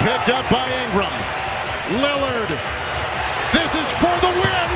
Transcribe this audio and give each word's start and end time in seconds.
picked 0.00 0.28
up 0.30 0.44
by 0.50 0.66
Ingram. 0.84 1.12
Lillard. 2.02 2.50
This 3.52 3.74
is 3.74 3.88
for 4.00 4.14
the 4.20 4.32
win. 4.40 4.70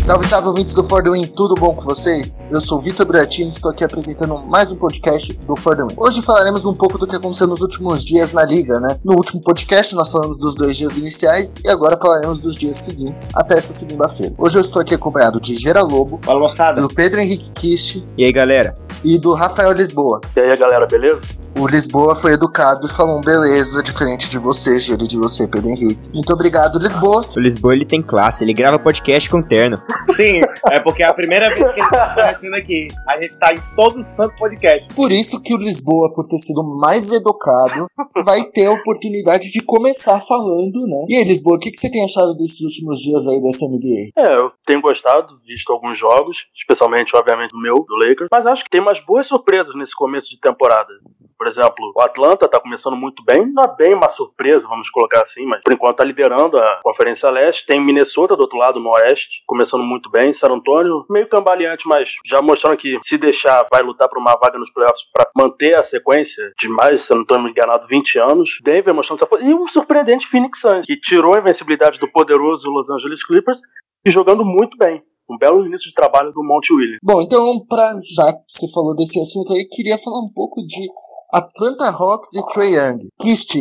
Salve, 0.00 0.24
salve, 0.24 0.46
ouvintes 0.46 0.72
do 0.72 0.84
For 0.84 1.02
The 1.02 1.10
Win, 1.10 1.26
tudo 1.26 1.56
bom 1.56 1.74
com 1.74 1.82
vocês? 1.82 2.44
Eu 2.48 2.60
sou 2.60 2.78
o 2.78 2.80
Vitor 2.80 3.04
Bratini 3.04 3.46
e 3.48 3.50
estou 3.50 3.72
aqui 3.72 3.82
apresentando 3.82 4.38
mais 4.46 4.70
um 4.70 4.76
podcast 4.76 5.32
do 5.32 5.56
For 5.56 5.74
The 5.76 5.82
Win. 5.82 5.94
Hoje 5.96 6.22
falaremos 6.22 6.64
um 6.64 6.72
pouco 6.72 6.96
do 6.96 7.06
que 7.08 7.16
aconteceu 7.16 7.48
nos 7.48 7.60
últimos 7.60 8.04
dias 8.04 8.32
na 8.32 8.44
liga, 8.44 8.78
né? 8.78 9.00
No 9.04 9.14
último 9.14 9.42
podcast 9.42 9.96
nós 9.96 10.12
falamos 10.12 10.38
dos 10.38 10.54
dois 10.54 10.76
dias 10.76 10.96
iniciais 10.96 11.56
e 11.64 11.68
agora 11.68 11.96
falaremos 11.96 12.38
dos 12.38 12.54
dias 12.54 12.76
seguintes 12.76 13.30
até 13.34 13.58
essa 13.58 13.74
segunda-feira. 13.74 14.32
Hoje 14.38 14.56
eu 14.58 14.62
estou 14.62 14.80
aqui 14.80 14.94
acompanhado 14.94 15.40
de 15.40 15.56
Gera 15.56 15.82
Lobo, 15.82 16.20
Fala 16.22 16.38
moçada. 16.38 16.80
do 16.80 16.88
Pedro 16.88 17.18
Henrique 17.20 17.50
Kist 17.50 18.04
E 18.16 18.24
aí, 18.24 18.30
galera? 18.32 18.76
E 19.06 19.20
do 19.20 19.32
Rafael 19.34 19.70
Lisboa. 19.72 20.20
E 20.36 20.40
aí, 20.40 20.56
galera, 20.56 20.84
beleza? 20.84 21.22
O 21.56 21.66
Lisboa 21.66 22.16
foi 22.16 22.32
educado 22.32 22.86
e 22.86 22.90
falou 22.90 23.18
um 23.18 23.22
beleza, 23.22 23.82
diferente 23.82 24.28
de 24.28 24.36
você, 24.36 24.76
Gera, 24.78 25.04
e 25.04 25.06
de 25.06 25.16
você, 25.16 25.46
Pedro 25.46 25.70
Henrique. 25.70 26.12
Muito 26.12 26.30
obrigado, 26.32 26.78
Lisboa. 26.78 27.24
O 27.34 27.40
Lisboa 27.40 27.72
ele 27.72 27.86
tem 27.86 28.02
classe, 28.02 28.42
ele 28.42 28.52
grava 28.52 28.78
podcast 28.78 29.30
com 29.30 29.40
terno. 29.40 29.80
Sim, 30.14 30.42
é 30.70 30.80
porque 30.80 31.04
é 31.04 31.06
a 31.06 31.14
primeira 31.14 31.48
vez 31.54 31.72
que 31.72 31.80
ele 31.80 31.88
tá 31.88 32.04
aparecendo 32.04 32.54
aqui. 32.54 32.88
A 33.08 33.20
gente 33.22 33.38
tá 33.38 33.54
em 33.54 33.76
todo 33.76 34.00
o 34.00 34.02
santo 34.02 34.36
podcast. 34.36 34.92
Por 34.94 35.10
isso 35.12 35.40
que 35.40 35.54
o 35.54 35.58
Lisboa, 35.58 36.12
por 36.12 36.26
ter 36.26 36.38
sido 36.38 36.62
mais 36.80 37.12
educado, 37.12 37.86
vai 38.24 38.42
ter 38.52 38.66
a 38.66 38.72
oportunidade 38.72 39.50
de 39.50 39.62
começar 39.62 40.20
falando, 40.20 40.84
né? 40.86 41.06
E 41.08 41.16
aí, 41.16 41.24
Lisboa, 41.24 41.56
o 41.56 41.58
que, 41.58 41.70
que 41.70 41.78
você 41.78 41.90
tem 41.90 42.04
achado 42.04 42.34
desses 42.34 42.60
últimos 42.60 42.98
dias 42.98 43.26
aí 43.26 43.40
dessa 43.40 43.66
NBA? 43.66 44.10
É, 44.18 44.36
eu 44.42 44.50
tenho 44.66 44.82
gostado, 44.82 45.38
visto 45.46 45.72
alguns 45.72 45.98
jogos, 45.98 46.38
especialmente, 46.54 47.16
obviamente, 47.16 47.54
o 47.54 47.58
meu, 47.58 47.76
do 47.76 47.94
Lakers, 47.94 48.28
mas 48.30 48.46
acho 48.46 48.64
que 48.64 48.70
tem 48.70 48.80
umas 48.96 49.00
boas 49.00 49.26
surpresas 49.26 49.74
nesse 49.74 49.94
começo 49.94 50.28
de 50.30 50.40
temporada. 50.40 50.92
Por 51.38 51.46
exemplo, 51.46 51.92
o 51.94 52.00
Atlanta 52.00 52.48
tá 52.48 52.58
começando 52.58 52.96
muito 52.96 53.22
bem, 53.22 53.46
não 53.52 53.62
é 53.62 53.76
bem 53.76 53.94
uma 53.94 54.08
surpresa, 54.08 54.66
vamos 54.66 54.88
colocar 54.88 55.20
assim, 55.20 55.44
mas 55.44 55.62
por 55.62 55.72
enquanto 55.74 55.96
tá 55.96 56.04
liderando 56.04 56.58
a 56.58 56.80
Conferência 56.82 57.30
Leste. 57.30 57.66
Tem 57.66 57.78
Minnesota 57.78 58.34
do 58.34 58.40
outro 58.40 58.56
lado, 58.56 58.80
no 58.80 58.90
Oeste, 58.90 59.42
começando 59.46 59.82
muito 59.82 60.10
bem. 60.10 60.32
San 60.32 60.50
Antonio, 60.50 61.04
meio 61.10 61.28
cambaleante, 61.28 61.86
mas 61.86 62.14
já 62.24 62.40
mostrando 62.40 62.78
que 62.78 62.98
se 63.02 63.18
deixar, 63.18 63.66
vai 63.70 63.82
lutar 63.82 64.08
por 64.08 64.18
uma 64.18 64.34
vaga 64.42 64.58
nos 64.58 64.72
playoffs 64.72 65.04
para 65.12 65.28
manter 65.36 65.76
a 65.76 65.82
sequência 65.82 66.52
de 66.58 66.68
mais, 66.68 67.02
estou 67.02 67.42
me 67.42 67.50
enganado, 67.50 67.86
20 67.86 68.18
anos. 68.18 68.58
Denver 68.62 68.94
mostrando 68.94 69.18
essa 69.18 69.26
força. 69.26 69.44
E 69.44 69.52
o 69.52 69.68
surpreendente 69.68 70.26
Phoenix 70.26 70.60
Suns, 70.60 70.86
que 70.86 70.98
tirou 70.98 71.34
a 71.34 71.38
invencibilidade 71.38 71.98
do 71.98 72.10
poderoso 72.10 72.70
Los 72.70 72.88
Angeles 72.88 73.22
Clippers 73.24 73.60
e 74.06 74.12
jogando 74.12 74.44
muito 74.44 74.76
bem. 74.78 75.02
Um 75.28 75.36
belo 75.36 75.66
início 75.66 75.88
de 75.88 75.94
trabalho 75.94 76.32
do 76.32 76.44
Monte 76.44 76.72
Williams. 76.72 77.00
Bom, 77.02 77.20
então, 77.20 77.66
pra, 77.68 77.98
já 78.14 78.32
que 78.32 78.44
você 78.46 78.70
falou 78.72 78.94
desse 78.94 79.20
assunto 79.20 79.52
aí, 79.52 79.66
queria 79.68 79.98
falar 79.98 80.20
um 80.20 80.30
pouco 80.32 80.64
de 80.64 80.88
Atlanta 81.34 81.90
Hawks 81.90 82.32
e 82.34 82.46
Trae 82.46 82.74
Young. 82.74 82.98
Kist, 83.20 83.56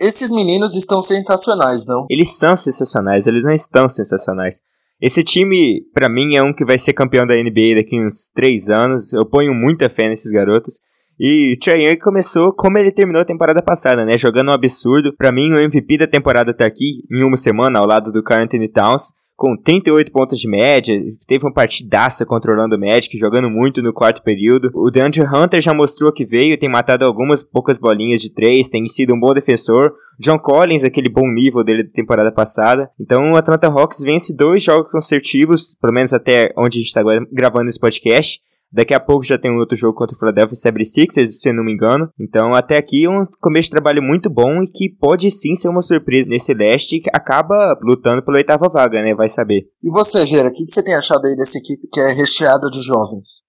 esses 0.00 0.30
meninos 0.32 0.74
estão 0.74 1.00
sensacionais, 1.00 1.86
não? 1.86 2.04
Eles 2.10 2.36
são 2.36 2.56
sensacionais, 2.56 3.28
eles 3.28 3.44
não 3.44 3.52
estão 3.52 3.88
sensacionais. 3.88 4.60
Esse 5.00 5.22
time, 5.22 5.82
pra 5.94 6.08
mim, 6.08 6.34
é 6.34 6.42
um 6.42 6.52
que 6.52 6.64
vai 6.64 6.78
ser 6.78 6.92
campeão 6.92 7.26
da 7.26 7.34
NBA 7.34 7.76
daqui 7.76 8.04
uns 8.04 8.30
3 8.34 8.68
anos. 8.68 9.12
Eu 9.12 9.24
ponho 9.24 9.54
muita 9.54 9.88
fé 9.88 10.08
nesses 10.08 10.32
garotos. 10.32 10.80
E 11.18 11.54
o 11.54 11.58
Trae 11.60 11.84
Young 11.84 11.98
começou 11.98 12.52
como 12.52 12.78
ele 12.78 12.90
terminou 12.90 13.22
a 13.22 13.24
temporada 13.24 13.62
passada, 13.62 14.04
né? 14.04 14.18
Jogando 14.18 14.48
um 14.48 14.54
absurdo. 14.54 15.14
Pra 15.16 15.30
mim, 15.30 15.52
o 15.52 15.58
MVP 15.58 15.98
da 15.98 16.06
temporada 16.08 16.52
tá 16.52 16.66
aqui 16.66 17.04
em 17.10 17.22
uma 17.22 17.36
semana, 17.36 17.78
ao 17.78 17.86
lado 17.86 18.10
do 18.10 18.22
Carl 18.22 18.42
Anthony 18.42 18.68
Towns. 18.68 19.12
Com 19.42 19.56
38 19.56 20.12
pontos 20.12 20.38
de 20.38 20.48
média, 20.48 20.94
teve 21.26 21.44
uma 21.44 21.52
partidaça 21.52 22.24
controlando 22.24 22.76
o 22.76 22.78
Magic, 22.78 23.18
jogando 23.18 23.50
muito 23.50 23.82
no 23.82 23.92
quarto 23.92 24.22
período. 24.22 24.70
O 24.72 24.88
DeAndre 24.88 25.22
Hunter 25.22 25.60
já 25.60 25.74
mostrou 25.74 26.12
que 26.12 26.24
veio, 26.24 26.56
tem 26.56 26.68
matado 26.68 27.04
algumas 27.04 27.42
poucas 27.42 27.76
bolinhas 27.76 28.20
de 28.20 28.32
três, 28.32 28.68
tem 28.68 28.86
sido 28.86 29.12
um 29.12 29.18
bom 29.18 29.34
defensor. 29.34 29.94
John 30.16 30.38
Collins, 30.38 30.84
aquele 30.84 31.10
bom 31.10 31.26
nível 31.26 31.64
dele 31.64 31.82
da 31.82 31.90
temporada 31.90 32.30
passada. 32.30 32.88
Então 33.00 33.32
o 33.32 33.36
Atlanta 33.36 33.66
Hawks 33.66 34.04
vence 34.04 34.32
dois 34.32 34.62
jogos 34.62 34.92
consecutivos, 34.92 35.74
pelo 35.74 35.92
menos 35.92 36.12
até 36.12 36.52
onde 36.56 36.78
a 36.78 36.80
gente 36.80 36.86
está 36.86 37.02
gravando 37.32 37.68
esse 37.68 37.80
podcast. 37.80 38.40
Daqui 38.72 38.94
a 38.94 39.00
pouco 39.00 39.22
já 39.22 39.36
tem 39.36 39.50
um 39.50 39.58
outro 39.58 39.76
jogo 39.76 39.94
contra 39.94 40.16
o 40.16 40.18
Philadelphia 40.18 40.56
76ers, 40.56 41.26
se 41.26 41.48
eu 41.48 41.54
não 41.54 41.62
me 41.62 41.72
engano. 41.72 42.08
Então, 42.18 42.54
até 42.54 42.78
aqui 42.78 43.04
é 43.04 43.10
um 43.10 43.26
começo 43.38 43.66
de 43.66 43.72
trabalho 43.72 44.02
muito 44.02 44.30
bom 44.30 44.62
e 44.62 44.66
que 44.66 44.88
pode 44.88 45.30
sim 45.30 45.54
ser 45.54 45.68
uma 45.68 45.82
surpresa 45.82 46.26
nesse 46.28 46.54
leste 46.54 47.00
que 47.00 47.10
acaba 47.12 47.78
lutando 47.82 48.24
pela 48.24 48.38
oitava 48.38 48.70
vaga, 48.70 49.02
né? 49.02 49.14
Vai 49.14 49.28
saber. 49.28 49.66
E 49.82 49.90
você, 49.90 50.24
Gera, 50.24 50.48
o 50.48 50.52
que, 50.52 50.64
que 50.64 50.70
você 50.70 50.82
tem 50.82 50.94
achado 50.94 51.26
aí 51.26 51.36
dessa 51.36 51.58
equipe 51.58 51.86
que 51.92 52.00
é 52.00 52.12
recheada 52.12 52.70
de 52.70 52.80
jovens? 52.80 53.42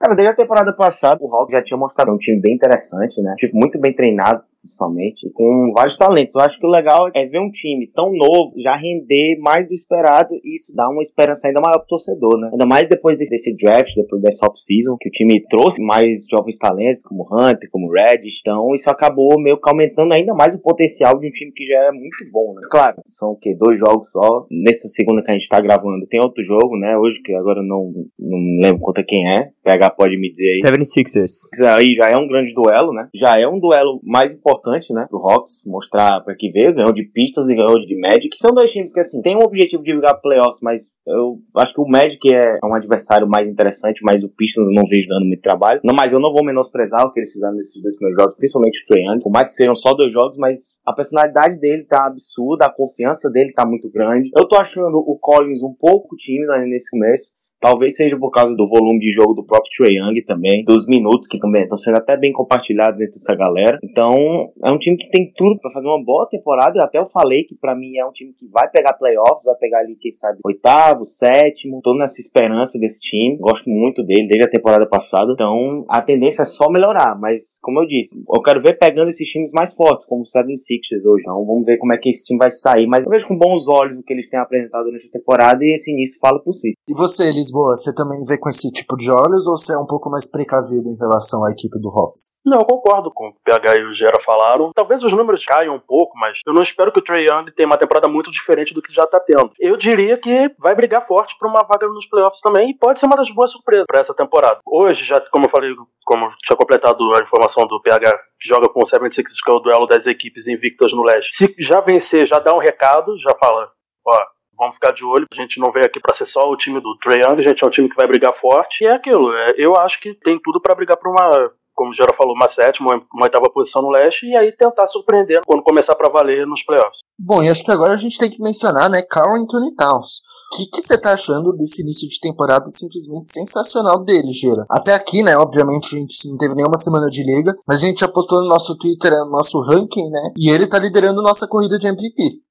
Cara, 0.00 0.14
desde 0.14 0.32
a 0.32 0.36
temporada 0.36 0.74
passada, 0.74 1.20
o 1.22 1.32
Hawks 1.32 1.52
já 1.52 1.62
tinha 1.62 1.78
mostrado 1.78 2.12
um 2.12 2.18
time 2.18 2.40
bem 2.40 2.54
interessante, 2.54 3.22
né? 3.22 3.34
Tipo, 3.38 3.56
muito 3.56 3.80
bem 3.80 3.94
treinado, 3.94 4.42
principalmente, 4.64 5.28
e 5.28 5.30
com 5.30 5.72
vários 5.74 5.96
talentos. 5.98 6.34
Eu 6.34 6.40
acho 6.40 6.58
que 6.58 6.66
o 6.66 6.70
legal 6.70 7.08
é 7.14 7.26
ver 7.26 7.38
um 7.38 7.50
time 7.50 7.86
tão 7.94 8.10
novo 8.10 8.54
já 8.56 8.74
render 8.74 9.38
mais 9.40 9.68
do 9.68 9.74
esperado 9.74 10.34
e 10.42 10.56
isso 10.56 10.74
dá 10.74 10.88
uma 10.88 11.02
esperança 11.02 11.46
ainda 11.46 11.60
maior 11.60 11.78
pro 11.80 11.88
torcedor, 11.88 12.40
né? 12.40 12.48
Ainda 12.52 12.64
mais 12.64 12.88
depois 12.88 13.18
desse, 13.18 13.54
draft, 13.56 13.94
depois 13.94 14.22
dessa 14.22 14.46
off-season, 14.46 14.96
que 14.98 15.08
o 15.08 15.12
time 15.12 15.44
trouxe 15.46 15.82
mais 15.82 16.26
jovens 16.30 16.58
talentos, 16.58 17.02
como 17.02 17.26
Hunter, 17.30 17.68
como 17.70 17.92
Reddish. 17.92 18.40
Então, 18.40 18.72
isso 18.74 18.88
acabou 18.88 19.38
meio 19.38 19.60
que 19.60 19.68
aumentando 19.68 20.14
ainda 20.14 20.34
mais 20.34 20.54
o 20.54 20.62
potencial 20.62 21.18
de 21.18 21.28
um 21.28 21.30
time 21.30 21.52
que 21.52 21.66
já 21.66 21.86
é 21.86 21.92
muito 21.92 22.24
bom, 22.32 22.54
né? 22.54 22.62
Claro, 22.70 22.96
são 23.04 23.32
o 23.32 23.36
quê? 23.36 23.54
Dois 23.54 23.78
jogos 23.78 24.10
só. 24.10 24.46
Nessa 24.50 24.88
segunda 24.88 25.22
que 25.22 25.30
a 25.30 25.34
gente 25.34 25.48
tá 25.48 25.60
gravando, 25.60 26.06
tem 26.06 26.20
outro 26.20 26.42
jogo, 26.42 26.76
né? 26.78 26.96
Hoje, 26.96 27.20
que 27.22 27.34
agora 27.34 27.60
eu 27.60 27.66
não, 27.66 27.92
não 28.18 28.38
lembro 28.62 28.80
contra 28.80 29.04
quem 29.04 29.28
é. 29.28 29.50
PH 29.62 29.90
pode 29.90 30.16
me 30.18 30.30
dizer 30.30 30.54
aí. 30.54 30.60
76ers. 30.60 31.48
Isso 31.52 31.66
aí 31.66 31.92
já 31.92 32.08
é 32.08 32.16
um 32.16 32.26
grande 32.26 32.54
duelo, 32.54 32.92
né? 32.92 33.08
Já 33.14 33.34
é 33.38 33.46
um 33.46 33.58
duelo 33.58 34.00
mais 34.02 34.34
importante, 34.34 34.53
né? 34.92 35.06
Pro 35.08 35.18
Hawks 35.18 35.62
mostrar 35.66 36.20
pra 36.20 36.34
que 36.34 36.50
veio. 36.50 36.74
Ganhou 36.74 36.92
de 36.92 37.04
Pistons 37.04 37.48
e 37.48 37.54
ganhou 37.54 37.74
de 37.84 37.98
Magic. 37.98 38.36
São 38.36 38.52
dois 38.52 38.70
times 38.70 38.92
que, 38.92 39.00
assim, 39.00 39.20
tem 39.22 39.36
um 39.36 39.44
objetivo 39.44 39.82
de 39.82 39.92
jogar 39.92 40.14
playoffs, 40.14 40.60
mas 40.62 40.94
eu 41.06 41.38
acho 41.56 41.74
que 41.74 41.80
o 41.80 41.88
Magic 41.88 42.34
é 42.34 42.58
um 42.64 42.74
adversário 42.74 43.28
mais 43.28 43.48
interessante, 43.48 44.00
mas 44.02 44.24
o 44.24 44.34
Pistons 44.34 44.68
eu 44.68 44.74
não 44.74 44.84
vejo 44.84 45.08
dando 45.08 45.26
muito 45.26 45.42
trabalho. 45.42 45.80
Não, 45.84 45.94
mas 45.94 46.12
eu 46.12 46.20
não 46.20 46.32
vou 46.32 46.44
menosprezar 46.44 47.04
o 47.06 47.10
que 47.10 47.20
eles 47.20 47.32
fizeram 47.32 47.54
nesses 47.54 47.80
dois 47.82 47.96
primeiros 47.96 48.22
jogos, 48.22 48.36
principalmente 48.36 48.82
o 48.82 48.86
Trae. 48.86 49.20
Por 49.20 49.30
mais 49.30 49.48
que 49.48 49.54
sejam 49.54 49.74
só 49.74 49.94
dois 49.94 50.12
jogos, 50.12 50.36
mas 50.36 50.78
a 50.86 50.92
personalidade 50.92 51.58
dele 51.58 51.84
tá 51.84 52.06
absurda, 52.06 52.66
a 52.66 52.72
confiança 52.72 53.30
dele 53.30 53.52
tá 53.52 53.66
muito 53.66 53.90
grande. 53.90 54.30
Eu 54.36 54.46
tô 54.46 54.56
achando 54.56 54.98
o 54.98 55.18
Collins 55.18 55.62
um 55.62 55.74
pouco 55.74 56.16
tímido 56.16 56.52
nesse 56.66 56.90
começo. 56.90 57.32
Talvez 57.64 57.96
seja 57.96 58.18
por 58.18 58.30
causa 58.30 58.54
do 58.54 58.68
volume 58.68 58.98
de 58.98 59.08
jogo 59.08 59.32
do 59.32 59.42
próprio 59.42 59.70
Trae 59.74 59.96
Young 59.96 60.22
também, 60.26 60.62
dos 60.66 60.86
minutos 60.86 61.26
que 61.26 61.38
também 61.38 61.62
estão 61.62 61.78
sendo 61.78 61.96
até 61.96 62.14
bem 62.14 62.30
compartilhados 62.30 63.00
entre 63.00 63.16
essa 63.16 63.34
galera. 63.34 63.78
Então, 63.82 64.52
é 64.62 64.70
um 64.70 64.76
time 64.76 64.98
que 64.98 65.08
tem 65.08 65.32
tudo 65.34 65.58
para 65.58 65.70
fazer 65.70 65.88
uma 65.88 66.04
boa 66.04 66.28
temporada. 66.28 66.76
E 66.76 66.82
até 66.82 66.98
eu 66.98 67.06
falei 67.06 67.42
que 67.44 67.54
para 67.54 67.74
mim 67.74 67.96
é 67.96 68.04
um 68.04 68.12
time 68.12 68.34
que 68.34 68.46
vai 68.52 68.70
pegar 68.70 68.92
playoffs, 68.92 69.46
vai 69.46 69.54
pegar 69.54 69.78
ali, 69.78 69.96
quem 69.98 70.12
sabe, 70.12 70.40
oitavo, 70.44 71.06
sétimo. 71.06 71.80
Tô 71.82 71.94
nessa 71.94 72.20
esperança 72.20 72.78
desse 72.78 73.00
time. 73.00 73.38
Gosto 73.38 73.70
muito 73.70 74.04
dele 74.04 74.28
desde 74.28 74.44
a 74.44 74.50
temporada 74.50 74.86
passada. 74.86 75.32
Então, 75.32 75.86
a 75.88 76.02
tendência 76.02 76.42
é 76.42 76.44
só 76.44 76.68
melhorar. 76.68 77.18
Mas, 77.18 77.58
como 77.62 77.80
eu 77.80 77.86
disse, 77.86 78.14
eu 78.14 78.42
quero 78.42 78.60
ver 78.60 78.76
pegando 78.78 79.08
esses 79.08 79.26
times 79.26 79.52
mais 79.52 79.72
fortes, 79.72 80.04
como 80.04 80.20
o 80.20 80.24
76ers 80.24 81.10
hoje. 81.10 81.22
Então, 81.22 81.46
vamos 81.46 81.64
ver 81.64 81.78
como 81.78 81.94
é 81.94 81.96
que 81.96 82.10
esse 82.10 82.26
time 82.26 82.38
vai 82.38 82.50
sair. 82.50 82.86
Mas 82.86 83.06
eu 83.06 83.10
vejo 83.10 83.26
com 83.26 83.38
bons 83.38 83.66
olhos 83.68 83.96
o 83.96 84.02
que 84.02 84.12
eles 84.12 84.28
têm 84.28 84.38
apresentado 84.38 84.84
durante 84.84 85.06
a 85.06 85.10
temporada 85.10 85.64
e 85.64 85.72
esse 85.72 85.90
início 85.90 86.20
fala 86.20 86.38
por 86.42 86.52
si. 86.52 86.74
E 86.86 86.92
você, 86.92 87.32
Lisboa, 87.54 87.76
você 87.76 87.94
também 87.94 88.18
vê 88.24 88.36
com 88.36 88.48
esse 88.48 88.70
tipo 88.72 88.96
de 88.96 89.08
olhos 89.08 89.46
ou 89.46 89.56
você 89.56 89.72
é 89.72 89.78
um 89.78 89.86
pouco 89.86 90.10
mais 90.10 90.28
precavido 90.28 90.90
em 90.90 90.96
relação 90.98 91.44
à 91.44 91.52
equipe 91.52 91.78
do 91.78 91.88
Hawks? 91.88 92.26
Não, 92.44 92.58
eu 92.58 92.64
concordo 92.64 93.12
com 93.14 93.28
o 93.28 93.34
PH 93.44 93.78
e 93.78 93.84
o 93.84 93.94
Gera 93.94 94.20
falaram. 94.26 94.72
Talvez 94.74 95.04
os 95.04 95.12
números 95.12 95.44
caiam 95.44 95.76
um 95.76 95.80
pouco, 95.80 96.18
mas 96.18 96.36
eu 96.44 96.52
não 96.52 96.62
espero 96.62 96.90
que 96.90 96.98
o 96.98 97.02
Trae 97.02 97.24
Young 97.24 97.52
tenha 97.54 97.68
uma 97.68 97.78
temporada 97.78 98.08
muito 98.08 98.30
diferente 98.30 98.74
do 98.74 98.82
que 98.82 98.92
já 98.92 99.06
tá 99.06 99.20
tendo. 99.20 99.52
Eu 99.60 99.76
diria 99.76 100.18
que 100.18 100.52
vai 100.58 100.74
brigar 100.74 101.06
forte 101.06 101.36
por 101.38 101.48
uma 101.48 101.64
vaga 101.64 101.86
nos 101.86 102.06
playoffs 102.06 102.40
também 102.40 102.70
e 102.70 102.76
pode 102.76 102.98
ser 102.98 103.06
uma 103.06 103.16
das 103.16 103.30
boas 103.30 103.52
surpresas 103.52 103.86
para 103.86 104.00
essa 104.00 104.14
temporada. 104.14 104.58
Hoje, 104.66 105.04
já 105.04 105.20
como 105.30 105.46
eu 105.46 105.50
falei, 105.50 105.70
como 106.04 106.28
tinha 106.44 106.56
completado 106.56 106.98
a 107.14 107.22
informação 107.22 107.66
do 107.68 107.80
PH 107.80 108.18
que 108.40 108.48
joga 108.48 108.68
com 108.68 108.82
o 108.82 108.86
76 108.86 109.40
que 109.40 109.50
é 109.50 109.54
o 109.54 109.60
duelo 109.60 109.86
das 109.86 110.06
equipes 110.06 110.48
invictas 110.48 110.92
no 110.92 111.04
leste. 111.04 111.34
Se 111.34 111.54
já 111.60 111.80
vencer, 111.80 112.26
já 112.26 112.40
dá 112.40 112.52
um 112.52 112.58
recado, 112.58 113.16
já 113.18 113.34
fala, 113.38 113.70
ó, 114.06 114.18
vamos 114.56 114.74
ficar 114.74 114.92
de 114.92 115.04
olho. 115.04 115.26
A 115.32 115.40
gente 115.40 115.60
não 115.60 115.72
veio 115.72 115.86
aqui 115.86 116.00
para 116.00 116.14
ser 116.14 116.26
só 116.26 116.40
o 116.48 116.56
time 116.56 116.80
do 116.80 116.96
Trae 116.98 117.20
Young, 117.20 117.40
a 117.40 117.48
gente 117.48 117.62
é 117.62 117.66
um 117.66 117.70
time 117.70 117.88
que 117.88 117.96
vai 117.96 118.06
brigar 118.06 118.34
forte. 118.40 118.84
E 118.84 118.86
é 118.86 118.94
aquilo, 118.94 119.32
é, 119.32 119.46
eu 119.56 119.76
acho 119.76 120.00
que 120.00 120.14
tem 120.14 120.38
tudo 120.42 120.60
para 120.60 120.74
brigar 120.74 120.96
por 120.96 121.10
uma, 121.10 121.50
como 121.74 121.90
o 121.90 121.94
Gera 121.94 122.14
falou, 122.14 122.34
uma 122.34 122.48
sétima, 122.48 123.02
uma 123.12 123.24
oitava 123.24 123.50
posição 123.50 123.82
no 123.82 123.90
leste 123.90 124.26
e 124.26 124.36
aí 124.36 124.52
tentar 124.52 124.86
surpreender 124.86 125.40
quando 125.46 125.62
começar 125.62 125.94
para 125.94 126.10
valer 126.10 126.46
nos 126.46 126.62
playoffs. 126.62 127.00
Bom, 127.18 127.42
e 127.42 127.48
acho 127.48 127.64
que 127.64 127.72
agora 127.72 127.92
a 127.92 127.96
gente 127.96 128.18
tem 128.18 128.30
que 128.30 128.42
mencionar, 128.42 128.88
né, 128.88 129.02
Carl 129.02 129.34
Anthony 129.34 129.74
Towns. 129.74 130.22
O 130.52 130.70
que, 130.70 130.80
você 130.80 130.96
tá 130.96 131.14
achando 131.14 131.52
desse 131.56 131.82
início 131.82 132.08
de 132.08 132.20
temporada 132.20 132.70
simplesmente 132.70 133.32
sensacional 133.32 134.04
dele, 134.04 134.32
Gera? 134.32 134.64
Até 134.70 134.94
aqui, 134.94 135.20
né, 135.20 135.36
obviamente 135.36 135.96
a 135.96 135.98
gente 135.98 136.28
não 136.28 136.36
teve 136.36 136.54
nenhuma 136.54 136.76
semana 136.76 137.08
de 137.08 137.24
liga, 137.24 137.52
mas 137.66 137.82
a 137.82 137.86
gente 137.86 138.00
já 138.00 138.08
postou 138.08 138.40
no 138.40 138.48
nosso 138.48 138.76
Twitter, 138.76 139.10
no 139.10 139.30
nosso 139.30 139.60
ranking, 139.62 140.08
né, 140.10 140.32
e 140.36 140.48
ele 140.48 140.68
tá 140.68 140.78
liderando 140.78 141.22
nossa 141.22 141.48
corrida 141.48 141.76
de 141.76 141.88
MVP. 141.88 142.43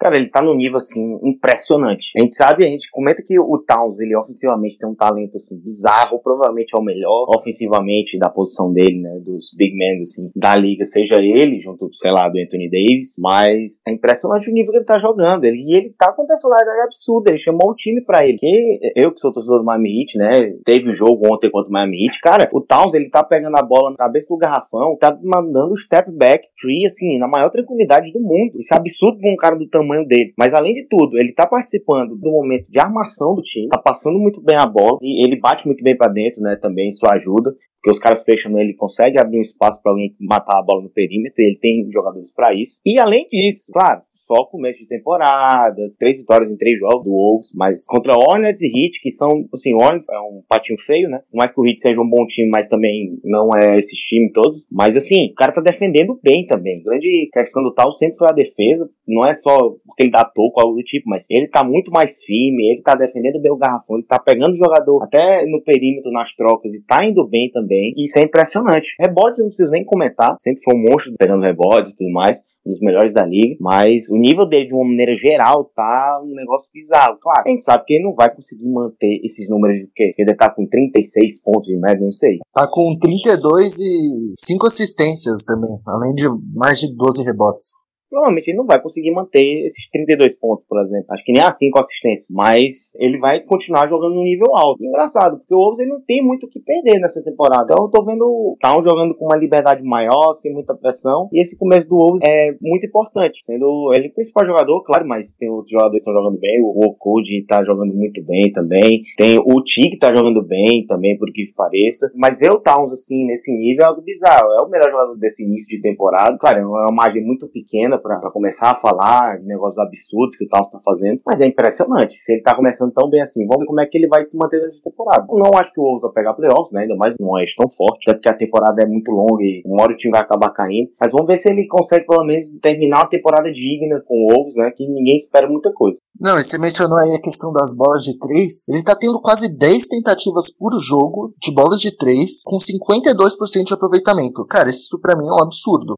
Cara, 0.00 0.16
ele 0.16 0.30
tá 0.30 0.40
num 0.40 0.54
nível, 0.54 0.78
assim, 0.78 1.18
impressionante. 1.22 2.12
A 2.16 2.22
gente 2.22 2.34
sabe, 2.34 2.64
a 2.64 2.68
gente 2.68 2.88
comenta 2.90 3.22
que 3.24 3.38
o 3.38 3.58
Towns, 3.58 4.00
ele 4.00 4.16
ofensivamente 4.16 4.78
tem 4.78 4.88
um 4.88 4.94
talento, 4.94 5.36
assim, 5.36 5.60
bizarro, 5.60 6.18
provavelmente 6.22 6.74
é 6.74 6.80
o 6.80 6.82
melhor 6.82 7.26
ofensivamente 7.36 8.18
da 8.18 8.30
posição 8.30 8.72
dele, 8.72 9.00
né, 9.00 9.20
dos 9.22 9.54
big 9.56 9.76
men, 9.76 9.94
assim, 9.94 10.30
da 10.34 10.56
liga, 10.56 10.84
seja 10.86 11.16
ele, 11.16 11.58
junto, 11.58 11.92
sei 11.92 12.10
lá, 12.10 12.28
do 12.28 12.38
Anthony 12.38 12.70
Davis, 12.70 13.16
mas 13.20 13.80
é 13.86 13.92
impressionante 13.92 14.50
o 14.50 14.54
nível 14.54 14.72
que 14.72 14.78
ele 14.78 14.86
tá 14.86 14.96
jogando. 14.96 15.44
Ele, 15.44 15.62
e 15.66 15.76
ele 15.76 15.90
tá 15.90 16.12
com 16.14 16.22
uma 16.22 16.28
personalidade 16.28 16.80
absurda, 16.80 17.30
ele 17.30 17.38
chamou 17.38 17.70
o 17.70 17.74
time 17.74 18.02
pra 18.02 18.26
ele. 18.26 18.38
Que 18.38 18.78
eu, 18.96 19.12
que 19.12 19.20
sou 19.20 19.32
torcedor 19.32 19.58
do 19.58 19.64
Miami 19.64 20.00
Heat, 20.00 20.16
né, 20.16 20.54
teve 20.64 20.88
o 20.88 20.92
jogo 20.92 21.30
ontem 21.30 21.50
contra 21.50 21.68
o 21.68 21.72
Miami 21.72 22.06
Heat, 22.06 22.20
cara, 22.20 22.48
o 22.54 22.60
Towns, 22.62 22.94
ele 22.94 23.10
tá 23.10 23.22
pegando 23.22 23.56
a 23.56 23.62
bola 23.62 23.90
na 23.90 23.96
cabeça 23.96 24.28
do 24.30 24.38
garrafão, 24.38 24.96
tá 24.98 25.18
mandando 25.22 25.74
o 25.74 25.76
step 25.76 26.10
back 26.10 26.46
tree, 26.58 26.86
assim, 26.86 27.18
na 27.18 27.28
maior 27.28 27.50
tranquilidade 27.50 28.12
do 28.12 28.20
mundo. 28.20 28.58
Isso 28.58 28.72
é 28.72 28.76
absurdo 28.78 29.18
pra 29.18 29.30
um 29.30 29.36
cara 29.36 29.56
do 29.56 29.68
tamanho 29.68 29.89
dele. 30.06 30.32
Mas 30.38 30.54
além 30.54 30.74
de 30.74 30.86
tudo, 30.88 31.18
ele 31.18 31.32
tá 31.32 31.46
participando 31.46 32.16
do 32.16 32.30
momento 32.30 32.70
de 32.70 32.78
armação 32.78 33.34
do 33.34 33.42
time, 33.42 33.68
tá 33.68 33.78
passando 33.78 34.18
muito 34.18 34.42
bem 34.42 34.56
a 34.56 34.66
bola 34.66 34.98
e 35.02 35.24
ele 35.24 35.38
bate 35.38 35.66
muito 35.66 35.82
bem 35.82 35.96
para 35.96 36.12
dentro, 36.12 36.40
né? 36.42 36.56
Também 36.56 36.88
isso 36.88 37.06
ajuda 37.06 37.54
porque 37.80 37.90
os 37.90 37.98
caras 37.98 38.22
fecham 38.22 38.58
ele, 38.58 38.74
consegue 38.74 39.18
abrir 39.18 39.38
um 39.38 39.40
espaço 39.40 39.82
para 39.82 39.90
alguém 39.90 40.14
matar 40.20 40.58
a 40.58 40.62
bola 40.62 40.82
no 40.82 40.90
perímetro, 40.90 41.42
ele 41.42 41.58
tem 41.58 41.88
jogadores 41.90 42.30
para 42.32 42.52
isso. 42.52 42.78
E 42.84 42.98
além 42.98 43.26
disso, 43.26 43.72
claro, 43.72 44.02
só 44.30 44.44
começo 44.44 44.78
de 44.78 44.86
temporada, 44.86 45.92
três 45.98 46.18
vitórias 46.18 46.52
em 46.52 46.56
três 46.56 46.78
jogos 46.78 47.02
do 47.02 47.10
Wolves, 47.10 47.48
mas 47.56 47.84
contra 47.86 48.16
Hornets 48.16 48.62
e 48.62 48.66
Heat, 48.66 49.00
que 49.02 49.10
são, 49.10 49.44
assim, 49.52 49.74
Hornets 49.74 50.06
é 50.08 50.20
um 50.20 50.40
patinho 50.48 50.78
feio, 50.78 51.08
né? 51.08 51.20
Por 51.28 51.36
mais 51.36 51.52
que 51.52 51.60
o 51.60 51.66
Heat 51.66 51.80
seja 51.80 52.00
um 52.00 52.08
bom 52.08 52.24
time, 52.26 52.48
mas 52.48 52.68
também 52.68 53.18
não 53.24 53.50
é 53.56 53.76
esses 53.76 53.98
times 53.98 54.30
todos. 54.32 54.68
Mas 54.70 54.96
assim, 54.96 55.32
o 55.32 55.34
cara 55.34 55.50
tá 55.50 55.60
defendendo 55.60 56.18
bem 56.22 56.46
também. 56.46 56.80
grande 56.80 57.28
questão 57.32 57.60
do 57.62 57.74
tal 57.74 57.92
sempre 57.92 58.16
foi 58.16 58.28
a 58.28 58.32
defesa, 58.32 58.88
não 59.08 59.26
é 59.26 59.32
só 59.32 59.56
porque 59.84 60.04
ele 60.04 60.10
dá 60.10 60.24
toco, 60.24 60.60
algo 60.60 60.76
do 60.76 60.84
tipo, 60.84 61.08
mas 61.08 61.24
ele 61.28 61.48
tá 61.48 61.64
muito 61.64 61.90
mais 61.90 62.16
firme, 62.24 62.70
ele 62.70 62.82
tá 62.82 62.94
defendendo 62.94 63.40
bem 63.40 63.50
o 63.50 63.56
garrafão, 63.56 63.96
ele 63.96 64.06
tá 64.06 64.18
pegando 64.18 64.52
o 64.52 64.56
jogador 64.56 65.02
até 65.02 65.44
no 65.46 65.60
perímetro, 65.62 66.12
nas 66.12 66.32
trocas, 66.36 66.72
e 66.72 66.84
tá 66.84 67.04
indo 67.04 67.26
bem 67.26 67.50
também. 67.50 67.92
E 67.96 68.04
isso 68.04 68.18
é 68.18 68.22
impressionante. 68.22 68.94
Rebotes 69.00 69.38
eu 69.38 69.44
não 69.44 69.48
preciso 69.48 69.72
nem 69.72 69.84
comentar, 69.84 70.36
sempre 70.38 70.62
foi 70.62 70.74
um 70.74 70.82
monstro 70.82 71.12
pegando 71.18 71.42
rebotes 71.42 71.90
e 71.90 71.96
tudo 71.96 72.12
mais 72.12 72.49
um 72.66 72.70
dos 72.70 72.80
melhores 72.80 73.12
da 73.12 73.24
liga, 73.26 73.56
mas 73.60 74.08
o 74.10 74.16
nível 74.16 74.46
dele 74.46 74.66
de 74.66 74.74
uma 74.74 74.84
maneira 74.84 75.14
geral 75.14 75.64
tá 75.74 76.20
um 76.22 76.34
negócio 76.34 76.70
bizarro. 76.72 77.18
Claro, 77.20 77.42
a 77.46 77.50
gente 77.50 77.62
sabe 77.62 77.84
que 77.86 77.94
ele 77.94 78.04
não 78.04 78.14
vai 78.14 78.34
conseguir 78.34 78.68
manter 78.68 79.20
esses 79.24 79.48
números 79.48 79.76
de 79.76 79.90
quê? 79.94 80.10
Ele 80.16 80.26
deve 80.26 80.32
estar 80.32 80.50
tá 80.50 80.54
com 80.54 80.66
36 80.66 81.42
pontos 81.42 81.68
de 81.68 81.78
média, 81.78 82.04
não 82.04 82.12
sei. 82.12 82.38
Tá 82.52 82.68
com 82.70 82.96
32 82.98 83.78
e 83.78 84.32
5 84.36 84.66
assistências 84.66 85.42
também, 85.42 85.78
além 85.86 86.14
de 86.14 86.28
mais 86.54 86.78
de 86.78 86.94
12 86.94 87.24
rebotes 87.24 87.79
provavelmente 88.10 88.48
ele 88.48 88.58
não 88.58 88.66
vai 88.66 88.82
conseguir 88.82 89.12
manter 89.12 89.62
esses 89.64 89.88
32 89.90 90.38
pontos, 90.38 90.64
por 90.68 90.80
exemplo. 90.80 91.06
Acho 91.10 91.24
que 91.24 91.32
nem 91.32 91.42
assim 91.42 91.70
com 91.70 91.78
assistência. 91.78 92.34
Mas 92.34 92.92
ele 92.98 93.18
vai 93.18 93.40
continuar 93.40 93.86
jogando 93.88 94.16
no 94.16 94.24
nível 94.24 94.48
alto. 94.54 94.82
Engraçado, 94.84 95.38
porque 95.38 95.54
o 95.54 95.58
Wolves 95.58 95.78
ele 95.78 95.90
não 95.90 96.00
tem 96.00 96.22
muito 96.22 96.46
o 96.46 96.48
que 96.48 96.60
perder 96.60 96.98
nessa 96.98 97.22
temporada. 97.22 97.64
Então 97.64 97.84
eu 97.84 97.90
tô 97.90 98.04
vendo 98.04 98.24
o 98.24 98.56
Town 98.60 98.80
jogando 98.80 99.14
com 99.14 99.26
uma 99.26 99.36
liberdade 99.36 99.82
maior, 99.84 100.34
sem 100.34 100.52
muita 100.52 100.74
pressão. 100.74 101.28
E 101.32 101.40
esse 101.40 101.56
começo 101.56 101.88
do 101.88 101.96
Wolves 101.96 102.22
é 102.24 102.54
muito 102.60 102.86
importante, 102.86 103.42
sendo 103.44 103.92
ele 103.94 104.08
o 104.08 104.14
principal 104.14 104.44
jogador, 104.44 104.82
claro, 104.82 105.06
mas 105.06 105.34
tem 105.36 105.48
outros 105.48 105.70
jogadores 105.70 106.02
que 106.02 106.10
estão 106.10 106.14
jogando 106.14 106.40
bem. 106.40 106.60
O 106.62 106.86
Okudi 106.86 107.44
tá 107.46 107.62
jogando 107.62 107.94
muito 107.94 108.24
bem 108.24 108.50
também. 108.50 109.02
Tem 109.16 109.38
o 109.38 109.62
Tig 109.62 109.98
tá 109.98 110.12
jogando 110.12 110.42
bem 110.42 110.84
também, 110.86 111.16
por 111.16 111.30
que 111.32 111.42
pareça. 111.54 112.10
Mas 112.16 112.38
ver 112.38 112.50
o 112.50 112.60
Towns 112.60 112.92
assim, 112.92 113.26
nesse 113.26 113.52
nível 113.56 113.84
é 113.84 113.88
algo 113.88 114.02
bizarro. 114.02 114.50
É 114.58 114.62
o 114.62 114.68
melhor 114.68 114.90
jogador 114.90 115.16
desse 115.16 115.44
início 115.44 115.76
de 115.76 115.82
temporada. 115.82 116.36
Claro, 116.38 116.58
é 116.58 116.66
uma 116.66 116.92
margem 116.92 117.24
muito 117.24 117.48
pequena 117.48 117.99
para 118.00 118.30
começar 118.30 118.70
a 118.70 118.74
falar 118.74 119.38
de 119.38 119.46
negócios 119.46 119.78
absurdos 119.78 120.36
que 120.36 120.44
o 120.44 120.48
Towns 120.48 120.66
está 120.66 120.78
fazendo, 120.84 121.20
mas 121.26 121.40
é 121.40 121.46
impressionante. 121.46 122.14
Se 122.14 122.32
ele 122.32 122.40
está 122.40 122.54
começando 122.54 122.92
tão 122.92 123.08
bem 123.08 123.20
assim, 123.20 123.46
vamos 123.46 123.60
ver 123.60 123.66
como 123.66 123.80
é 123.80 123.86
que 123.86 123.98
ele 123.98 124.08
vai 124.08 124.22
se 124.22 124.36
manter 124.36 124.58
durante 124.58 124.78
a 124.78 124.90
temporada. 124.90 125.26
Eu 125.30 125.38
não 125.38 125.50
acho 125.58 125.72
que 125.72 125.80
o 125.80 125.84
Wolves 125.84 126.02
vai 126.02 126.12
pegar 126.12 126.34
playoffs, 126.34 126.72
né? 126.72 126.82
Ainda 126.82 126.96
mais 126.96 127.14
não 127.20 127.38
é 127.38 127.44
tão 127.56 127.68
forte, 127.68 128.08
até 128.08 128.14
porque 128.14 128.28
a 128.28 128.36
temporada 128.36 128.82
é 128.82 128.86
muito 128.86 129.10
longa 129.10 129.42
e 129.42 129.62
uma 129.66 129.82
hora 129.82 129.92
o 129.92 129.96
time 129.96 130.12
vai 130.12 130.20
acabar 130.20 130.50
caindo. 130.50 130.90
Mas 131.00 131.12
vamos 131.12 131.26
ver 131.26 131.36
se 131.36 131.48
ele 131.48 131.66
consegue 131.66 132.06
pelo 132.06 132.24
menos 132.24 132.44
terminar 132.60 132.98
uma 132.98 133.08
temporada 133.08 133.50
digna 133.50 134.02
com 134.06 134.14
o 134.14 134.32
Wolves, 134.32 134.56
né? 134.56 134.72
Que 134.74 134.86
ninguém 134.88 135.16
espera 135.16 135.48
muita 135.48 135.72
coisa. 135.72 135.98
Não, 136.18 136.38
e 136.38 136.44
você 136.44 136.58
mencionou 136.58 136.98
aí 136.98 137.14
a 137.14 137.20
questão 137.20 137.52
das 137.52 137.74
bolas 137.74 138.02
de 138.04 138.18
três. 138.18 138.68
Ele 138.68 138.82
tá 138.82 138.94
tendo 138.94 139.20
quase 139.20 139.56
10 139.56 139.88
tentativas 139.88 140.50
por 140.50 140.78
jogo 140.78 141.32
de 141.40 141.52
bolas 141.52 141.80
de 141.80 141.96
três, 141.96 142.42
com 142.44 142.58
52% 142.58 143.64
de 143.64 143.74
aproveitamento. 143.74 144.44
Cara, 144.46 144.68
isso 144.68 145.00
para 145.00 145.16
mim 145.16 145.26
é 145.26 145.32
um 145.32 145.42
absurdo. 145.42 145.94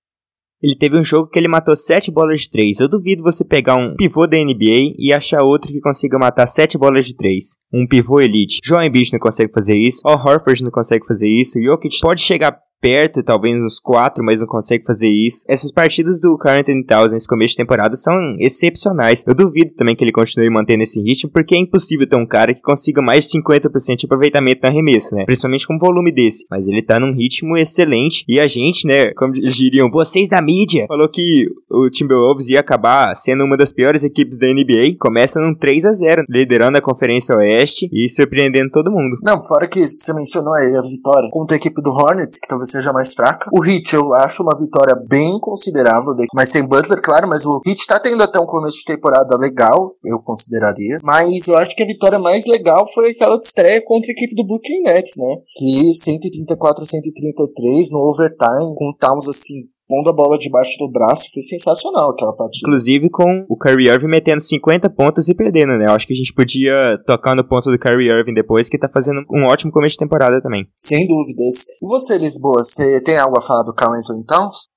Ele 0.63 0.77
teve 0.77 0.99
um 0.99 1.03
jogo 1.03 1.29
que 1.29 1.39
ele 1.39 1.49
matou 1.49 1.77
7 1.77 2.11
bolas 2.11 2.43
de 2.43 2.51
3. 2.51 2.81
Eu 2.81 2.89
duvido 2.89 3.23
você 3.23 3.45
pegar 3.45 3.77
um 3.77 3.97
pivô 3.97 4.27
da 4.27 4.37
NBA 4.37 4.95
e 4.97 5.13
achar 5.13 5.43
outro 5.43 5.73
que 5.73 5.81
consiga 5.81 6.19
matar 6.19 6.47
7 6.47 6.79
bolas 6.79 7.05
de 7.05 7.17
3. 7.17 7.57
Um 7.73 7.87
pivô 7.87 8.21
elite. 8.21 8.61
João 8.65 8.83
Embiid 8.83 9.13
não 9.13 9.19
consegue 9.19 9.53
fazer 9.53 9.77
isso. 9.77 10.01
O 10.05 10.11
Horford 10.11 10.63
não 10.63 10.71
consegue 10.71 11.05
fazer 11.07 11.29
isso. 11.29 11.61
Jokic 11.61 11.99
pode 12.01 12.21
chegar 12.21 12.57
perto, 12.83 13.23
talvez 13.23 13.57
uns 13.57 13.79
quatro, 13.79 14.25
mas 14.25 14.41
não 14.41 14.47
consegue 14.47 14.85
fazer 14.85 15.09
isso. 15.09 15.45
Essas 15.49 15.71
partidas 15.71 16.21
do 16.21 16.37
Current 16.37 16.69
and 16.69 16.83
Towns 16.83 17.13
nesse 17.13 17.29
começo 17.29 17.53
de 17.53 17.59
temporada 17.59 17.95
são 17.95 18.35
excepcionais. 18.41 19.23
Eu 19.25 19.35
duvido 19.35 19.73
também 19.75 19.95
que 19.95 20.03
ele 20.03 20.11
continue 20.11 20.51
mantendo 20.51 20.83
esse 20.83 21.01
ritmo, 21.01 21.31
porque 21.31 21.55
é 21.55 21.59
impossível 21.59 22.09
ter 22.09 22.17
um 22.17 22.27
cara 22.27 22.53
que 22.53 22.61
consiga 22.61 23.01
mais 23.01 23.25
de 23.25 23.39
50% 23.39 23.97
de 23.97 24.07
aproveitamento 24.07 24.61
no 24.63 24.69
arremesso, 24.69 25.15
né? 25.15 25.25
Principalmente 25.25 25.67
com 25.67 25.75
um 25.75 25.79
volume 25.79 26.13
desse. 26.13 26.45
Mas 26.51 26.67
ele 26.67 26.83
tá 26.83 26.99
num 26.99 27.13
ritmo 27.13 27.57
excelente 27.57 28.25
e 28.29 28.41
a 28.41 28.47
gente, 28.49 28.87
né, 28.87 29.13
como 29.13 29.33
diriam, 29.33 29.89
vocês 29.89 30.29
da 30.29 30.43
mídia, 30.43 30.87
falou 30.89 31.09
que 31.09 31.47
o 31.71 31.89
Timberwolves 31.89 32.49
ia 32.49 32.59
acabar 32.59 33.15
sendo 33.15 33.45
uma 33.45 33.57
das 33.57 33.73
piores 33.73 34.03
equipes 34.03 34.37
da 34.37 34.49
NBA. 34.49 34.97
Começa 34.99 35.41
num 35.41 35.55
3 35.55 35.87
a 35.87 35.93
0 35.93 36.25
liderando 36.29 36.79
a 36.79 36.83
Conferência 36.83 37.37
Oeste 37.37 37.89
e 37.93 38.09
surpreendendo 38.09 38.71
todo 38.71 38.91
mundo. 38.91 39.19
Não, 39.23 39.41
fora 39.41 39.69
que 39.69 39.87
você 39.87 40.13
mencionou 40.13 40.53
aí 40.55 40.75
a 40.77 40.83
vitória 40.83 41.29
contra 41.31 41.57
a 41.57 41.59
equipe 41.59 41.81
do 41.81 41.91
Hornets, 41.91 42.41
que 42.41 42.49
talvez 42.49 42.72
seja 42.73 42.93
mais 42.93 43.15
fraca. 43.15 43.49
O 43.53 43.65
Heat 43.65 43.95
eu 43.95 44.13
acho 44.15 44.43
uma 44.43 44.59
vitória 44.59 44.95
bem 45.09 45.39
considerável, 45.41 46.15
mas 46.35 46.49
sem 46.49 46.67
Butler, 46.67 47.01
claro, 47.01 47.29
mas 47.29 47.45
o 47.45 47.61
Heat 47.67 47.87
tá 47.87 48.01
tendo 48.01 48.23
até 48.23 48.41
um 48.41 48.47
começo 48.47 48.79
de 48.79 48.85
temporada 48.85 49.37
legal, 49.37 49.95
eu 50.05 50.19
consideraria. 50.21 50.99
Mas 51.05 51.47
eu 51.49 51.57
acho 51.57 51.75
que 51.77 51.83
a 51.83 51.87
vitória 51.87 52.19
mais 52.19 52.47
legal 52.47 52.87
foi 52.93 53.11
aquela 53.11 53.39
de 53.39 53.47
estreia 53.47 53.83
contra 53.85 54.11
a 54.11 54.13
equipe 54.13 54.35
do 54.35 54.47
Brooklyn 54.47 54.83
Nets, 54.85 55.15
né? 55.17 55.37
Que 55.57 55.93
134 55.95 56.83
a 56.83 56.87
133 56.87 57.91
no 57.91 57.99
overtime, 57.99 58.75
com 58.77 58.91
o 58.91 58.97
Towns 58.99 59.29
assim 59.29 59.72
pondo 59.93 60.09
a 60.09 60.13
bola 60.15 60.39
debaixo 60.39 60.79
do 60.79 60.91
braço, 60.91 61.29
foi 61.35 61.43
sensacional 61.43 62.13
aquela 62.13 62.33
partida. 62.35 62.67
Inclusive 62.67 63.11
com 63.11 63.45
o 63.47 63.59
Kyrie 63.59 63.91
Irving 63.91 64.09
metendo 64.09 64.41
50 64.41 64.89
pontos 64.89 65.29
e 65.29 65.35
perdendo, 65.35 65.77
né? 65.77 65.85
Eu 65.85 65.93
acho 65.93 66.07
que 66.07 66.15
a 66.15 66.17
gente 66.17 66.33
podia 66.33 66.99
tocar 67.07 67.37
no 67.37 67.47
ponto 67.47 67.71
do 67.71 67.79
Kyrie 67.79 68.09
Irving 68.09 68.33
depois, 68.33 68.71
que 68.71 68.79
tá 68.79 68.89
fazendo 68.89 69.23
um 69.31 69.45
ótimo 69.45 69.71
começo 69.71 69.93
de 69.93 69.99
temporada 69.99 70.41
também. 70.41 70.67
Sem 70.79 71.07
dúvidas. 71.07 71.67
E 71.83 71.87
você, 71.87 72.17
Lisboa, 72.17 72.65
você 72.65 73.03
tem 73.03 73.19
algo 73.19 73.37
a 73.37 73.43
falar 73.43 73.65
do 73.65 73.75
Carl 73.75 73.93
Anthony 73.93 74.25
Towns? 74.25 74.72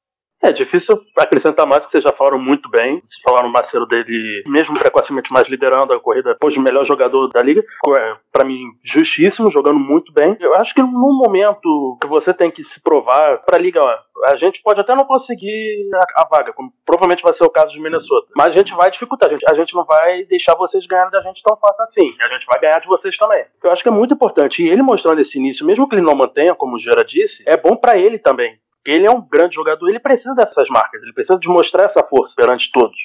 É 0.46 0.52
difícil 0.52 1.02
acrescentar 1.18 1.66
mais, 1.66 1.88
que 1.88 1.92
vocês 1.92 2.04
já 2.04 2.12
falaram 2.12 2.38
muito 2.38 2.70
bem. 2.70 3.02
Vocês 3.04 3.20
falaram 3.24 3.50
o 3.50 3.52
Marcelo 3.52 3.88
dele, 3.88 4.44
mesmo 4.46 4.78
precocemente 4.78 5.34
mais 5.34 5.50
liderando 5.50 5.92
a 5.92 6.00
corrida, 6.00 6.34
depois 6.34 6.54
de 6.54 6.60
melhor 6.60 6.86
jogador 6.86 7.30
da 7.30 7.42
liga. 7.42 7.64
É, 7.98 8.16
para 8.32 8.46
mim, 8.46 8.60
justíssimo, 8.84 9.50
jogando 9.50 9.80
muito 9.80 10.14
bem. 10.14 10.38
Eu 10.40 10.54
acho 10.56 10.76
que 10.76 10.84
no 10.84 11.18
momento 11.18 11.98
que 12.00 12.08
você 12.08 12.32
tem 12.32 12.52
que 12.52 12.64
se 12.64 12.80
provar 12.80 13.40
pra 13.40 13.58
liga, 13.58 13.82
ó, 13.82 13.98
a 14.30 14.36
gente 14.36 14.62
pode 14.62 14.80
até 14.80 14.94
não 14.94 15.06
conseguir 15.06 15.90
a, 15.96 16.22
a, 16.22 16.28
vaga, 16.28 16.54
como 16.54 16.72
provavelmente 16.86 17.24
vai 17.24 17.34
ser 17.34 17.44
o 17.44 17.50
caso 17.50 17.74
de 17.74 17.82
Minnesota. 17.82 18.28
Mas 18.36 18.50
a 18.50 18.52
gente 18.60 18.76
vai 18.76 18.92
dificultar, 18.92 19.30
a 19.30 19.32
gente, 19.32 19.46
a 19.50 19.56
gente 19.56 19.74
não 19.74 19.84
vai 19.84 20.26
deixar 20.26 20.54
vocês 20.56 20.86
ganharem 20.86 21.12
da 21.12 21.22
gente 21.22 21.42
tão 21.42 21.58
fácil 21.58 21.82
assim. 21.82 22.14
A 22.22 22.34
gente 22.34 22.46
vai 22.46 22.60
ganhar 22.62 22.80
de 22.80 22.88
vocês 22.88 23.18
também. 23.18 23.46
Eu 23.64 23.72
acho 23.72 23.82
que 23.82 23.90
é 23.90 23.92
muito 23.92 24.14
importante. 24.14 24.64
E 24.64 24.70
ele 24.70 24.84
mostrando 24.84 25.20
esse 25.20 25.40
início, 25.40 25.66
mesmo 25.66 25.90
que 25.90 25.96
ele 25.96 26.06
não 26.06 26.14
mantenha, 26.14 26.54
como 26.54 26.76
o 26.76 26.80
Gera 26.80 27.04
disse, 27.04 27.44
é 27.48 27.58
bom 27.58 27.76
para 27.76 27.98
ele 27.98 28.20
também 28.20 28.60
ele 28.86 29.08
é 29.08 29.12
um 29.12 29.26
grande 29.28 29.56
jogador, 29.56 29.90
ele 29.90 30.00
precisa 30.00 30.34
dessas 30.34 30.68
marcas, 30.70 31.02
ele 31.02 31.14
precisa 31.14 31.40
de 31.40 31.48
mostrar 31.48 31.86
essa 31.86 32.04
força 32.04 32.34
perante 32.36 32.70
todos. 32.72 32.96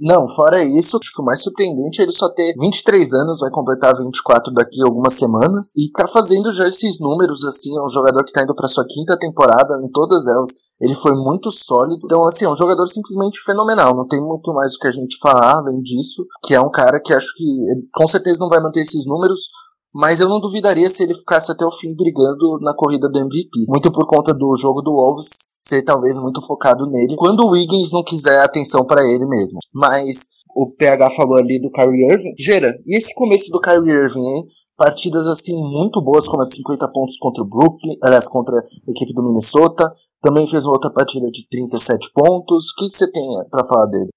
Não, 0.00 0.26
fora 0.30 0.64
isso, 0.64 0.96
acho 0.96 1.12
que 1.12 1.20
o 1.20 1.24
mais 1.24 1.42
surpreendente 1.42 2.00
é 2.00 2.04
ele 2.04 2.12
só 2.12 2.30
ter 2.30 2.54
23 2.58 3.12
anos, 3.12 3.40
vai 3.40 3.50
completar 3.50 3.94
24 3.94 4.52
daqui 4.54 4.80
a 4.80 4.86
algumas 4.86 5.12
semanas, 5.12 5.72
e 5.76 5.92
tá 5.92 6.08
fazendo 6.08 6.52
já 6.54 6.66
esses 6.66 6.98
números, 6.98 7.44
assim, 7.44 7.76
é 7.76 7.82
um 7.82 7.90
jogador 7.90 8.24
que 8.24 8.32
tá 8.32 8.42
indo 8.42 8.54
pra 8.54 8.68
sua 8.68 8.86
quinta 8.88 9.18
temporada, 9.18 9.78
em 9.82 9.90
todas 9.90 10.26
elas, 10.26 10.52
ele 10.80 10.94
foi 10.94 11.12
muito 11.12 11.50
sólido. 11.50 12.00
Então, 12.04 12.24
assim, 12.26 12.44
é 12.44 12.48
um 12.48 12.56
jogador 12.56 12.86
simplesmente 12.86 13.40
fenomenal. 13.44 13.94
Não 13.94 14.06
tem 14.06 14.20
muito 14.20 14.52
mais 14.52 14.74
o 14.74 14.78
que 14.78 14.88
a 14.88 14.90
gente 14.90 15.18
falar 15.18 15.58
além 15.58 15.80
disso. 15.80 16.26
Que 16.42 16.54
é 16.54 16.60
um 16.60 16.70
cara 16.70 17.00
que 17.00 17.14
acho 17.14 17.28
que 17.36 17.44
ele 17.44 17.88
com 17.92 18.08
certeza 18.08 18.40
não 18.40 18.48
vai 18.48 18.60
manter 18.60 18.80
esses 18.80 19.06
números 19.06 19.48
mas 19.94 20.18
eu 20.18 20.28
não 20.28 20.40
duvidaria 20.40 20.90
se 20.90 21.02
ele 21.02 21.14
ficasse 21.14 21.52
até 21.52 21.64
o 21.64 21.70
fim 21.70 21.94
brigando 21.94 22.58
na 22.60 22.74
corrida 22.74 23.08
do 23.08 23.18
MVP. 23.18 23.66
Muito 23.68 23.92
por 23.92 24.06
conta 24.06 24.34
do 24.34 24.56
jogo 24.56 24.82
do 24.82 24.92
Wolves 24.92 25.28
ser 25.54 25.82
talvez 25.82 26.18
muito 26.18 26.44
focado 26.44 26.86
nele, 26.86 27.14
quando 27.16 27.40
o 27.40 27.50
Wiggins 27.50 27.92
não 27.92 28.02
quiser 28.02 28.40
atenção 28.40 28.84
para 28.84 29.02
ele 29.08 29.24
mesmo. 29.24 29.60
Mas 29.72 30.30
o 30.54 30.70
PH 30.76 31.10
falou 31.10 31.36
ali 31.36 31.60
do 31.60 31.70
Kyrie 31.70 32.12
Irving. 32.12 32.34
Gera, 32.38 32.74
e 32.84 32.96
esse 32.98 33.14
começo 33.14 33.50
do 33.50 33.60
Kyrie 33.60 33.90
Irving, 33.90 34.26
hein? 34.26 34.44
Partidas 34.76 35.28
assim 35.28 35.54
muito 35.54 36.02
boas, 36.02 36.26
como 36.26 36.42
a 36.42 36.46
de 36.46 36.56
50 36.56 36.90
pontos 36.90 37.16
contra 37.18 37.44
o 37.44 37.46
Brooklyn, 37.46 37.96
aliás, 38.02 38.28
contra 38.28 38.56
a 38.56 38.90
equipe 38.90 39.12
do 39.12 39.22
Minnesota. 39.22 39.92
Também 40.20 40.48
fez 40.48 40.64
uma 40.64 40.72
outra 40.72 40.90
partida 40.90 41.30
de 41.30 41.46
37 41.48 42.10
pontos. 42.12 42.70
O 42.70 42.76
que, 42.76 42.96
você 42.96 43.10
tem 43.10 43.22
para 43.50 43.64
falar 43.64 43.86
dele? 43.86 44.08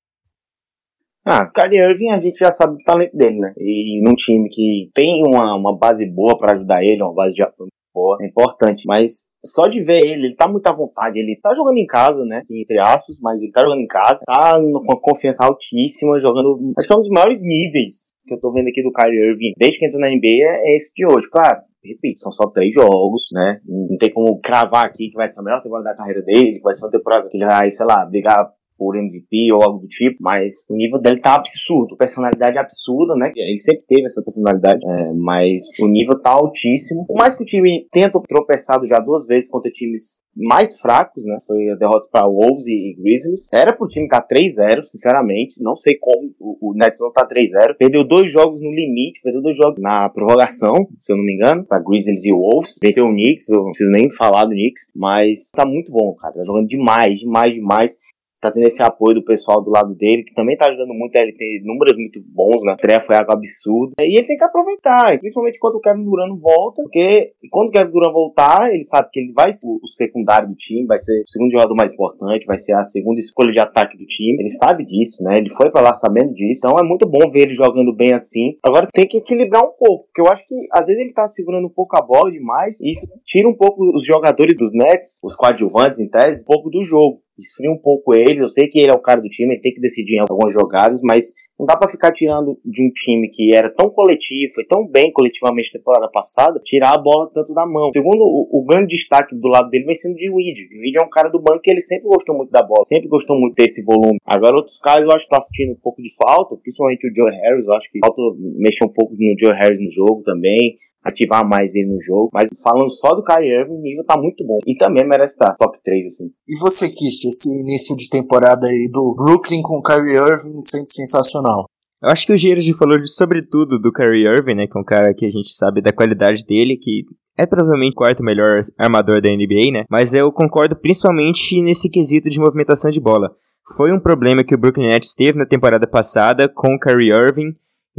Ah, 1.30 1.44
o 1.44 1.52
Kyrie 1.52 1.80
Irving 1.80 2.12
a 2.12 2.22
gente 2.22 2.38
já 2.38 2.50
sabe 2.50 2.78
do 2.78 2.84
talento 2.86 3.16
dele, 3.16 3.38
né? 3.38 3.54
E 3.58 4.02
num 4.02 4.16
time 4.16 4.48
que 4.48 4.90
tem 4.94 5.22
uma, 5.28 5.56
uma 5.56 5.78
base 5.78 6.06
boa 6.10 6.38
para 6.38 6.54
ajudar 6.54 6.82
ele, 6.82 7.04
uma 7.04 7.14
base 7.14 7.36
de 7.36 7.44
apoio 7.44 7.70
boa, 7.94 8.18
é 8.22 8.28
importante. 8.28 8.84
Mas 8.88 9.28
só 9.46 9.68
de 9.68 9.82
ver 9.82 10.06
ele, 10.06 10.28
ele 10.28 10.36
tá 10.36 10.48
muito 10.48 10.66
à 10.68 10.72
vontade. 10.72 11.20
Ele 11.20 11.38
tá 11.42 11.54
jogando 11.54 11.78
em 11.78 11.86
casa, 11.86 12.24
né? 12.24 12.38
Assim, 12.38 12.62
entre 12.62 12.80
aspas, 12.80 13.18
mas 13.22 13.42
ele 13.42 13.52
tá 13.52 13.62
jogando 13.62 13.82
em 13.82 13.88
casa. 13.88 14.22
Tá 14.26 14.58
com 14.58 14.68
uma 14.68 15.02
confiança 15.02 15.44
altíssima, 15.44 16.18
jogando. 16.22 16.74
Acho 16.78 16.88
que 16.88 16.94
é 16.94 16.96
um 16.96 17.02
dos 17.02 17.10
maiores 17.10 17.42
níveis 17.44 18.08
que 18.26 18.34
eu 18.34 18.40
tô 18.40 18.52
vendo 18.54 18.70
aqui 18.70 18.82
do 18.82 18.92
Kyrie 18.92 19.30
Irving 19.30 19.54
desde 19.58 19.80
que 19.80 19.86
entrou 19.86 20.02
na 20.02 20.10
NBA 20.10 20.44
é 20.44 20.76
esse 20.78 20.94
de 20.96 21.06
hoje. 21.06 21.30
Claro, 21.30 21.60
repito, 21.84 22.20
são 22.20 22.32
só 22.32 22.48
três 22.50 22.74
jogos, 22.74 23.24
né? 23.34 23.60
Não 23.66 23.98
tem 23.98 24.12
como 24.12 24.40
cravar 24.40 24.86
aqui 24.86 25.10
que 25.10 25.16
vai 25.16 25.28
ser 25.28 25.42
a 25.42 25.44
melhor 25.44 25.62
temporada 25.62 25.90
da 25.90 25.96
carreira 25.96 26.22
dele, 26.22 26.58
que 26.58 26.62
vai 26.62 26.74
ser 26.74 26.86
uma 26.86 26.92
temporada 26.92 27.28
que 27.30 27.38
ele 27.38 27.46
vai, 27.46 27.72
sei 27.72 27.86
lá, 27.86 28.06
brigar 28.06 28.50
por 28.78 28.96
MVP 28.96 29.52
ou 29.54 29.64
algo 29.64 29.80
do 29.80 29.88
tipo, 29.88 30.18
mas 30.22 30.54
o 30.70 30.76
nível 30.76 31.00
dele 31.00 31.20
tá 31.20 31.36
absurdo, 31.36 31.98
personalidade 31.98 32.58
absurda, 32.58 33.16
né? 33.16 33.32
Ele 33.36 33.58
sempre 33.58 33.84
teve 33.88 34.06
essa 34.06 34.22
personalidade, 34.24 34.80
é, 34.86 35.14
mas 35.14 35.62
o 35.80 35.88
nível 35.88 36.20
tá 36.22 36.32
altíssimo. 36.32 37.06
Por 37.06 37.18
mais 37.18 37.36
que 37.36 37.44
o 37.44 37.46
time 37.46 37.88
tenha 37.92 38.10
tropeçado 38.10 38.86
já 38.88 39.00
duas 39.00 39.26
vezes 39.26 39.50
contra 39.50 39.72
times 39.72 40.22
mais 40.38 40.80
fracos, 40.80 41.26
né? 41.26 41.38
Foi 41.46 41.70
a 41.70 41.76
derrota 41.76 42.08
para 42.12 42.28
Wolves 42.28 42.68
e, 42.68 42.96
Grizzlies. 43.00 43.48
Era 43.52 43.74
pro 43.74 43.88
time 43.88 44.08
tá 44.08 44.26
3-0, 44.26 44.84
sinceramente. 44.84 45.56
Não 45.60 45.76
sei 45.76 45.96
como 45.96 46.32
o, 46.40 46.72
o 46.72 46.74
Nets 46.76 47.00
não 47.00 47.12
tá 47.12 47.28
3-0. 47.28 47.76
Perdeu 47.78 48.04
dois 48.04 48.32
jogos 48.32 48.62
no 48.62 48.70
limite, 48.70 49.22
perdeu 49.22 49.42
dois 49.42 49.56
jogos 49.56 49.82
na 49.82 50.10
prorrogação, 50.10 50.88
se 51.00 51.12
eu 51.12 51.18
não 51.18 51.24
me 51.24 51.34
engano, 51.34 51.66
para 51.66 51.82
Grizzlies 51.82 52.26
e 52.26 52.32
Wolves. 52.32 52.76
Venceu 52.82 53.06
o 53.06 53.12
Knicks, 53.12 53.50
eu 53.50 53.58
não 53.58 53.72
preciso 53.72 53.90
nem 53.90 54.12
falar 54.12 54.46
do 54.46 54.52
Knicks, 54.52 54.92
mas 54.96 55.50
tá 55.52 55.66
muito 55.66 55.92
bom, 55.92 56.14
cara. 56.14 56.34
Tá 56.34 56.44
jogando 56.44 56.68
demais, 56.68 57.20
demais, 57.20 57.54
demais 57.54 58.07
tá 58.48 58.54
tendo 58.54 58.66
esse 58.66 58.82
apoio 58.82 59.16
do 59.16 59.24
pessoal 59.24 59.62
do 59.62 59.70
lado 59.70 59.96
dele, 59.96 60.24
que 60.24 60.34
também 60.34 60.56
tá 60.56 60.68
ajudando 60.68 60.94
muito, 60.94 61.16
ele 61.16 61.34
tem 61.34 61.62
números 61.64 61.96
muito 61.98 62.22
bons, 62.26 62.64
né? 62.64 62.76
A 62.78 63.00
foi 63.00 63.16
algo 63.16 63.32
absurdo. 63.32 63.94
E 64.00 64.18
ele 64.18 64.28
tem 64.28 64.38
que 64.38 64.44
aproveitar, 64.44 65.18
principalmente 65.20 65.60
quando 65.60 65.76
o 65.76 65.82
Kevin 65.82 66.04
Durant 66.04 66.40
volta, 66.40 66.82
porque 66.82 67.34
quando 67.52 67.70
o 67.70 67.72
Kevin 67.72 67.92
Durant 67.92 68.14
voltar, 68.14 68.74
ele 68.74 68.84
sabe 68.84 69.10
que 69.12 69.20
ele 69.20 69.34
vai 69.34 69.52
ser 69.52 69.68
o 69.68 69.88
secundário 69.88 70.48
do 70.48 70.56
time, 70.56 70.86
vai 70.86 70.98
ser 70.98 71.22
o 71.22 71.30
segundo 71.30 71.52
jogador 71.52 71.76
mais 71.76 71.92
importante, 71.94 72.46
vai 72.46 72.58
ser 72.58 72.74
a 72.74 72.84
segunda 72.84 73.20
escolha 73.20 73.52
de 73.52 73.60
ataque 73.60 73.98
do 73.98 74.06
time. 74.06 74.40
Ele 74.40 74.50
sabe 74.50 74.86
disso, 74.86 75.24
né? 75.24 75.38
Ele 75.38 75.50
foi 75.50 75.70
para 75.70 75.82
lá 75.82 75.94
sabendo 75.94 76.34
disso. 76.34 76.62
Então 76.66 76.80
é 76.80 76.84
muito 76.84 77.08
bom 77.08 77.30
ver 77.30 77.42
ele 77.42 77.54
jogando 77.54 77.96
bem 77.96 78.14
assim. 78.14 78.58
Agora 78.64 78.88
tem 78.92 79.08
que 79.08 79.18
equilibrar 79.18 79.64
um 79.64 79.74
pouco, 79.78 80.06
porque 80.06 80.22
eu 80.22 80.32
acho 80.32 80.46
que 80.48 80.56
às 80.72 80.88
vezes 80.88 81.02
ele 81.02 81.14
tá 81.14 81.28
segurando 81.28 81.68
um 81.68 81.74
pouco 81.74 81.98
a 81.98 82.02
bola 82.02 82.32
demais, 82.32 82.80
e 82.82 82.92
isso 82.92 83.08
tira 83.26 83.48
um 83.48 83.56
pouco 83.56 83.84
os 83.96 84.06
jogadores 84.06 84.58
dos 84.58 84.72
Nets, 84.74 85.20
os 85.24 85.36
coadjuvantes 85.36 86.00
em 86.00 86.10
tese, 86.10 86.44
um 86.44 86.46
pouco 86.46 86.70
do 86.70 86.84
jogo 86.84 87.20
esfria 87.40 87.72
um 87.72 87.78
pouco 87.78 88.14
ele. 88.14 88.42
Eu 88.42 88.48
sei 88.48 88.68
que 88.68 88.80
ele 88.80 88.92
é 88.92 88.94
o 88.94 89.02
cara 89.02 89.22
do 89.22 89.30
time, 89.30 89.54
ele 89.54 89.62
tem 89.62 89.74
que 89.74 89.82
decidir 89.82 90.16
em 90.16 90.20
algumas 90.20 90.54
jogadas, 90.54 91.02
mas 91.04 91.34
não 91.60 91.66
dá 91.66 91.76
para 91.76 91.90
ficar 91.90 92.12
tirando 92.12 92.60
de 92.64 92.86
um 92.86 92.92
time 92.92 93.30
que 93.30 93.54
era 93.54 93.70
tão 93.70 93.90
coletivo, 93.90 94.54
foi 94.54 94.64
tão 94.64 94.88
bem 94.88 95.12
coletivamente 95.12 95.72
temporada 95.72 96.08
passada, 96.08 96.60
tirar 96.64 96.94
a 96.94 96.98
bola 96.98 97.32
tanto 97.34 97.52
da 97.54 97.66
mão. 97.66 97.90
Segundo, 97.92 98.22
o, 98.22 98.62
o 98.62 98.66
grande 98.66 98.96
destaque 98.96 99.36
do 99.36 99.48
lado 99.48 99.68
dele 99.70 99.86
vem 99.86 99.96
sendo 99.96 100.16
de 100.16 100.30
Weed. 100.30 100.56
Weed 100.80 100.98
é 100.98 101.02
um 101.02 101.10
cara 101.10 101.30
do 101.30 101.42
banco 101.42 101.62
que 101.62 101.72
ele 101.72 101.80
sempre 101.80 102.08
gostou 102.08 102.38
muito 102.38 102.52
da 102.52 102.62
bola, 102.62 102.84
sempre 102.84 103.08
gostou 103.08 103.40
muito 103.40 103.56
desse 103.56 103.84
volume. 103.84 104.20
Agora, 104.24 104.56
outros 104.56 104.78
caras 104.78 105.06
eu 105.06 105.12
acho 105.12 105.24
que 105.24 105.32
tá 105.32 105.42
sentindo 105.42 105.74
um 105.74 105.82
pouco 105.82 106.00
de 106.00 106.14
falta, 106.16 106.56
principalmente 106.58 107.08
o 107.08 107.16
Joe 107.16 107.32
Harris. 107.32 107.66
Eu 107.66 107.74
acho 107.74 107.92
que 107.92 108.00
falta 108.00 108.22
mexer 108.38 108.84
um 108.84 108.94
pouco 108.94 109.16
no 109.18 109.36
Joe 109.40 109.54
Harris 109.54 109.80
no 109.82 109.90
jogo 109.90 110.22
também 110.22 110.76
ativar 111.08 111.48
mais 111.48 111.74
ele 111.76 111.90
no 111.90 112.02
jogo. 112.02 112.30
Mas 112.34 112.50
falando 112.62 112.90
só 112.90 113.10
do 113.10 113.24
Kyrie 113.24 113.62
Irving, 113.62 113.74
o 113.74 113.82
nível 113.82 114.06
tá 114.06 114.18
muito 114.18 114.46
bom. 114.46 114.60
E 114.66 114.76
também 114.76 115.08
merece 115.08 115.34
estar 115.34 115.54
top 115.56 115.78
3, 115.84 116.06
assim. 116.06 116.26
E 116.48 116.60
você, 116.60 116.90
Kist, 116.90 117.26
esse 117.26 117.50
início 117.50 117.96
de 117.96 118.10
temporada 118.10 118.68
aí 118.68 118.90
do 118.92 119.16
Brooklyn 119.16 119.62
com 119.62 119.78
o 119.78 119.84
Kyrie 119.84 120.18
Irving 120.18 120.60
sendo 120.62 120.88
sensacional? 120.88 121.66
Eu 122.02 122.10
acho 122.10 122.28
que 122.28 122.34
o 122.34 122.38
Gerard 122.38 122.74
falou 122.74 123.00
de, 123.00 123.10
sobretudo 123.10 123.80
do 123.80 123.92
Kyrie 123.92 124.28
Irving, 124.28 124.56
né? 124.56 124.68
Que 124.68 124.78
é 124.78 124.82
um 124.82 124.84
cara 124.84 125.14
que 125.14 125.26
a 125.26 125.32
gente 125.32 125.50
sabe 125.50 125.82
da 125.82 125.92
qualidade 125.92 126.46
dele, 126.46 126.78
que 126.78 127.04
é 127.36 127.46
provavelmente 127.46 127.94
o 127.94 127.96
quarto 127.96 128.24
melhor 128.24 128.62
armador 128.78 129.22
da 129.22 129.30
NBA, 129.30 129.72
né? 129.72 129.84
Mas 129.90 130.14
eu 130.14 130.32
concordo 130.32 130.76
principalmente 130.76 131.60
nesse 131.62 131.90
quesito 131.90 132.30
de 132.30 132.40
movimentação 132.40 132.92
de 132.92 133.00
bola. 133.00 133.32
Foi 133.76 133.92
um 133.92 134.00
problema 134.00 134.44
que 134.44 134.56
o 134.56 134.58
Brooklyn 134.58 134.88
Nets 134.88 135.14
teve 135.14 135.38
na 135.38 135.46
temporada 135.46 135.88
passada 135.88 136.48
com 136.48 136.76
o 136.76 136.80
Kyrie 136.80 137.12
Irving 137.12 137.56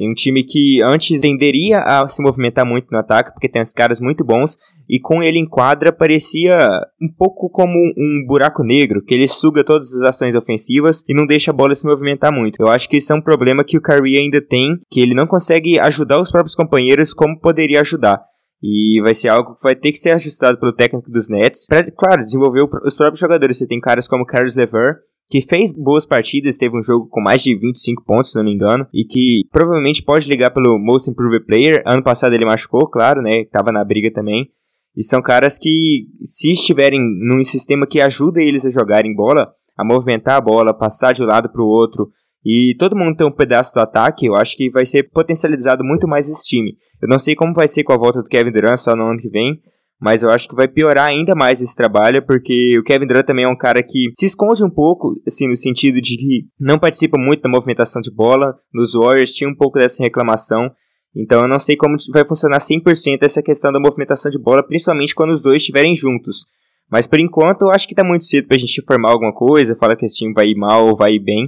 um 0.06 0.14
time 0.14 0.44
que 0.44 0.82
antes 0.82 1.20
tenderia 1.20 1.80
a 1.80 2.06
se 2.06 2.22
movimentar 2.22 2.66
muito 2.66 2.88
no 2.90 2.98
ataque, 2.98 3.32
porque 3.32 3.48
tem 3.48 3.62
uns 3.62 3.72
caras 3.72 4.00
muito 4.00 4.24
bons, 4.24 4.56
e 4.88 5.00
com 5.00 5.22
ele 5.22 5.38
em 5.38 5.48
quadra 5.48 5.92
parecia 5.92 6.68
um 7.00 7.08
pouco 7.08 7.48
como 7.50 7.74
um 7.96 8.24
buraco 8.26 8.62
negro, 8.62 9.02
que 9.02 9.14
ele 9.14 9.26
suga 9.26 9.64
todas 9.64 9.92
as 9.94 10.02
ações 10.02 10.34
ofensivas 10.34 11.04
e 11.08 11.14
não 11.14 11.26
deixa 11.26 11.50
a 11.50 11.54
bola 11.54 11.74
se 11.74 11.86
movimentar 11.86 12.32
muito. 12.32 12.60
Eu 12.60 12.68
acho 12.68 12.88
que 12.88 12.98
isso 12.98 13.12
é 13.12 13.16
um 13.16 13.20
problema 13.20 13.64
que 13.64 13.76
o 13.76 13.82
Kyrie 13.82 14.18
ainda 14.18 14.40
tem, 14.40 14.78
que 14.90 15.00
ele 15.00 15.14
não 15.14 15.26
consegue 15.26 15.78
ajudar 15.78 16.20
os 16.20 16.30
próprios 16.30 16.54
companheiros 16.54 17.12
como 17.12 17.38
poderia 17.38 17.80
ajudar. 17.80 18.20
E 18.62 19.00
vai 19.02 19.14
ser 19.14 19.28
algo 19.28 19.54
que 19.54 19.62
vai 19.62 19.76
ter 19.76 19.92
que 19.92 19.98
ser 19.98 20.10
ajustado 20.10 20.58
pelo 20.58 20.74
técnico 20.74 21.10
dos 21.10 21.28
Nets. 21.28 21.66
Para, 21.68 21.88
claro, 21.92 22.22
desenvolver 22.22 22.68
os 22.84 22.96
próprios 22.96 23.20
jogadores. 23.20 23.56
Você 23.56 23.68
tem 23.68 23.78
caras 23.78 24.08
como 24.08 24.26
Caris 24.26 24.56
LeVer, 24.56 24.96
que 25.30 25.42
fez 25.42 25.72
boas 25.72 26.06
partidas, 26.06 26.56
teve 26.56 26.76
um 26.76 26.82
jogo 26.82 27.06
com 27.08 27.20
mais 27.20 27.42
de 27.42 27.54
25 27.54 28.04
pontos, 28.04 28.30
se 28.30 28.36
não 28.36 28.44
me 28.44 28.54
engano, 28.54 28.86
e 28.92 29.04
que 29.04 29.42
provavelmente 29.52 30.02
pode 30.02 30.28
ligar 30.28 30.50
pelo 30.50 30.78
Most 30.78 31.10
Improved 31.10 31.44
Player. 31.44 31.82
Ano 31.86 32.02
passado 32.02 32.34
ele 32.34 32.46
machucou, 32.46 32.88
claro, 32.88 33.20
né? 33.20 33.44
Tava 33.52 33.70
na 33.70 33.84
briga 33.84 34.10
também. 34.10 34.48
E 34.96 35.04
são 35.04 35.20
caras 35.20 35.58
que, 35.58 36.06
se 36.24 36.52
estiverem 36.52 37.00
num 37.00 37.44
sistema 37.44 37.86
que 37.86 38.00
ajuda 38.00 38.42
eles 38.42 38.64
a 38.64 38.70
jogarem 38.70 39.14
bola, 39.14 39.52
a 39.76 39.84
movimentar 39.84 40.36
a 40.36 40.40
bola, 40.40 40.74
passar 40.74 41.12
de 41.12 41.22
um 41.22 41.26
lado 41.26 41.50
para 41.50 41.62
o 41.62 41.68
outro, 41.68 42.10
e 42.44 42.74
todo 42.78 42.96
mundo 42.96 43.16
tem 43.16 43.26
um 43.26 43.30
pedaço 43.30 43.74
do 43.74 43.80
ataque, 43.80 44.26
eu 44.26 44.34
acho 44.34 44.56
que 44.56 44.70
vai 44.70 44.86
ser 44.86 45.10
potencializado 45.10 45.84
muito 45.84 46.08
mais 46.08 46.28
esse 46.28 46.46
time. 46.46 46.74
Eu 47.00 47.08
não 47.08 47.18
sei 47.18 47.34
como 47.34 47.52
vai 47.52 47.68
ser 47.68 47.84
com 47.84 47.92
a 47.92 47.98
volta 47.98 48.22
do 48.22 48.28
Kevin 48.28 48.50
Durant 48.50 48.78
só 48.78 48.96
no 48.96 49.04
ano 49.04 49.18
que 49.18 49.28
vem, 49.28 49.60
mas 50.00 50.22
eu 50.22 50.30
acho 50.30 50.48
que 50.48 50.54
vai 50.54 50.68
piorar 50.68 51.06
ainda 51.06 51.34
mais 51.34 51.60
esse 51.60 51.74
trabalho, 51.74 52.24
porque 52.24 52.78
o 52.78 52.84
Kevin 52.84 53.06
Durant 53.06 53.26
também 53.26 53.44
é 53.44 53.48
um 53.48 53.56
cara 53.56 53.82
que 53.82 54.10
se 54.14 54.26
esconde 54.26 54.64
um 54.64 54.70
pouco, 54.70 55.20
assim, 55.26 55.48
no 55.48 55.56
sentido 55.56 56.00
de 56.00 56.16
que 56.16 56.46
não 56.58 56.78
participa 56.78 57.18
muito 57.18 57.42
da 57.42 57.48
movimentação 57.48 58.00
de 58.00 58.10
bola. 58.10 58.54
Nos 58.72 58.94
Warriors 58.94 59.34
tinha 59.34 59.50
um 59.50 59.56
pouco 59.56 59.78
dessa 59.78 60.02
reclamação. 60.02 60.70
Então 61.16 61.42
eu 61.42 61.48
não 61.48 61.58
sei 61.58 61.76
como 61.76 61.96
vai 62.12 62.24
funcionar 62.24 62.58
100% 62.58 63.18
essa 63.22 63.42
questão 63.42 63.72
da 63.72 63.80
movimentação 63.80 64.30
de 64.30 64.38
bola, 64.38 64.64
principalmente 64.64 65.14
quando 65.14 65.32
os 65.32 65.42
dois 65.42 65.62
estiverem 65.62 65.94
juntos. 65.94 66.46
Mas 66.90 67.06
por 67.06 67.18
enquanto 67.18 67.62
eu 67.62 67.70
acho 67.70 67.88
que 67.88 67.94
tá 67.94 68.04
muito 68.04 68.24
cedo 68.24 68.46
pra 68.46 68.56
gente 68.56 68.82
formar 68.82 69.10
alguma 69.10 69.34
coisa, 69.34 69.74
falar 69.74 69.96
que 69.96 70.04
esse 70.04 70.16
time 70.16 70.32
vai 70.32 70.46
ir 70.46 70.56
mal 70.56 70.86
ou 70.86 70.96
vai 70.96 71.12
ir 71.12 71.18
bem. 71.18 71.46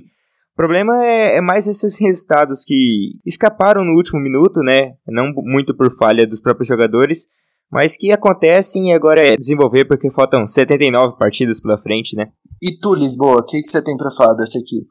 O 0.52 0.56
problema 0.56 1.04
é, 1.04 1.36
é, 1.36 1.40
mais 1.40 1.66
esses 1.66 1.98
resultados 1.98 2.64
que 2.64 3.12
escaparam 3.24 3.84
no 3.84 3.94
último 3.94 4.20
minuto, 4.20 4.60
né? 4.60 4.94
Não 5.06 5.32
muito 5.36 5.74
por 5.74 5.90
falha 5.96 6.26
dos 6.26 6.40
próprios 6.40 6.68
jogadores, 6.68 7.28
mas 7.70 7.96
que 7.96 8.10
acontecem 8.10 8.90
e 8.90 8.92
agora 8.92 9.20
é 9.20 9.36
desenvolver 9.36 9.84
porque 9.84 10.10
faltam 10.10 10.46
79 10.46 11.16
partidas 11.16 11.60
pela 11.60 11.78
frente, 11.78 12.16
né? 12.16 12.26
E 12.62 12.78
tu, 12.80 12.94
Lisboa, 12.94 13.40
o 13.40 13.46
que, 13.46 13.60
que 13.60 13.68
você 13.68 13.82
tem 13.82 13.96
para 13.96 14.10
falar 14.10 14.34
dessa 14.34 14.58
equipe? 14.58 14.88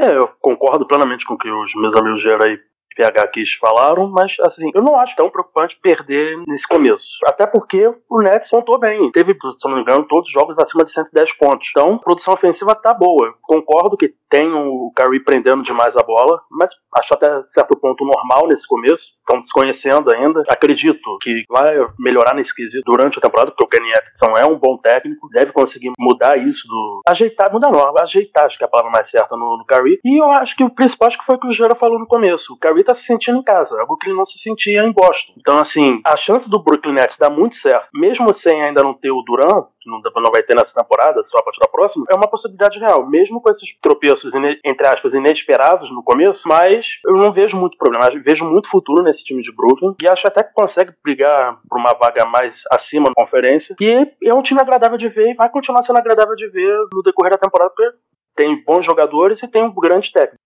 É, 0.00 0.16
eu 0.16 0.28
concordo 0.40 0.86
plenamente 0.86 1.26
com 1.26 1.34
o 1.34 1.38
que 1.38 1.48
os 1.48 1.74
meus 1.76 1.94
amigos 1.96 2.22
Gera 2.22 2.46
aí 2.46 2.58
PH 2.96 3.28
Kiss 3.28 3.58
falaram, 3.58 4.10
mas 4.10 4.32
assim, 4.40 4.70
eu 4.74 4.82
não 4.82 4.98
acho 4.98 5.16
tão 5.16 5.30
preocupante 5.30 5.78
perder 5.80 6.36
nesse 6.46 6.66
começo. 6.66 7.06
Até 7.26 7.46
porque 7.46 7.86
o 8.08 8.22
Nets 8.22 8.50
pontuou 8.50 8.78
bem. 8.78 9.10
Teve, 9.12 9.32
se 9.32 9.68
não 9.68 9.76
me 9.76 9.82
engano, 9.82 10.06
todos 10.06 10.28
os 10.28 10.32
jogos 10.32 10.56
acima 10.58 10.84
de 10.84 10.92
110 10.92 11.32
pontos. 11.38 11.66
Então, 11.70 11.98
produção 11.98 12.34
ofensiva 12.34 12.74
tá 12.74 12.92
boa. 12.92 13.34
Concordo 13.42 13.96
que 13.96 14.12
tem 14.30 14.52
o 14.52 14.92
Curry 14.96 15.20
prendendo 15.24 15.62
demais 15.62 15.96
a 15.96 16.02
bola, 16.02 16.40
mas 16.50 16.70
acho 16.96 17.14
até 17.14 17.42
certo 17.48 17.76
ponto 17.76 18.04
normal 18.04 18.46
nesse 18.46 18.66
começo. 18.66 19.08
Estão 19.18 19.40
desconhecendo 19.40 20.10
ainda. 20.12 20.42
Acredito 20.48 21.18
que 21.20 21.44
vai 21.48 21.76
melhorar 21.98 22.34
nesse 22.34 22.54
quesito 22.54 22.82
durante 22.84 23.18
a 23.18 23.22
temporada, 23.22 23.50
porque 23.50 23.64
o 23.64 23.68
Kenny 23.68 23.92
Atkinson 23.92 24.36
é 24.36 24.46
um 24.46 24.58
bom 24.58 24.76
técnico, 24.78 25.28
deve 25.32 25.52
conseguir 25.52 25.90
mudar 25.98 26.36
isso 26.38 26.66
do. 26.68 27.00
Ajeitar, 27.08 27.52
mudar 27.52 27.70
não, 27.70 27.94
ajeitar, 27.98 28.46
acho 28.46 28.56
que 28.56 28.64
é 28.64 28.66
a 28.66 28.70
palavra 28.70 28.92
mais 28.92 29.10
certa 29.10 29.36
no, 29.36 29.58
no 29.58 29.64
Curry. 29.64 29.98
E 30.04 30.20
eu 30.20 30.30
acho 30.32 30.56
que 30.56 30.64
o 30.64 30.70
principal 30.70 31.08
acho 31.08 31.18
que 31.18 31.24
foi 31.24 31.36
o 31.36 31.40
que 31.40 31.48
o 31.48 31.52
Gera 31.52 31.74
falou 31.74 31.98
no 31.98 32.06
começo. 32.06 32.52
O 32.52 32.58
Curry 32.58 32.84
tá 32.84 32.94
se 32.94 33.04
sentindo 33.04 33.38
em 33.38 33.42
casa, 33.42 33.80
algo 33.80 33.96
que 33.96 34.08
ele 34.08 34.16
não 34.16 34.26
se 34.26 34.38
sentia 34.38 34.84
em 34.84 34.92
Boston. 34.92 35.32
Então, 35.38 35.58
assim, 35.58 36.00
a 36.06 36.16
chance 36.16 36.48
do 36.48 36.62
Brooklyn 36.62 36.94
Nets 36.94 37.18
dar 37.18 37.30
muito 37.30 37.56
certo, 37.56 37.88
mesmo 37.94 38.32
sem 38.32 38.62
ainda 38.62 38.82
não 38.82 38.94
ter 38.94 39.10
o 39.10 39.22
Durant, 39.22 39.66
que 39.80 39.90
não, 39.90 40.00
não 40.00 40.30
vai 40.30 40.42
ter 40.42 40.54
nessa 40.54 40.80
temporada, 40.80 41.22
só 41.24 41.38
a 41.38 41.42
partir 41.42 41.60
da 41.60 41.68
próxima, 41.68 42.04
é 42.10 42.14
uma 42.14 42.28
possibilidade 42.28 42.78
real, 42.78 43.08
mesmo 43.08 43.40
com 43.40 43.50
esses 43.50 43.70
tropeços, 43.80 44.32
entre 44.64 44.86
aspas, 44.86 45.14
inesperados 45.14 45.90
no 45.90 46.02
começo, 46.02 46.46
mas 46.46 46.98
eu 47.06 47.16
não 47.16 47.32
vejo 47.32 47.56
muito 47.56 47.76
problema, 47.78 48.08
eu 48.12 48.22
vejo 48.22 48.44
muito 48.44 48.68
futuro 48.68 49.02
nesse 49.02 49.24
time 49.24 49.42
de 49.42 49.54
Brooklyn 49.54 49.94
e 50.02 50.08
acho 50.08 50.26
até 50.26 50.42
que 50.42 50.52
consegue 50.52 50.92
brigar 51.02 51.58
por 51.68 51.78
uma 51.78 51.94
vaga 51.94 52.26
mais 52.26 52.60
acima 52.70 53.08
na 53.08 53.24
conferência. 53.24 53.74
E 53.80 54.06
é 54.24 54.34
um 54.34 54.42
time 54.42 54.60
agradável 54.60 54.98
de 54.98 55.08
ver 55.08 55.30
e 55.30 55.34
vai 55.34 55.50
continuar 55.50 55.82
sendo 55.82 55.98
agradável 55.98 56.36
de 56.36 56.48
ver 56.48 56.76
no 56.92 57.02
decorrer 57.02 57.32
da 57.32 57.38
temporada, 57.38 57.72
porque 57.74 57.96
tem 58.36 58.62
bons 58.64 58.84
jogadores 58.84 59.42
e 59.42 59.48
tem 59.48 59.62
um 59.62 59.74
grande 59.74 60.12
técnico. 60.12 60.36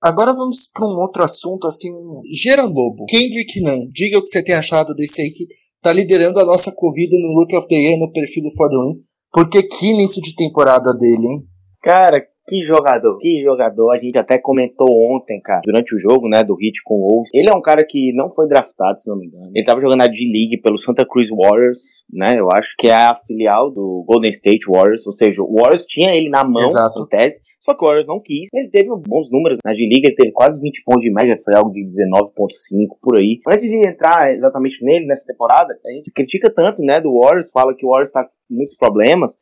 Agora 0.00 0.32
vamos 0.32 0.70
para 0.72 0.86
um 0.86 0.96
outro 1.00 1.24
assunto, 1.24 1.66
assim, 1.66 1.90
Gera 2.32 2.62
Lobo. 2.62 3.04
Kendrick 3.08 3.60
Nunn, 3.60 3.90
diga 3.92 4.18
o 4.18 4.22
que 4.22 4.28
você 4.28 4.44
tem 4.44 4.54
achado 4.54 4.94
desse 4.94 5.20
aí 5.20 5.30
que 5.30 5.44
tá 5.80 5.92
liderando 5.92 6.40
a 6.40 6.44
nossa 6.44 6.72
corrida 6.74 7.16
no 7.16 7.40
Look 7.40 7.54
of 7.56 7.68
the 7.68 7.74
Year 7.76 7.98
no 7.98 8.10
perfil 8.12 8.44
do 8.44 8.50
Ford 8.56 8.72
Win. 8.72 9.00
Porque 9.32 9.62
que 9.62 9.86
início 9.86 10.20
de 10.22 10.34
temporada 10.34 10.92
dele, 10.94 11.26
hein? 11.26 11.42
Cara, 11.82 12.20
Que 12.48 12.62
jogador, 12.62 13.18
que 13.18 13.42
jogador. 13.42 13.90
A 13.90 13.98
gente 13.98 14.16
até 14.18 14.38
comentou 14.38 14.88
ontem, 14.88 15.38
cara, 15.38 15.60
durante 15.62 15.94
o 15.94 15.98
jogo, 15.98 16.30
né, 16.30 16.42
do 16.42 16.56
Hit 16.56 16.80
com 16.82 16.94
o 16.94 17.08
Wolves. 17.08 17.30
Ele 17.34 17.50
é 17.50 17.54
um 17.54 17.60
cara 17.60 17.84
que 17.86 18.10
não 18.14 18.30
foi 18.30 18.48
draftado, 18.48 18.98
se 18.98 19.08
não 19.08 19.18
me 19.18 19.26
engano. 19.26 19.50
Ele 19.54 19.66
tava 19.66 19.80
jogando 19.80 19.98
na 19.98 20.06
D-League 20.06 20.58
pelo 20.62 20.78
Santa 20.78 21.06
Cruz 21.06 21.28
Warriors, 21.28 21.78
né, 22.10 22.40
eu 22.40 22.48
acho, 22.50 22.74
que 22.78 22.88
é 22.88 22.94
a 22.94 23.14
filial 23.14 23.70
do 23.70 24.02
Golden 24.08 24.30
State 24.30 24.64
Warriors. 24.66 25.06
Ou 25.06 25.12
seja, 25.12 25.42
o 25.42 25.56
Warriors 25.60 25.84
tinha 25.84 26.14
ele 26.16 26.30
na 26.30 26.42
mão, 26.42 26.62
Exato. 26.62 27.02
em 27.02 27.06
tese. 27.08 27.38
Só 27.60 27.74
que 27.74 27.84
o 27.84 27.86
Warriors 27.86 28.06
não 28.06 28.20
quis. 28.20 28.48
Ele 28.54 28.70
teve 28.70 28.88
bons 29.06 29.30
números 29.30 29.58
na 29.64 29.72
G-League, 29.72 30.06
ele 30.06 30.14
teve 30.14 30.32
quase 30.32 30.60
20 30.60 30.82
pontos 30.84 31.02
de 31.02 31.12
média, 31.12 31.36
foi 31.44 31.54
algo 31.56 31.72
de 31.72 31.84
19.5 31.84 32.98
por 33.02 33.18
aí. 33.18 33.40
Antes 33.46 33.64
de 33.64 33.86
entrar 33.86 34.32
exatamente 34.32 34.84
nele 34.84 35.06
nessa 35.06 35.26
temporada, 35.26 35.78
a 35.84 35.90
gente 35.90 36.10
critica 36.12 36.52
tanto, 36.54 36.82
né, 36.82 37.00
do 37.00 37.18
Warriors, 37.18 37.50
fala 37.50 37.74
que 37.74 37.84
o 37.84 37.90
Warriors 37.90 38.12
tá 38.12 38.24
com 38.24 38.54
muitos 38.54 38.76
problemas, 38.76 39.32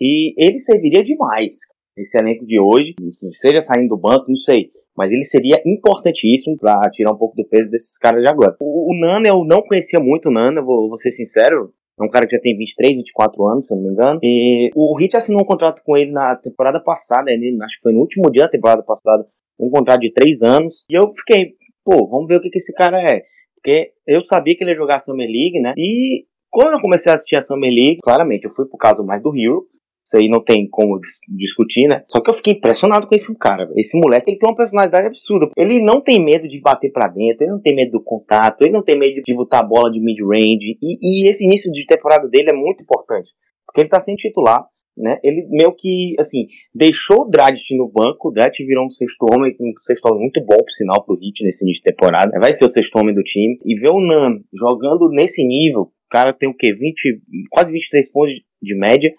e 0.00 0.34
ele 0.36 0.58
serviria 0.58 1.02
demais 1.02 1.52
esse 1.96 2.18
elenco 2.18 2.44
de 2.44 2.58
hoje, 2.58 2.94
seja 3.32 3.60
saindo 3.60 3.88
do 3.88 3.96
banco, 3.96 4.26
não 4.28 4.36
sei. 4.36 4.70
Mas 4.96 5.12
ele 5.12 5.24
seria 5.24 5.60
importantíssimo 5.66 6.56
para 6.56 6.88
tirar 6.90 7.12
um 7.12 7.18
pouco 7.18 7.34
do 7.36 7.46
peso 7.48 7.70
desses 7.70 7.98
caras 7.98 8.22
de 8.22 8.28
agora. 8.28 8.56
O, 8.60 8.92
o 8.92 8.98
Nana, 8.98 9.28
eu 9.28 9.44
não 9.44 9.60
conhecia 9.62 9.98
muito 9.98 10.28
o 10.28 10.32
Nana, 10.32 10.62
vou, 10.62 10.88
vou 10.88 10.96
ser 10.96 11.10
sincero. 11.10 11.72
É 11.98 12.04
um 12.04 12.08
cara 12.08 12.26
que 12.26 12.34
já 12.34 12.40
tem 12.40 12.56
23, 12.56 12.96
24 12.96 13.46
anos, 13.46 13.66
se 13.66 13.72
eu 13.72 13.76
não 13.76 13.84
me 13.84 13.90
engano. 13.90 14.18
E 14.22 14.70
o 14.74 15.00
Heat 15.00 15.16
assinou 15.16 15.42
um 15.42 15.44
contrato 15.44 15.82
com 15.84 15.96
ele 15.96 16.10
na 16.10 16.36
temporada 16.36 16.80
passada, 16.80 17.30
ele, 17.30 17.56
acho 17.62 17.76
que 17.76 17.82
foi 17.82 17.92
no 17.92 18.00
último 18.00 18.30
dia 18.30 18.42
da 18.42 18.48
temporada 18.48 18.82
passada, 18.82 19.26
um 19.58 19.70
contrato 19.70 20.00
de 20.00 20.12
3 20.12 20.42
anos. 20.42 20.84
E 20.90 20.94
eu 20.94 21.08
fiquei, 21.12 21.54
pô, 21.84 22.08
vamos 22.08 22.26
ver 22.26 22.36
o 22.36 22.40
que, 22.40 22.50
que 22.50 22.58
esse 22.58 22.72
cara 22.72 23.00
é. 23.00 23.22
Porque 23.54 23.92
eu 24.06 24.20
sabia 24.22 24.56
que 24.56 24.64
ele 24.64 24.72
ia 24.72 24.76
jogar 24.76 24.96
a 24.96 24.98
Summer 24.98 25.26
League, 25.26 25.60
né? 25.60 25.72
E 25.78 26.26
quando 26.50 26.74
eu 26.74 26.80
comecei 26.80 27.10
a 27.10 27.14
assistir 27.14 27.36
a 27.36 27.40
Summer 27.40 27.70
League, 27.70 27.98
claramente, 28.02 28.44
eu 28.44 28.50
fui 28.50 28.66
por 28.66 28.76
causa 28.76 29.02
mais 29.02 29.22
do 29.22 29.32
Hero. 29.34 29.66
Isso 30.04 30.18
aí 30.18 30.28
não 30.28 30.44
tem 30.44 30.68
como 30.68 31.00
dis 31.00 31.18
discutir, 31.28 31.88
né? 31.88 32.04
Só 32.10 32.20
que 32.20 32.28
eu 32.28 32.34
fiquei 32.34 32.52
impressionado 32.52 33.06
com 33.06 33.14
esse 33.14 33.34
cara. 33.38 33.70
Esse 33.74 33.98
moleque, 33.98 34.30
ele 34.30 34.38
tem 34.38 34.48
uma 34.48 34.54
personalidade 34.54 35.06
absurda. 35.06 35.48
Ele 35.56 35.80
não 35.80 35.98
tem 35.98 36.22
medo 36.22 36.46
de 36.46 36.60
bater 36.60 36.92
para 36.92 37.08
dentro, 37.08 37.44
ele 37.44 37.52
não 37.52 37.60
tem 37.60 37.74
medo 37.74 37.92
do 37.92 38.04
contato, 38.04 38.62
ele 38.62 38.72
não 38.72 38.84
tem 38.84 38.98
medo 38.98 39.22
de 39.24 39.34
botar 39.34 39.60
a 39.60 39.62
bola 39.62 39.90
de 39.90 40.00
mid-range. 40.00 40.76
E, 40.82 40.98
e, 41.00 41.26
esse 41.26 41.44
início 41.44 41.72
de 41.72 41.86
temporada 41.86 42.28
dele 42.28 42.50
é 42.50 42.52
muito 42.52 42.82
importante. 42.82 43.30
Porque 43.64 43.80
ele 43.80 43.88
tá 43.88 43.98
sem 43.98 44.14
titular, 44.14 44.66
né? 44.94 45.18
Ele 45.24 45.48
meio 45.48 45.72
que, 45.72 46.14
assim, 46.18 46.48
deixou 46.74 47.22
o 47.22 47.28
Dragic 47.30 47.74
no 47.74 47.90
banco. 47.90 48.28
O 48.28 48.30
Dragic 48.30 48.62
virou 48.66 48.84
um 48.84 48.90
sexto 48.90 49.24
homem, 49.32 49.56
um 49.58 49.72
sexto 49.80 50.04
homem 50.04 50.20
muito 50.20 50.44
bom, 50.44 50.58
por 50.58 50.70
sinal, 50.70 51.02
pro 51.02 51.14
Heat 51.14 51.42
nesse 51.42 51.64
início 51.64 51.82
de 51.82 51.90
temporada. 51.90 52.38
Vai 52.38 52.52
ser 52.52 52.66
o 52.66 52.68
sexto 52.68 52.94
homem 52.98 53.14
do 53.14 53.22
time. 53.22 53.56
E 53.64 53.80
ver 53.80 53.88
o 53.88 54.00
Nan 54.00 54.38
jogando 54.52 55.08
nesse 55.08 55.42
nível, 55.42 55.84
o 55.84 56.08
cara 56.10 56.34
tem 56.34 56.48
o 56.48 56.54
quê? 56.54 56.72
20, 56.72 57.22
quase 57.50 57.72
23 57.72 58.12
pontos 58.12 58.34
de 58.62 58.76
média 58.76 59.10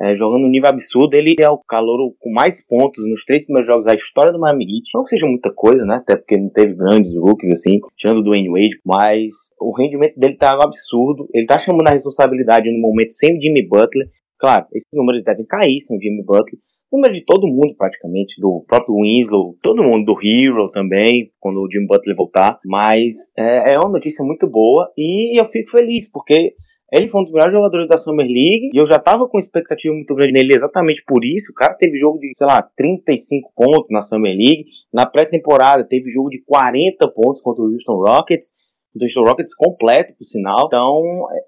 é, 0.00 0.14
jogando 0.14 0.42
no 0.42 0.48
nível 0.48 0.68
absurdo. 0.68 1.14
Ele 1.14 1.34
é 1.38 1.48
o 1.48 1.58
calor 1.58 1.98
com 2.18 2.30
mais 2.32 2.64
pontos 2.64 3.08
nos 3.08 3.24
três 3.24 3.44
primeiros 3.44 3.68
jogos 3.68 3.84
da 3.84 3.94
história 3.94 4.32
do 4.32 4.38
Miami 4.38 4.64
Heat. 4.64 4.90
Não 4.94 5.04
que 5.04 5.10
seja 5.10 5.26
muita 5.26 5.52
coisa, 5.52 5.84
né? 5.84 5.96
Até 5.96 6.16
porque 6.16 6.36
não 6.36 6.48
teve 6.48 6.74
grandes 6.74 7.16
rookies 7.16 7.50
assim, 7.50 7.78
tirando 7.96 8.22
do 8.22 8.30
Wayne 8.30 8.48
Wade, 8.48 8.80
mas 8.84 9.32
o 9.60 9.76
rendimento 9.76 10.18
dele 10.18 10.36
tá 10.36 10.52
absurdo. 10.52 11.28
Ele 11.32 11.46
tá 11.46 11.58
chamando 11.58 11.88
a 11.88 11.92
responsabilidade 11.92 12.70
no 12.70 12.80
momento 12.80 13.12
sem 13.12 13.36
o 13.36 13.40
Jimmy 13.40 13.66
Butler. 13.66 14.08
Claro, 14.38 14.66
esses 14.72 14.88
números 14.94 15.22
devem 15.22 15.46
cair 15.46 15.78
sem 15.80 15.96
o 15.96 16.00
Jimmy 16.00 16.24
Butler. 16.24 16.60
Número 16.92 17.12
de 17.12 17.24
todo 17.24 17.48
mundo, 17.48 17.74
praticamente, 17.76 18.40
do 18.40 18.64
próprio 18.68 18.94
Winslow, 18.94 19.56
todo 19.60 19.82
mundo, 19.82 20.04
do 20.04 20.16
Hero 20.22 20.70
também, 20.70 21.32
quando 21.40 21.56
o 21.56 21.68
Jimmy 21.68 21.86
Butler 21.86 22.14
voltar. 22.14 22.60
Mas 22.64 23.32
é, 23.36 23.74
é 23.74 23.78
uma 23.80 23.88
notícia 23.88 24.24
muito 24.24 24.48
boa 24.48 24.88
e 24.96 25.40
eu 25.40 25.44
fico 25.44 25.70
feliz, 25.70 26.08
porque 26.08 26.54
ele 26.94 27.08
foi 27.08 27.20
um 27.20 27.24
dos 27.24 27.32
melhores 27.32 27.52
jogadores 27.52 27.88
da 27.88 27.96
Summer 27.96 28.24
League 28.24 28.70
e 28.72 28.76
eu 28.76 28.86
já 28.86 29.00
tava 29.00 29.28
com 29.28 29.36
expectativa 29.36 29.92
muito 29.92 30.14
grande 30.14 30.32
nele 30.32 30.54
exatamente 30.54 31.02
por 31.04 31.24
isso. 31.24 31.50
O 31.50 31.54
cara 31.54 31.74
teve 31.74 31.98
jogo 31.98 32.20
de, 32.20 32.30
sei 32.32 32.46
lá, 32.46 32.62
35 32.62 33.52
pontos 33.56 33.88
na 33.90 34.00
Summer 34.00 34.32
League. 34.32 34.66
Na 34.92 35.04
pré-temporada 35.04 35.84
teve 35.84 36.08
jogo 36.08 36.30
de 36.30 36.40
40 36.44 37.08
pontos 37.12 37.42
contra 37.42 37.64
o 37.64 37.66
Houston 37.66 37.96
Rockets. 37.96 38.52
O 38.94 39.02
Houston 39.02 39.24
Rockets 39.24 39.54
completo, 39.56 40.14
por 40.16 40.24
sinal. 40.24 40.66
Então, 40.66 41.02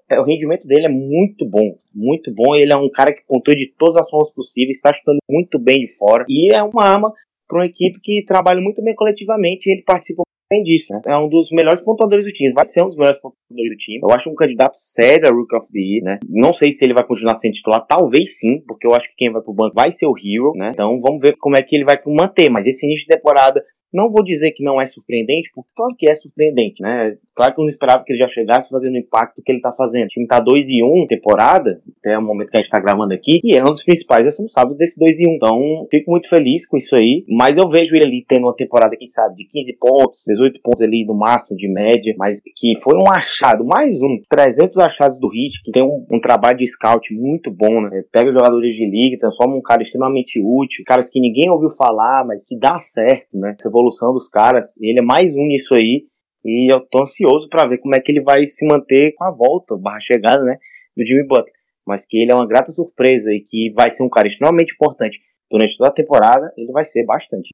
é, 0.09 0.19
o 0.19 0.25
rendimento 0.25 0.67
dele 0.67 0.87
é 0.87 0.89
muito 0.89 1.47
bom. 1.49 1.77
Muito 1.95 2.29
bom. 2.33 2.53
Ele 2.53 2.73
é 2.73 2.75
um 2.75 2.89
cara 2.89 3.13
que 3.13 3.25
pontua 3.25 3.55
de 3.55 3.71
todas 3.77 3.95
as 3.95 4.09
formas 4.09 4.33
possíveis. 4.33 4.75
Está 4.75 4.91
chutando 4.91 5.19
muito 5.29 5.57
bem 5.57 5.79
de 5.79 5.97
fora. 5.97 6.25
E 6.27 6.53
é 6.53 6.61
uma 6.61 6.83
arma 6.83 7.13
para 7.47 7.59
uma 7.59 7.65
equipe 7.65 8.01
que 8.01 8.21
trabalha 8.25 8.59
muito 8.59 8.83
bem 8.83 8.93
coletivamente. 8.93 9.71
Ele 9.71 9.81
participa 9.83 10.23
bem 10.49 10.63
disso, 10.63 10.93
né? 10.93 11.01
É 11.05 11.17
um 11.17 11.27
dos 11.27 11.49
melhores 11.51 11.81
pontuadores 11.81 12.25
do 12.25 12.31
time. 12.31 12.53
Vai 12.53 12.65
ser 12.65 12.81
um 12.81 12.87
dos 12.87 12.97
melhores 12.97 13.19
pontuadores 13.19 13.71
do 13.71 13.77
time. 13.77 13.99
Eu 14.01 14.11
acho 14.11 14.29
um 14.29 14.35
candidato 14.35 14.75
sério 14.75 15.27
a 15.27 15.31
Rook 15.31 15.55
of 15.55 15.67
the 15.71 15.79
Year, 15.79 16.03
né? 16.03 16.19
Não 16.27 16.53
sei 16.53 16.71
se 16.71 16.83
ele 16.83 16.93
vai 16.93 17.05
continuar 17.05 17.35
sendo 17.35 17.53
titular. 17.53 17.85
Talvez 17.85 18.37
sim, 18.37 18.61
porque 18.67 18.87
eu 18.87 18.93
acho 18.93 19.09
que 19.09 19.15
quem 19.15 19.31
vai 19.31 19.41
pro 19.41 19.53
banco 19.53 19.75
vai 19.75 19.91
ser 19.91 20.05
o 20.05 20.15
Hero, 20.17 20.53
né? 20.55 20.71
Então 20.73 20.97
vamos 20.99 21.21
ver 21.21 21.35
como 21.37 21.55
é 21.55 21.61
que 21.61 21.75
ele 21.75 21.85
vai 21.85 21.97
manter. 22.07 22.49
Mas 22.49 22.65
esse 22.65 22.85
início 22.85 23.07
de 23.07 23.13
temporada 23.15 23.63
não 23.93 24.09
vou 24.09 24.23
dizer 24.23 24.51
que 24.51 24.63
não 24.63 24.79
é 24.81 24.85
surpreendente, 24.85 25.49
porque 25.53 25.69
claro 25.75 25.95
que 25.97 26.09
é 26.09 26.15
surpreendente, 26.15 26.81
né? 26.81 27.17
Claro 27.35 27.53
que 27.53 27.61
eu 27.61 27.63
não 27.63 27.69
esperava 27.69 28.03
que 28.03 28.11
ele 28.11 28.19
já 28.19 28.27
chegasse 28.27 28.69
fazendo 28.69 28.95
o 28.95 28.97
impacto 28.97 29.43
que 29.43 29.51
ele 29.51 29.61
tá 29.61 29.71
fazendo. 29.71 30.05
O 30.05 30.07
time 30.07 30.25
tá 30.25 30.39
2 30.39 30.65
e 30.67 30.83
1 30.83 30.87
um, 30.87 31.05
temporada, 31.05 31.81
até 31.99 32.17
o 32.17 32.21
momento 32.21 32.49
que 32.49 32.57
a 32.57 32.61
gente 32.61 32.71
tá 32.71 32.79
gravando 32.79 33.13
aqui, 33.13 33.39
e 33.43 33.55
é 33.55 33.63
um 33.63 33.69
dos 33.69 33.83
principais 33.83 34.25
responsáveis 34.25 34.75
desse 34.75 34.99
2 34.99 35.19
e 35.19 35.27
1. 35.27 35.29
Um. 35.29 35.35
Então, 35.35 35.87
fico 35.91 36.09
muito 36.09 36.27
feliz 36.27 36.67
com 36.67 36.77
isso 36.77 36.95
aí, 36.95 37.23
mas 37.29 37.57
eu 37.57 37.67
vejo 37.67 37.95
ele 37.95 38.05
ali 38.05 38.25
tendo 38.27 38.45
uma 38.45 38.55
temporada, 38.55 38.97
quem 38.97 39.07
sabe, 39.07 39.35
de 39.35 39.45
15 39.45 39.77
pontos, 39.79 40.23
18 40.27 40.59
pontos 40.61 40.81
ali 40.81 41.05
no 41.05 41.13
máximo 41.13 41.57
de 41.57 41.67
média, 41.67 42.13
mas 42.17 42.41
que 42.55 42.75
foi 42.81 42.97
um 42.97 43.09
achado, 43.09 43.63
mais 43.63 44.01
um, 44.01 44.19
300 44.27 44.77
achados 44.79 45.19
do 45.19 45.29
Hit, 45.29 45.61
que 45.63 45.71
tem 45.71 45.83
um, 45.83 46.05
um 46.11 46.19
trabalho 46.19 46.57
de 46.57 46.65
scout 46.65 47.13
muito 47.13 47.51
bom, 47.51 47.81
né? 47.81 48.03
Pega 48.11 48.31
jogadores 48.31 48.73
de 48.73 48.85
liga, 48.89 49.17
transforma 49.17 49.55
um 49.55 49.61
cara 49.61 49.83
extremamente 49.83 50.41
útil, 50.43 50.83
caras 50.87 51.09
que 51.09 51.19
ninguém 51.19 51.49
ouviu 51.51 51.69
falar, 51.69 52.25
mas 52.25 52.45
que 52.47 52.57
dá 52.57 52.79
certo, 52.79 53.37
né? 53.37 53.55
Essa 53.57 53.69
evolução 53.77 54.13
dos 54.13 54.27
caras, 54.27 54.77
ele 54.81 54.99
é 54.99 55.01
mais 55.01 55.35
um 55.35 55.45
nisso 55.45 55.75
aí, 55.75 56.05
e 56.43 56.73
eu 56.73 56.79
tô 56.89 57.01
ansioso 57.01 57.47
para 57.49 57.67
ver 57.67 57.77
como 57.79 57.95
é 57.95 57.99
que 57.99 58.11
ele 58.11 58.23
vai 58.23 58.43
se 58.43 58.65
manter 58.65 59.13
com 59.15 59.23
a 59.23 59.31
volta, 59.31 59.77
barra 59.77 59.99
chegada, 59.99 60.43
né, 60.43 60.57
do 60.95 61.05
Jimmy 61.05 61.27
Butler. 61.27 61.53
Mas 61.85 62.05
que 62.05 62.17
ele 62.17 62.31
é 62.31 62.35
uma 62.35 62.47
grata 62.47 62.71
surpresa 62.71 63.31
e 63.31 63.41
que 63.41 63.71
vai 63.73 63.89
ser 63.89 64.03
um 64.03 64.09
cara 64.09 64.27
extremamente 64.27 64.73
importante 64.73 65.19
durante 65.49 65.77
toda 65.77 65.89
a 65.89 65.93
temporada, 65.93 66.51
ele 66.57 66.71
vai 66.71 66.83
ser 66.83 67.05
bastante. 67.05 67.49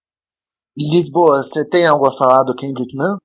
Lisboa, 0.75 1.43
você 1.43 1.67
tem 1.69 1.85
algo 1.85 2.07
a 2.07 2.11
falar 2.11 2.43
do 2.43 2.55
Kendrick 2.55 2.95
Nunn? 2.95 3.17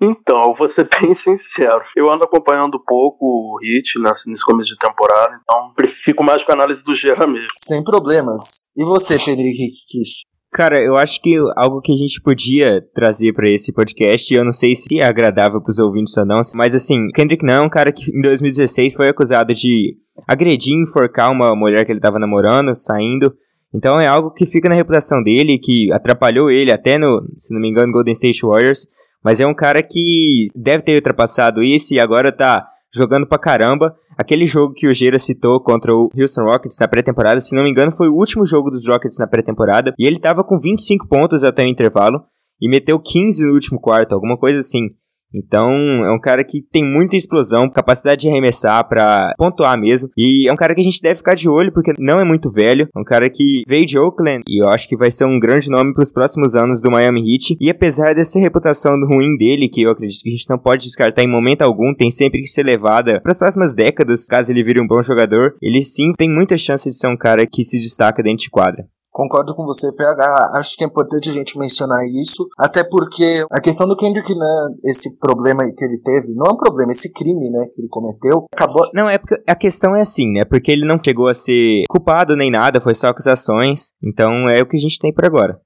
Então, 0.00 0.42
eu 0.42 0.54
vou 0.54 0.68
ser 0.68 0.88
bem 1.00 1.14
sincero. 1.14 1.82
Eu 1.96 2.10
ando 2.10 2.24
acompanhando 2.24 2.82
pouco 2.84 3.24
o 3.24 3.58
Hit 3.60 3.98
nesse, 3.98 4.28
nesse 4.28 4.44
começo 4.44 4.70
de 4.70 4.78
temporada, 4.78 5.40
então 5.42 5.72
fico 6.04 6.22
mais 6.22 6.44
com 6.44 6.52
a 6.52 6.54
análise 6.54 6.84
do 6.84 6.94
Gera 6.94 7.26
mesmo. 7.26 7.48
Sem 7.54 7.82
problemas. 7.82 8.70
E 8.76 8.84
você, 8.84 9.18
Pedro 9.18 9.42
Henrique 9.42 9.86
Kish? 9.88 10.25
Cara, 10.52 10.80
eu 10.80 10.96
acho 10.96 11.20
que 11.20 11.36
algo 11.56 11.80
que 11.80 11.92
a 11.92 11.96
gente 11.96 12.20
podia 12.22 12.80
trazer 12.94 13.32
para 13.32 13.50
esse 13.50 13.72
podcast, 13.72 14.32
eu 14.32 14.44
não 14.44 14.52
sei 14.52 14.74
se 14.74 14.98
é 14.98 15.04
agradável 15.04 15.60
pros 15.60 15.78
ouvintes 15.78 16.16
ou 16.16 16.24
não, 16.24 16.40
mas 16.54 16.74
assim, 16.74 17.08
Kendrick 17.14 17.44
não 17.44 17.54
é 17.54 17.60
um 17.60 17.68
cara 17.68 17.92
que 17.92 18.10
em 18.10 18.22
2016 18.22 18.94
foi 18.94 19.08
acusado 19.08 19.52
de 19.52 19.96
agredir 20.26 20.74
enforcar 20.74 21.30
uma 21.30 21.54
mulher 21.54 21.84
que 21.84 21.92
ele 21.92 22.00
tava 22.00 22.18
namorando, 22.18 22.74
saindo. 22.74 23.34
Então 23.74 24.00
é 24.00 24.06
algo 24.06 24.30
que 24.30 24.46
fica 24.46 24.68
na 24.68 24.74
reputação 24.74 25.22
dele, 25.22 25.58
que 25.58 25.92
atrapalhou 25.92 26.50
ele 26.50 26.72
até 26.72 26.96
no, 26.96 27.22
se 27.36 27.52
não 27.52 27.60
me 27.60 27.68
engano, 27.68 27.92
Golden 27.92 28.12
State 28.12 28.40
Warriors. 28.46 28.86
Mas 29.22 29.40
é 29.40 29.46
um 29.46 29.54
cara 29.54 29.82
que 29.82 30.46
deve 30.54 30.84
ter 30.84 30.94
ultrapassado 30.94 31.62
isso 31.62 31.92
e 31.92 32.00
agora 32.00 32.32
tá 32.32 32.66
jogando 32.94 33.26
pra 33.26 33.38
caramba. 33.38 33.94
Aquele 34.16 34.46
jogo 34.46 34.72
que 34.74 34.86
o 34.86 34.94
Geira 34.94 35.18
citou 35.18 35.60
contra 35.62 35.92
o 35.92 36.08
Houston 36.16 36.44
Rockets 36.44 36.78
na 36.80 36.88
pré-temporada, 36.88 37.40
se 37.40 37.54
não 37.54 37.62
me 37.62 37.70
engano, 37.70 37.92
foi 37.92 38.08
o 38.08 38.14
último 38.14 38.46
jogo 38.46 38.70
dos 38.70 38.86
Rockets 38.86 39.18
na 39.18 39.26
pré-temporada. 39.26 39.94
E 39.98 40.06
ele 40.06 40.18
tava 40.18 40.42
com 40.42 40.58
25 40.58 41.06
pontos 41.08 41.44
até 41.44 41.62
o 41.62 41.68
intervalo 41.68 42.24
e 42.60 42.68
meteu 42.68 42.98
15 42.98 43.44
no 43.44 43.52
último 43.52 43.80
quarto, 43.80 44.14
alguma 44.14 44.38
coisa 44.38 44.60
assim. 44.60 44.88
Então, 45.34 45.70
é 46.04 46.12
um 46.12 46.20
cara 46.20 46.42
que 46.44 46.62
tem 46.62 46.84
muita 46.84 47.16
explosão, 47.16 47.68
capacidade 47.68 48.22
de 48.22 48.28
arremessar 48.28 48.88
para 48.88 49.32
pontuar 49.36 49.78
mesmo. 49.78 50.08
E 50.16 50.48
é 50.48 50.52
um 50.52 50.56
cara 50.56 50.74
que 50.74 50.80
a 50.80 50.84
gente 50.84 51.00
deve 51.00 51.16
ficar 51.16 51.34
de 51.34 51.48
olho 51.48 51.72
porque 51.72 51.92
não 51.98 52.20
é 52.20 52.24
muito 52.24 52.50
velho. 52.50 52.88
É 52.94 53.00
um 53.00 53.04
cara 53.04 53.28
que 53.28 53.62
veio 53.66 53.84
de 53.84 53.98
Oakland 53.98 54.42
e 54.48 54.62
eu 54.62 54.68
acho 54.68 54.88
que 54.88 54.96
vai 54.96 55.10
ser 55.10 55.24
um 55.24 55.38
grande 55.38 55.70
nome 55.70 55.92
para 55.92 56.02
os 56.02 56.12
próximos 56.12 56.54
anos 56.54 56.80
do 56.80 56.90
Miami 56.90 57.20
Heat. 57.20 57.56
E 57.60 57.70
apesar 57.70 58.14
dessa 58.14 58.38
reputação 58.38 58.96
ruim 59.06 59.36
dele, 59.36 59.68
que 59.68 59.82
eu 59.82 59.90
acredito 59.90 60.22
que 60.22 60.30
a 60.30 60.32
gente 60.32 60.50
não 60.50 60.58
pode 60.58 60.84
descartar 60.84 61.22
em 61.22 61.28
momento 61.28 61.62
algum, 61.62 61.94
tem 61.94 62.10
sempre 62.10 62.40
que 62.40 62.48
ser 62.48 62.64
levada 62.64 63.20
para 63.20 63.32
as 63.32 63.38
próximas 63.38 63.74
décadas, 63.74 64.26
caso 64.26 64.52
ele 64.52 64.64
vire 64.64 64.80
um 64.80 64.86
bom 64.86 65.02
jogador, 65.02 65.54
ele 65.60 65.82
sim 65.82 66.12
tem 66.16 66.28
muita 66.28 66.56
chance 66.56 66.88
de 66.88 66.96
ser 66.96 67.08
um 67.08 67.16
cara 67.16 67.46
que 67.46 67.64
se 67.64 67.78
destaca 67.78 68.22
dentro 68.22 68.44
de 68.44 68.50
quadra. 68.50 68.84
Concordo 69.16 69.54
com 69.54 69.64
você, 69.64 69.90
PH. 69.96 70.50
Acho 70.56 70.76
que 70.76 70.84
é 70.84 70.86
importante 70.86 71.30
a 71.30 71.32
gente 71.32 71.58
mencionar 71.58 72.04
isso, 72.22 72.46
até 72.58 72.84
porque 72.84 73.46
a 73.50 73.62
questão 73.62 73.88
do 73.88 73.96
Kendrick 73.96 74.30
Nunn, 74.30 74.74
esse 74.84 75.16
problema 75.16 75.62
que 75.74 75.84
ele 75.86 75.98
teve, 76.04 76.34
não 76.34 76.44
é 76.44 76.52
um 76.52 76.56
problema, 76.58 76.92
esse 76.92 77.10
crime, 77.10 77.48
né, 77.48 77.66
que 77.72 77.80
ele 77.80 77.88
cometeu, 77.88 78.44
acabou... 78.52 78.82
Não, 78.92 79.08
é 79.08 79.16
porque 79.16 79.42
a 79.46 79.54
questão 79.54 79.96
é 79.96 80.02
assim, 80.02 80.30
né, 80.32 80.44
porque 80.44 80.70
ele 80.70 80.84
não 80.84 80.98
chegou 81.02 81.28
a 81.28 81.34
ser 81.34 81.84
culpado 81.88 82.36
nem 82.36 82.50
nada, 82.50 82.78
foi 82.78 82.94
só 82.94 83.06
acusações, 83.06 83.92
então 84.04 84.50
é 84.50 84.60
o 84.60 84.68
que 84.68 84.76
a 84.76 84.80
gente 84.80 84.98
tem 84.98 85.14
por 85.14 85.24
agora. 85.24 85.58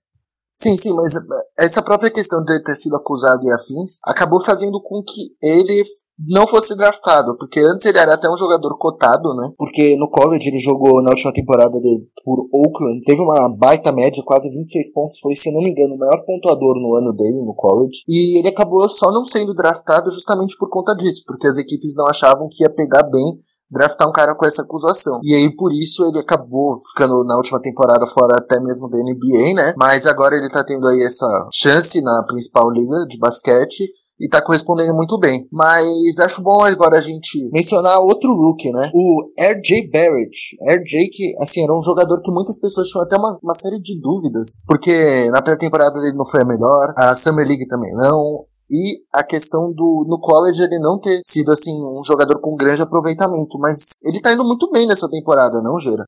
Sim, 0.60 0.76
sim, 0.76 0.92
mas 0.92 1.14
essa 1.58 1.80
própria 1.80 2.10
questão 2.10 2.44
de 2.44 2.62
ter 2.62 2.74
sido 2.74 2.94
acusado 2.94 3.42
e 3.42 3.50
afins 3.50 3.98
acabou 4.04 4.42
fazendo 4.42 4.78
com 4.82 5.02
que 5.02 5.34
ele 5.42 5.82
não 6.28 6.46
fosse 6.46 6.76
draftado, 6.76 7.34
porque 7.38 7.60
antes 7.60 7.86
ele 7.86 7.96
era 7.96 8.12
até 8.12 8.28
um 8.28 8.36
jogador 8.36 8.76
cotado, 8.76 9.34
né? 9.34 9.52
Porque 9.56 9.96
no 9.96 10.10
college 10.10 10.50
ele 10.50 10.58
jogou 10.58 11.00
na 11.02 11.12
última 11.12 11.32
temporada 11.32 11.80
dele 11.80 12.06
por 12.22 12.46
Oakland, 12.52 13.00
teve 13.06 13.22
uma 13.22 13.48
baita 13.56 13.90
média, 13.90 14.22
quase 14.22 14.50
26 14.50 14.92
pontos, 14.92 15.18
foi, 15.20 15.34
se 15.34 15.50
não 15.50 15.62
me 15.62 15.70
engano, 15.70 15.94
o 15.94 15.98
maior 15.98 16.22
pontuador 16.26 16.74
no 16.74 16.94
ano 16.94 17.14
dele 17.14 17.42
no 17.42 17.54
college, 17.54 18.02
e 18.06 18.38
ele 18.38 18.48
acabou 18.48 18.86
só 18.86 19.10
não 19.10 19.24
sendo 19.24 19.54
draftado 19.54 20.10
justamente 20.10 20.58
por 20.58 20.68
conta 20.68 20.94
disso, 20.94 21.22
porque 21.26 21.46
as 21.46 21.56
equipes 21.56 21.96
não 21.96 22.06
achavam 22.06 22.50
que 22.50 22.62
ia 22.62 22.68
pegar 22.68 23.04
bem 23.04 23.38
draftar 23.70 24.08
um 24.08 24.12
cara 24.12 24.34
com 24.34 24.44
essa 24.44 24.62
acusação. 24.62 25.20
E 25.22 25.34
aí, 25.34 25.54
por 25.54 25.72
isso, 25.72 26.04
ele 26.06 26.18
acabou 26.18 26.80
ficando 26.92 27.24
na 27.24 27.36
última 27.36 27.60
temporada 27.60 28.06
fora 28.06 28.36
até 28.38 28.58
mesmo 28.60 28.88
da 28.88 28.98
NBA, 28.98 29.54
né? 29.54 29.74
Mas 29.76 30.06
agora 30.06 30.36
ele 30.36 30.50
tá 30.50 30.64
tendo 30.64 30.86
aí 30.88 31.02
essa 31.02 31.26
chance 31.52 32.00
na 32.02 32.24
principal 32.26 32.70
liga 32.70 33.06
de 33.08 33.18
basquete 33.18 33.90
e 34.20 34.28
tá 34.28 34.42
correspondendo 34.42 34.94
muito 34.94 35.18
bem. 35.18 35.48
Mas 35.50 36.18
acho 36.18 36.42
bom 36.42 36.62
agora 36.62 36.98
a 36.98 37.00
gente 37.00 37.48
mencionar 37.52 37.98
outro 38.00 38.30
rookie, 38.34 38.70
né? 38.70 38.90
O 38.94 39.22
RJ 39.40 39.90
Barrett. 39.90 40.56
RJ 40.62 41.08
que, 41.10 41.32
assim, 41.42 41.64
era 41.64 41.72
um 41.72 41.82
jogador 41.82 42.20
que 42.20 42.30
muitas 42.30 42.60
pessoas 42.60 42.88
tinham 42.88 43.02
até 43.02 43.16
uma, 43.16 43.38
uma 43.42 43.54
série 43.54 43.80
de 43.80 43.98
dúvidas, 43.98 44.58
porque 44.66 45.30
na 45.30 45.40
pré-temporada 45.40 45.98
dele 46.00 46.16
não 46.16 46.26
foi 46.26 46.42
a 46.42 46.44
melhor, 46.44 46.92
a 46.96 47.14
Summer 47.14 47.46
League 47.46 47.66
também 47.66 47.90
não, 47.92 48.44
e 48.70 49.00
a 49.12 49.24
questão 49.24 49.72
do 49.74 50.06
no 50.08 50.20
college 50.20 50.62
ele 50.62 50.78
não 50.78 51.00
ter 51.00 51.20
sido 51.24 51.50
assim 51.50 51.74
um 51.74 52.04
jogador 52.04 52.40
com 52.40 52.56
grande 52.56 52.82
aproveitamento, 52.82 53.58
mas 53.58 53.98
ele 54.04 54.20
tá 54.20 54.32
indo 54.32 54.44
muito 54.44 54.70
bem 54.70 54.86
nessa 54.86 55.10
temporada, 55.10 55.60
não, 55.60 55.78
Gera? 55.80 56.04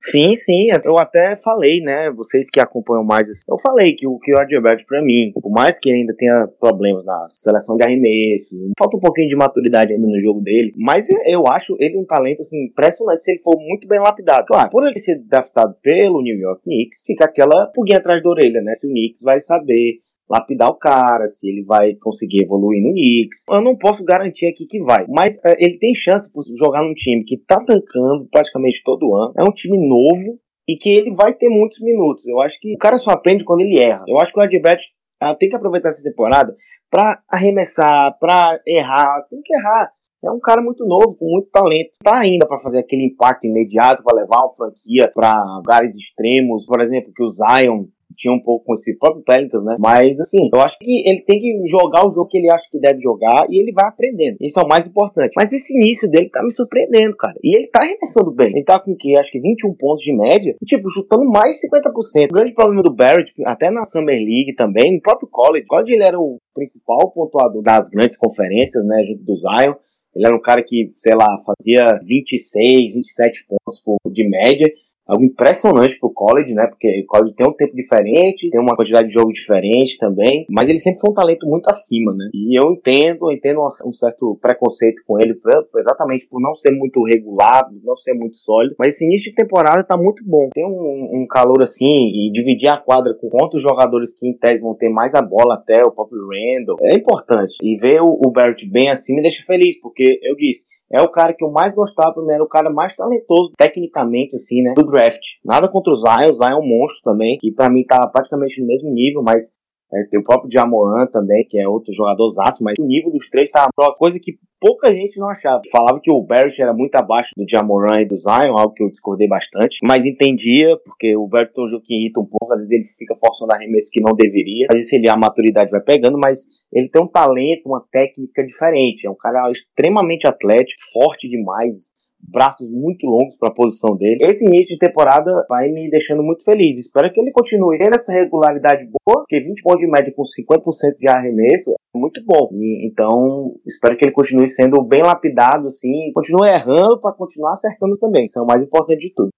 Sim, 0.00 0.32
sim, 0.36 0.68
eu 0.84 0.96
até 0.96 1.34
falei, 1.42 1.80
né, 1.80 2.08
vocês 2.12 2.48
que 2.48 2.60
acompanham 2.60 3.04
mais, 3.04 3.26
eu 3.26 3.58
falei 3.58 3.94
que 3.94 4.06
o 4.06 4.16
que 4.20 4.32
o 4.32 4.38
Adalbert 4.38 4.86
para 4.86 5.02
mim, 5.02 5.32
por 5.34 5.50
mais 5.50 5.76
que 5.76 5.90
ainda 5.90 6.14
tenha 6.16 6.46
problemas 6.60 7.04
na 7.04 7.26
seleção 7.28 7.76
de 7.76 7.82
arremessos, 7.82 8.60
falta 8.78 8.96
um 8.96 9.00
pouquinho 9.00 9.26
de 9.26 9.34
maturidade 9.34 9.92
ainda 9.92 10.06
no 10.06 10.20
jogo 10.20 10.40
dele, 10.40 10.72
mas 10.76 11.08
eu 11.26 11.48
acho 11.48 11.74
ele 11.80 11.98
um 11.98 12.06
talento 12.06 12.42
assim 12.42 12.66
impressionante 12.66 13.24
se 13.24 13.32
ele 13.32 13.42
for 13.42 13.58
muito 13.58 13.88
bem 13.88 13.98
lapidado. 13.98 14.46
Claro, 14.46 14.70
por 14.70 14.86
ele 14.86 14.98
ser 15.00 15.20
draftado 15.26 15.74
pelo 15.82 16.22
New 16.22 16.38
York 16.38 16.62
Knicks, 16.62 17.02
fica 17.04 17.24
aquela 17.24 17.66
pulguinha 17.74 17.98
atrás 17.98 18.22
da 18.22 18.30
orelha, 18.30 18.62
né, 18.62 18.74
se 18.74 18.86
o 18.86 18.90
Knicks 18.90 19.22
vai 19.22 19.40
saber 19.40 19.98
lapidar 20.30 20.68
o 20.68 20.76
cara, 20.76 21.26
se 21.26 21.48
ele 21.48 21.64
vai 21.64 21.94
conseguir 21.94 22.42
evoluir 22.42 22.82
no 22.82 22.92
Knicks. 22.92 23.44
Eu 23.50 23.60
não 23.60 23.76
posso 23.76 24.04
garantir 24.04 24.46
aqui 24.46 24.66
que 24.66 24.82
vai, 24.82 25.06
mas 25.08 25.38
é, 25.44 25.56
ele 25.64 25.78
tem 25.78 25.94
chance 25.94 26.30
por 26.32 26.44
jogar 26.58 26.82
num 26.82 26.94
time 26.94 27.24
que 27.24 27.38
tá 27.38 27.56
tancando 27.64 28.28
praticamente 28.30 28.82
todo 28.84 29.14
ano. 29.14 29.32
É 29.36 29.42
um 29.42 29.52
time 29.52 29.78
novo 29.78 30.38
e 30.68 30.76
que 30.76 30.90
ele 30.90 31.14
vai 31.14 31.32
ter 31.32 31.48
muitos 31.48 31.80
minutos. 31.80 32.26
Eu 32.26 32.40
acho 32.40 32.58
que 32.60 32.74
o 32.74 32.78
cara 32.78 32.98
só 32.98 33.10
aprende 33.10 33.44
quando 33.44 33.60
ele 33.60 33.78
erra. 33.78 34.04
Eu 34.06 34.18
acho 34.18 34.32
que 34.32 34.38
o 34.38 34.42
Adbert 34.42 34.80
ah, 35.20 35.34
tem 35.34 35.48
que 35.48 35.56
aproveitar 35.56 35.88
essa 35.88 36.02
temporada 36.02 36.54
para 36.90 37.22
arremessar, 37.28 38.16
para 38.18 38.60
errar, 38.66 39.26
tem 39.30 39.40
que 39.42 39.54
errar. 39.54 39.92
É 40.24 40.30
um 40.30 40.40
cara 40.40 40.60
muito 40.60 40.84
novo, 40.84 41.16
com 41.16 41.26
muito 41.26 41.48
talento. 41.50 41.96
Tá 42.02 42.18
ainda 42.18 42.46
para 42.46 42.58
fazer 42.58 42.80
aquele 42.80 43.06
impacto 43.06 43.46
imediato, 43.46 44.02
para 44.02 44.16
levar 44.16 44.40
uma 44.40 44.52
franquia 44.52 45.10
para 45.14 45.32
lugares 45.56 45.94
extremos. 45.94 46.66
Por 46.66 46.80
exemplo, 46.80 47.12
que 47.14 47.22
o 47.22 47.28
Zion 47.28 47.86
tinha 48.18 48.34
um 48.34 48.40
pouco 48.40 48.66
com 48.66 48.72
esse 48.74 48.98
próprio 48.98 49.22
Pelicans, 49.22 49.64
né? 49.64 49.76
Mas 49.78 50.18
assim, 50.18 50.50
eu 50.52 50.60
acho 50.60 50.76
que 50.80 51.08
ele 51.08 51.22
tem 51.22 51.38
que 51.38 51.62
jogar 51.70 52.04
o 52.04 52.10
jogo 52.10 52.28
que 52.28 52.36
ele 52.36 52.50
acha 52.50 52.64
que 52.70 52.80
deve 52.80 52.98
jogar 52.98 53.46
e 53.48 53.60
ele 53.60 53.72
vai 53.72 53.88
aprendendo. 53.88 54.36
Isso 54.40 54.58
é 54.58 54.62
o 54.62 54.68
mais 54.68 54.86
importante. 54.86 55.32
Mas 55.36 55.52
esse 55.52 55.72
início 55.72 56.10
dele 56.10 56.28
tá 56.28 56.42
me 56.42 56.50
surpreendendo, 56.50 57.16
cara. 57.16 57.34
E 57.42 57.56
ele 57.56 57.68
tá 57.68 57.80
arremessando 57.80 58.32
bem. 58.32 58.48
Ele 58.48 58.64
tá 58.64 58.80
com 58.80 58.96
que 58.96 59.16
acho 59.16 59.30
que 59.30 59.38
21 59.38 59.74
pontos 59.74 60.02
de 60.02 60.14
média, 60.14 60.56
e, 60.60 60.66
tipo, 60.66 60.90
chutando 60.90 61.24
mais 61.24 61.54
de 61.54 61.68
50%. 61.68 62.24
O 62.24 62.34
grande 62.34 62.54
problema 62.54 62.82
do 62.82 62.94
Barrett, 62.94 63.32
até 63.46 63.70
na 63.70 63.84
Summer 63.84 64.16
League 64.16 64.54
também, 64.56 64.94
no 64.94 65.00
próprio 65.00 65.28
college, 65.30 65.66
college 65.66 65.92
ele 65.92 66.04
era 66.04 66.18
o 66.18 66.38
principal 66.52 67.12
pontuador 67.12 67.62
das 67.62 67.88
grandes 67.88 68.16
conferências, 68.16 68.84
né, 68.84 69.02
junto 69.04 69.22
do 69.22 69.36
Zion. 69.36 69.74
Ele 70.14 70.26
era 70.26 70.34
um 70.34 70.40
cara 70.40 70.62
que, 70.66 70.90
sei 70.94 71.14
lá, 71.14 71.26
fazia 71.46 71.98
26, 72.04 72.94
27 72.94 73.46
pontos 73.46 73.82
de 74.12 74.28
média 74.28 74.66
algo 75.08 75.24
impressionante 75.24 75.98
pro 75.98 76.12
college, 76.12 76.54
né? 76.54 76.66
Porque 76.66 77.02
o 77.02 77.06
college 77.06 77.34
tem 77.34 77.48
um 77.48 77.54
tempo 77.54 77.74
diferente, 77.74 78.50
tem 78.50 78.60
uma 78.60 78.76
quantidade 78.76 79.08
de 79.08 79.14
jogo 79.14 79.32
diferente 79.32 79.96
também, 79.98 80.44
mas 80.50 80.68
ele 80.68 80.78
sempre 80.78 81.00
foi 81.00 81.10
um 81.10 81.14
talento 81.14 81.46
muito 81.46 81.68
acima, 81.68 82.14
né? 82.14 82.28
E 82.34 82.58
eu 82.58 82.72
entendo, 82.72 83.30
eu 83.30 83.32
entendo 83.32 83.60
um 83.84 83.92
certo 83.92 84.38
preconceito 84.40 85.02
com 85.06 85.18
ele, 85.18 85.38
exatamente 85.76 86.28
por 86.28 86.40
não 86.40 86.54
ser 86.54 86.72
muito 86.72 87.02
regulado, 87.02 87.74
não 87.82 87.96
ser 87.96 88.14
muito 88.14 88.36
sólido, 88.36 88.74
mas 88.78 88.94
esse 88.94 89.04
início 89.04 89.30
de 89.30 89.36
temporada 89.36 89.82
tá 89.82 89.96
muito 89.96 90.22
bom. 90.26 90.50
Tem 90.52 90.66
um, 90.66 91.22
um 91.22 91.26
calor 91.28 91.62
assim, 91.62 91.86
e 91.86 92.30
dividir 92.30 92.68
a 92.68 92.76
quadra 92.76 93.14
com 93.14 93.28
quantos 93.28 93.62
jogadores 93.62 94.18
que 94.18 94.28
em 94.28 94.36
tese 94.36 94.60
vão 94.60 94.74
ter 94.74 94.90
mais 94.90 95.14
a 95.14 95.22
bola 95.22 95.54
até, 95.54 95.82
o 95.82 95.90
próprio 95.90 96.28
Randall, 96.28 96.76
é 96.82 96.94
importante. 96.94 97.56
E 97.62 97.76
ver 97.76 98.02
o, 98.02 98.18
o 98.24 98.30
Barrett 98.30 98.68
bem 98.68 98.90
assim 98.90 99.14
me 99.14 99.22
deixa 99.22 99.42
feliz, 99.44 99.80
porque 99.80 100.18
eu 100.22 100.36
disse, 100.36 100.66
é 100.90 101.02
o 101.02 101.10
cara 101.10 101.34
que 101.34 101.44
eu 101.44 101.50
mais 101.50 101.74
gostava, 101.74 102.14
primeiro, 102.14 102.36
era 102.36 102.44
o 102.44 102.48
cara 102.48 102.70
mais 102.70 102.94
talentoso 102.96 103.52
tecnicamente, 103.56 104.34
assim, 104.34 104.62
né, 104.62 104.74
do 104.74 104.84
draft. 104.84 105.22
Nada 105.44 105.70
contra 105.70 105.92
o 105.92 105.96
Zion, 105.96 106.30
o 106.30 106.32
Zion 106.32 106.50
é 106.50 106.56
um 106.56 106.66
monstro 106.66 107.02
também, 107.02 107.36
que 107.38 107.52
para 107.52 107.70
mim 107.70 107.84
tá 107.84 108.06
praticamente 108.06 108.60
no 108.60 108.66
mesmo 108.66 108.90
nível, 108.90 109.22
mas 109.22 109.56
é, 109.92 110.04
tem 110.04 110.20
o 110.20 110.22
próprio 110.22 110.50
Jamoran 110.52 111.06
também, 111.06 111.46
que 111.48 111.58
é 111.58 111.66
outro 111.66 111.92
jogador 111.92 112.28
zaço, 112.28 112.62
mas 112.62 112.74
o 112.78 112.86
nível 112.86 113.10
dos 113.10 113.28
três 113.30 113.50
tá 113.50 113.68
próximo, 113.74 113.98
coisa 113.98 114.20
que 114.20 114.38
pouca 114.60 114.92
gente 114.92 115.18
não 115.18 115.28
achava. 115.28 115.62
Falava 115.70 116.00
que 116.02 116.10
o 116.10 116.22
Barrett 116.22 116.60
era 116.60 116.74
muito 116.74 116.94
abaixo 116.96 117.30
do 117.36 117.48
Jamoran 117.48 118.02
e 118.02 118.06
do 118.06 118.16
Zion, 118.16 118.56
algo 118.56 118.74
que 118.74 118.82
eu 118.82 118.90
discordei 118.90 119.26
bastante, 119.26 119.78
mas 119.82 120.04
entendia, 120.04 120.76
porque 120.84 121.16
o 121.16 121.26
Barrett 121.26 121.52
é 121.56 121.62
um 121.62 121.68
jogo 121.68 121.82
que 121.84 121.94
irrita 121.94 122.20
um 122.20 122.26
pouco, 122.26 122.52
às 122.52 122.58
vezes 122.58 122.72
ele 122.72 122.84
fica 122.84 123.14
forçando 123.14 123.52
arremesso 123.52 123.90
que 123.90 124.00
não 124.00 124.14
deveria, 124.14 124.66
às 124.70 124.78
vezes 124.78 124.92
ele 124.92 125.08
a 125.08 125.16
maturidade 125.16 125.70
vai 125.70 125.80
pegando, 125.80 126.18
mas 126.18 126.46
ele 126.72 126.88
tem 126.88 127.02
um 127.02 127.08
talento, 127.08 127.66
uma 127.66 127.82
técnica 127.90 128.44
diferente, 128.44 129.06
é 129.06 129.10
um 129.10 129.16
cara 129.16 129.50
extremamente 129.50 130.26
atlético, 130.26 130.80
forte 130.92 131.28
demais, 131.28 131.96
braços 132.20 132.68
muito 132.70 133.06
longos 133.06 133.36
para 133.38 133.48
a 133.48 133.54
posição 133.54 133.96
dele. 133.96 134.18
Esse 134.22 134.46
início 134.46 134.74
de 134.74 134.78
temporada 134.78 135.30
vai 135.48 135.68
me 135.70 135.88
deixando 135.90 136.22
muito 136.22 136.44
feliz. 136.44 136.76
Espero 136.76 137.10
que 137.12 137.20
ele 137.20 137.32
continue 137.32 137.78
tendo 137.78 137.94
essa 137.94 138.12
regularidade 138.12 138.84
boa, 138.84 139.20
porque 139.20 139.40
20 139.40 139.62
pontos 139.62 139.80
de 139.80 139.90
média 139.90 140.12
com 140.14 140.22
50% 140.22 140.98
de 140.98 141.08
arremesso 141.08 141.70
é 141.70 141.98
muito 141.98 142.20
bom. 142.24 142.48
E, 142.52 142.86
então, 142.86 143.54
espero 143.66 143.96
que 143.96 144.04
ele 144.04 144.12
continue 144.12 144.46
sendo 144.46 144.82
bem 144.82 145.02
lapidado, 145.02 145.66
assim, 145.66 146.12
continue 146.12 146.48
errando 146.48 147.00
para 147.00 147.14
continuar 147.14 147.52
acertando 147.52 147.96
também. 147.98 148.26
Isso 148.26 148.38
é 148.38 148.42
o 148.42 148.46
mais 148.46 148.62
importante 148.62 149.00
de 149.00 149.14
tudo. 149.14 149.30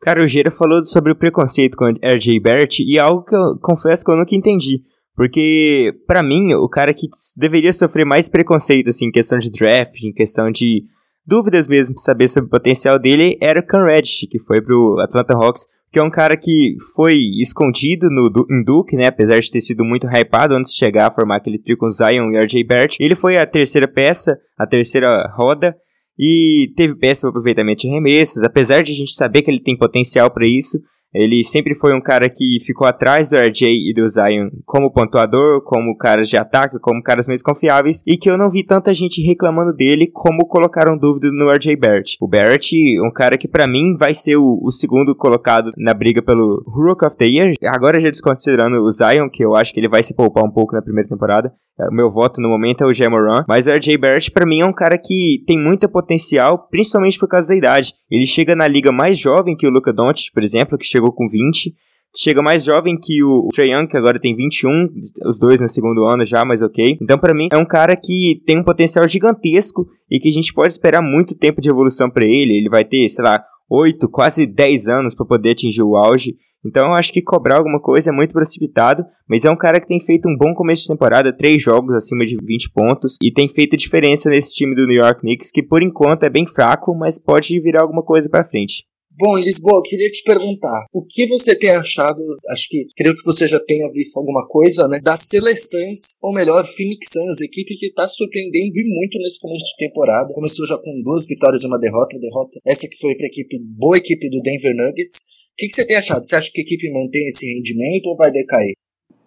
Cara, 0.00 0.22
o 0.22 0.26
Gira 0.26 0.50
falou 0.50 0.84
sobre 0.84 1.10
o 1.10 1.18
preconceito 1.18 1.76
com 1.76 1.86
RJ 1.86 2.38
Barrett 2.40 2.84
e 2.84 2.98
algo 3.00 3.24
que 3.24 3.34
eu 3.34 3.58
confesso 3.60 4.04
que 4.04 4.10
eu 4.10 4.16
nunca 4.16 4.34
entendi. 4.34 4.82
Porque, 5.16 5.92
para 6.06 6.22
mim, 6.22 6.54
o 6.54 6.68
cara 6.68 6.94
que 6.94 7.08
deveria 7.36 7.72
sofrer 7.72 8.06
mais 8.06 8.28
preconceito, 8.28 8.90
assim, 8.90 9.06
em 9.06 9.10
questão 9.10 9.36
de 9.36 9.50
draft, 9.50 10.00
em 10.04 10.12
questão 10.12 10.48
de 10.48 10.84
dúvidas 11.28 11.68
mesmo 11.68 11.94
para 11.94 12.02
saber 12.02 12.26
sobre 12.26 12.46
o 12.48 12.50
potencial 12.50 12.98
dele 12.98 13.36
era 13.40 13.60
o 13.60 13.66
Cam 13.66 13.84
Reddish, 13.84 14.26
que 14.30 14.38
foi 14.38 14.62
pro 14.62 14.98
Atlanta 15.00 15.34
Hawks, 15.34 15.66
que 15.92 15.98
é 15.98 16.02
um 16.02 16.10
cara 16.10 16.36
que 16.36 16.74
foi 16.94 17.18
escondido 17.40 18.08
no 18.10 18.30
em 18.50 18.64
Duke, 18.64 18.96
né, 18.96 19.06
apesar 19.06 19.38
de 19.38 19.50
ter 19.50 19.60
sido 19.60 19.84
muito 19.84 20.06
hypado 20.06 20.54
antes 20.54 20.72
de 20.72 20.78
chegar 20.78 21.06
a 21.06 21.10
formar 21.10 21.36
aquele 21.36 21.58
trio 21.58 21.76
com 21.76 21.90
Zion 21.90 22.30
e 22.32 22.38
RJ 22.38 22.64
Barrett. 22.64 22.96
Ele 23.00 23.14
foi 23.14 23.36
a 23.36 23.46
terceira 23.46 23.86
peça, 23.86 24.38
a 24.58 24.66
terceira 24.66 25.30
roda, 25.36 25.76
e 26.18 26.72
teve 26.76 26.96
péssimo 26.96 27.30
aproveitamento 27.30 27.82
de 27.82 27.88
arremessos, 27.88 28.42
apesar 28.42 28.82
de 28.82 28.92
a 28.92 28.94
gente 28.94 29.12
saber 29.12 29.42
que 29.42 29.50
ele 29.50 29.62
tem 29.62 29.76
potencial 29.76 30.30
para 30.30 30.46
isso, 30.46 30.78
ele 31.14 31.42
sempre 31.42 31.74
foi 31.74 31.94
um 31.94 32.00
cara 32.00 32.28
que 32.28 32.58
ficou 32.64 32.86
atrás 32.86 33.30
do 33.30 33.36
RJ 33.36 33.66
e 33.66 33.94
do 33.94 34.08
Zion 34.08 34.50
como 34.64 34.92
pontuador, 34.92 35.62
como 35.62 35.96
caras 35.96 36.28
de 36.28 36.36
ataque, 36.36 36.78
como 36.80 37.02
caras 37.02 37.26
mais 37.26 37.42
confiáveis, 37.42 38.02
e 38.06 38.16
que 38.16 38.30
eu 38.30 38.36
não 38.36 38.50
vi 38.50 38.64
tanta 38.64 38.92
gente 38.92 39.22
reclamando 39.22 39.74
dele 39.74 40.10
como 40.12 40.46
colocaram 40.46 40.96
dúvida 40.96 41.30
no 41.32 41.50
RJ 41.50 41.76
Barrett. 41.76 42.16
O 42.20 42.28
Barrett, 42.28 42.76
um 43.00 43.10
cara 43.12 43.38
que 43.38 43.48
para 43.48 43.66
mim 43.66 43.96
vai 43.96 44.14
ser 44.14 44.36
o, 44.36 44.60
o, 44.62 44.70
segundo 44.70 45.14
colocado 45.14 45.72
na 45.76 45.94
briga 45.94 46.22
pelo 46.22 46.62
Rook 46.66 47.04
of 47.04 47.16
the 47.16 47.26
Year, 47.26 47.54
agora 47.64 47.98
já 47.98 48.10
desconsiderando 48.10 48.82
o 48.82 48.90
Zion, 48.90 49.28
que 49.30 49.44
eu 49.44 49.54
acho 49.54 49.72
que 49.72 49.80
ele 49.80 49.88
vai 49.88 50.02
se 50.02 50.14
poupar 50.14 50.44
um 50.44 50.50
pouco 50.50 50.74
na 50.74 50.82
primeira 50.82 51.08
temporada, 51.08 51.52
o 51.90 51.94
meu 51.94 52.10
voto 52.10 52.40
no 52.40 52.48
momento 52.48 52.82
é 52.82 52.86
o 52.86 52.92
Jamoran, 52.92 53.44
mas 53.46 53.66
o 53.66 53.70
RJ 53.70 53.96
Barrett 53.98 54.30
para 54.30 54.46
mim 54.46 54.60
é 54.60 54.66
um 54.66 54.72
cara 54.72 54.98
que 54.98 55.42
tem 55.46 55.58
muito 55.58 55.88
potencial, 55.88 56.66
principalmente 56.68 57.18
por 57.18 57.28
causa 57.28 57.48
da 57.48 57.56
idade. 57.56 57.94
Ele 58.10 58.26
chega 58.26 58.56
na 58.56 58.66
liga 58.66 58.90
mais 58.90 59.18
jovem 59.18 59.56
que 59.56 59.66
o 59.66 59.70
Luka 59.70 59.92
Doncic, 59.92 60.32
por 60.32 60.42
exemplo, 60.42 60.76
que 60.76 60.84
chegou 60.84 61.12
com 61.12 61.28
20, 61.28 61.72
chega 62.16 62.42
mais 62.42 62.64
jovem 62.64 62.98
que 62.98 63.22
o 63.22 63.48
Trae 63.54 63.70
Young, 63.70 63.86
que 63.86 63.96
agora 63.96 64.18
tem 64.18 64.34
21, 64.34 64.88
os 65.26 65.38
dois 65.38 65.60
no 65.60 65.68
segundo 65.68 66.04
ano 66.04 66.24
já, 66.24 66.44
mas 66.44 66.62
ok. 66.62 66.98
Então, 67.00 67.18
para 67.18 67.34
mim, 67.34 67.46
é 67.52 67.56
um 67.56 67.66
cara 67.66 67.94
que 67.96 68.42
tem 68.46 68.58
um 68.58 68.64
potencial 68.64 69.06
gigantesco 69.06 69.86
e 70.10 70.18
que 70.18 70.28
a 70.28 70.32
gente 70.32 70.52
pode 70.52 70.72
esperar 70.72 71.02
muito 71.02 71.36
tempo 71.36 71.60
de 71.60 71.68
evolução 71.68 72.10
para 72.10 72.26
ele. 72.26 72.56
Ele 72.56 72.68
vai 72.68 72.84
ter, 72.84 73.08
sei 73.08 73.24
lá, 73.24 73.44
8, 73.70 74.08
quase 74.08 74.46
10 74.46 74.88
anos 74.88 75.14
para 75.14 75.26
poder 75.26 75.50
atingir 75.50 75.82
o 75.82 75.96
auge. 75.96 76.36
Então 76.64 76.88
eu 76.88 76.94
acho 76.94 77.12
que 77.12 77.22
cobrar 77.22 77.56
alguma 77.56 77.80
coisa 77.80 78.10
é 78.10 78.12
muito 78.12 78.32
precipitado, 78.32 79.04
mas 79.28 79.44
é 79.44 79.50
um 79.50 79.56
cara 79.56 79.80
que 79.80 79.86
tem 79.86 80.00
feito 80.00 80.28
um 80.28 80.36
bom 80.36 80.54
começo 80.54 80.82
de 80.82 80.88
temporada, 80.88 81.36
três 81.36 81.62
jogos 81.62 81.94
acima 81.94 82.24
de 82.24 82.36
20 82.36 82.70
pontos, 82.72 83.16
e 83.22 83.32
tem 83.32 83.48
feito 83.48 83.76
diferença 83.76 84.28
nesse 84.28 84.54
time 84.54 84.74
do 84.74 84.86
New 84.86 84.96
York 84.96 85.20
Knicks, 85.20 85.50
que 85.50 85.62
por 85.62 85.82
enquanto 85.82 86.24
é 86.24 86.30
bem 86.30 86.46
fraco, 86.46 86.94
mas 86.94 87.18
pode 87.18 87.58
virar 87.60 87.82
alguma 87.82 88.02
coisa 88.02 88.28
para 88.28 88.44
frente. 88.44 88.84
Bom, 89.20 89.36
Lisboa, 89.36 89.78
eu 89.78 89.82
queria 89.82 90.08
te 90.08 90.22
perguntar, 90.22 90.86
o 90.92 91.04
que 91.04 91.26
você 91.26 91.52
tem 91.58 91.70
achado, 91.70 92.22
acho 92.52 92.68
que, 92.68 92.86
creio 92.96 93.16
que 93.16 93.24
você 93.24 93.48
já 93.48 93.58
tenha 93.58 93.90
visto 93.90 94.16
alguma 94.16 94.46
coisa, 94.46 94.86
né, 94.86 95.00
das 95.02 95.22
seleções, 95.22 96.14
ou 96.22 96.32
melhor, 96.32 96.64
Phoenix 96.64 97.08
Suns, 97.10 97.40
equipe 97.40 97.74
que 97.74 97.92
tá 97.92 98.06
surpreendendo 98.06 98.76
e 98.76 98.84
muito 98.86 99.18
nesse 99.18 99.40
começo 99.40 99.64
de 99.64 99.88
temporada. 99.88 100.32
Começou 100.32 100.64
já 100.68 100.78
com 100.78 101.02
duas 101.02 101.26
vitórias 101.26 101.64
e 101.64 101.66
uma 101.66 101.80
derrota, 101.80 102.16
derrota 102.20 102.60
essa 102.64 102.86
que 102.86 102.96
foi 102.96 103.16
pra 103.16 103.26
equipe, 103.26 103.58
boa 103.76 103.98
equipe 103.98 104.30
do 104.30 104.40
Denver 104.40 104.76
Nuggets. 104.76 105.24
O 105.58 105.60
que, 105.60 105.66
que 105.66 105.74
você 105.74 105.84
tem 105.84 105.96
achado? 105.96 106.24
Você 106.24 106.36
acha 106.36 106.50
que 106.54 106.60
a 106.60 106.62
equipe 106.62 106.88
mantém 106.92 107.26
esse 107.26 107.44
rendimento 107.52 108.06
ou 108.06 108.16
vai 108.16 108.30
decair? 108.30 108.74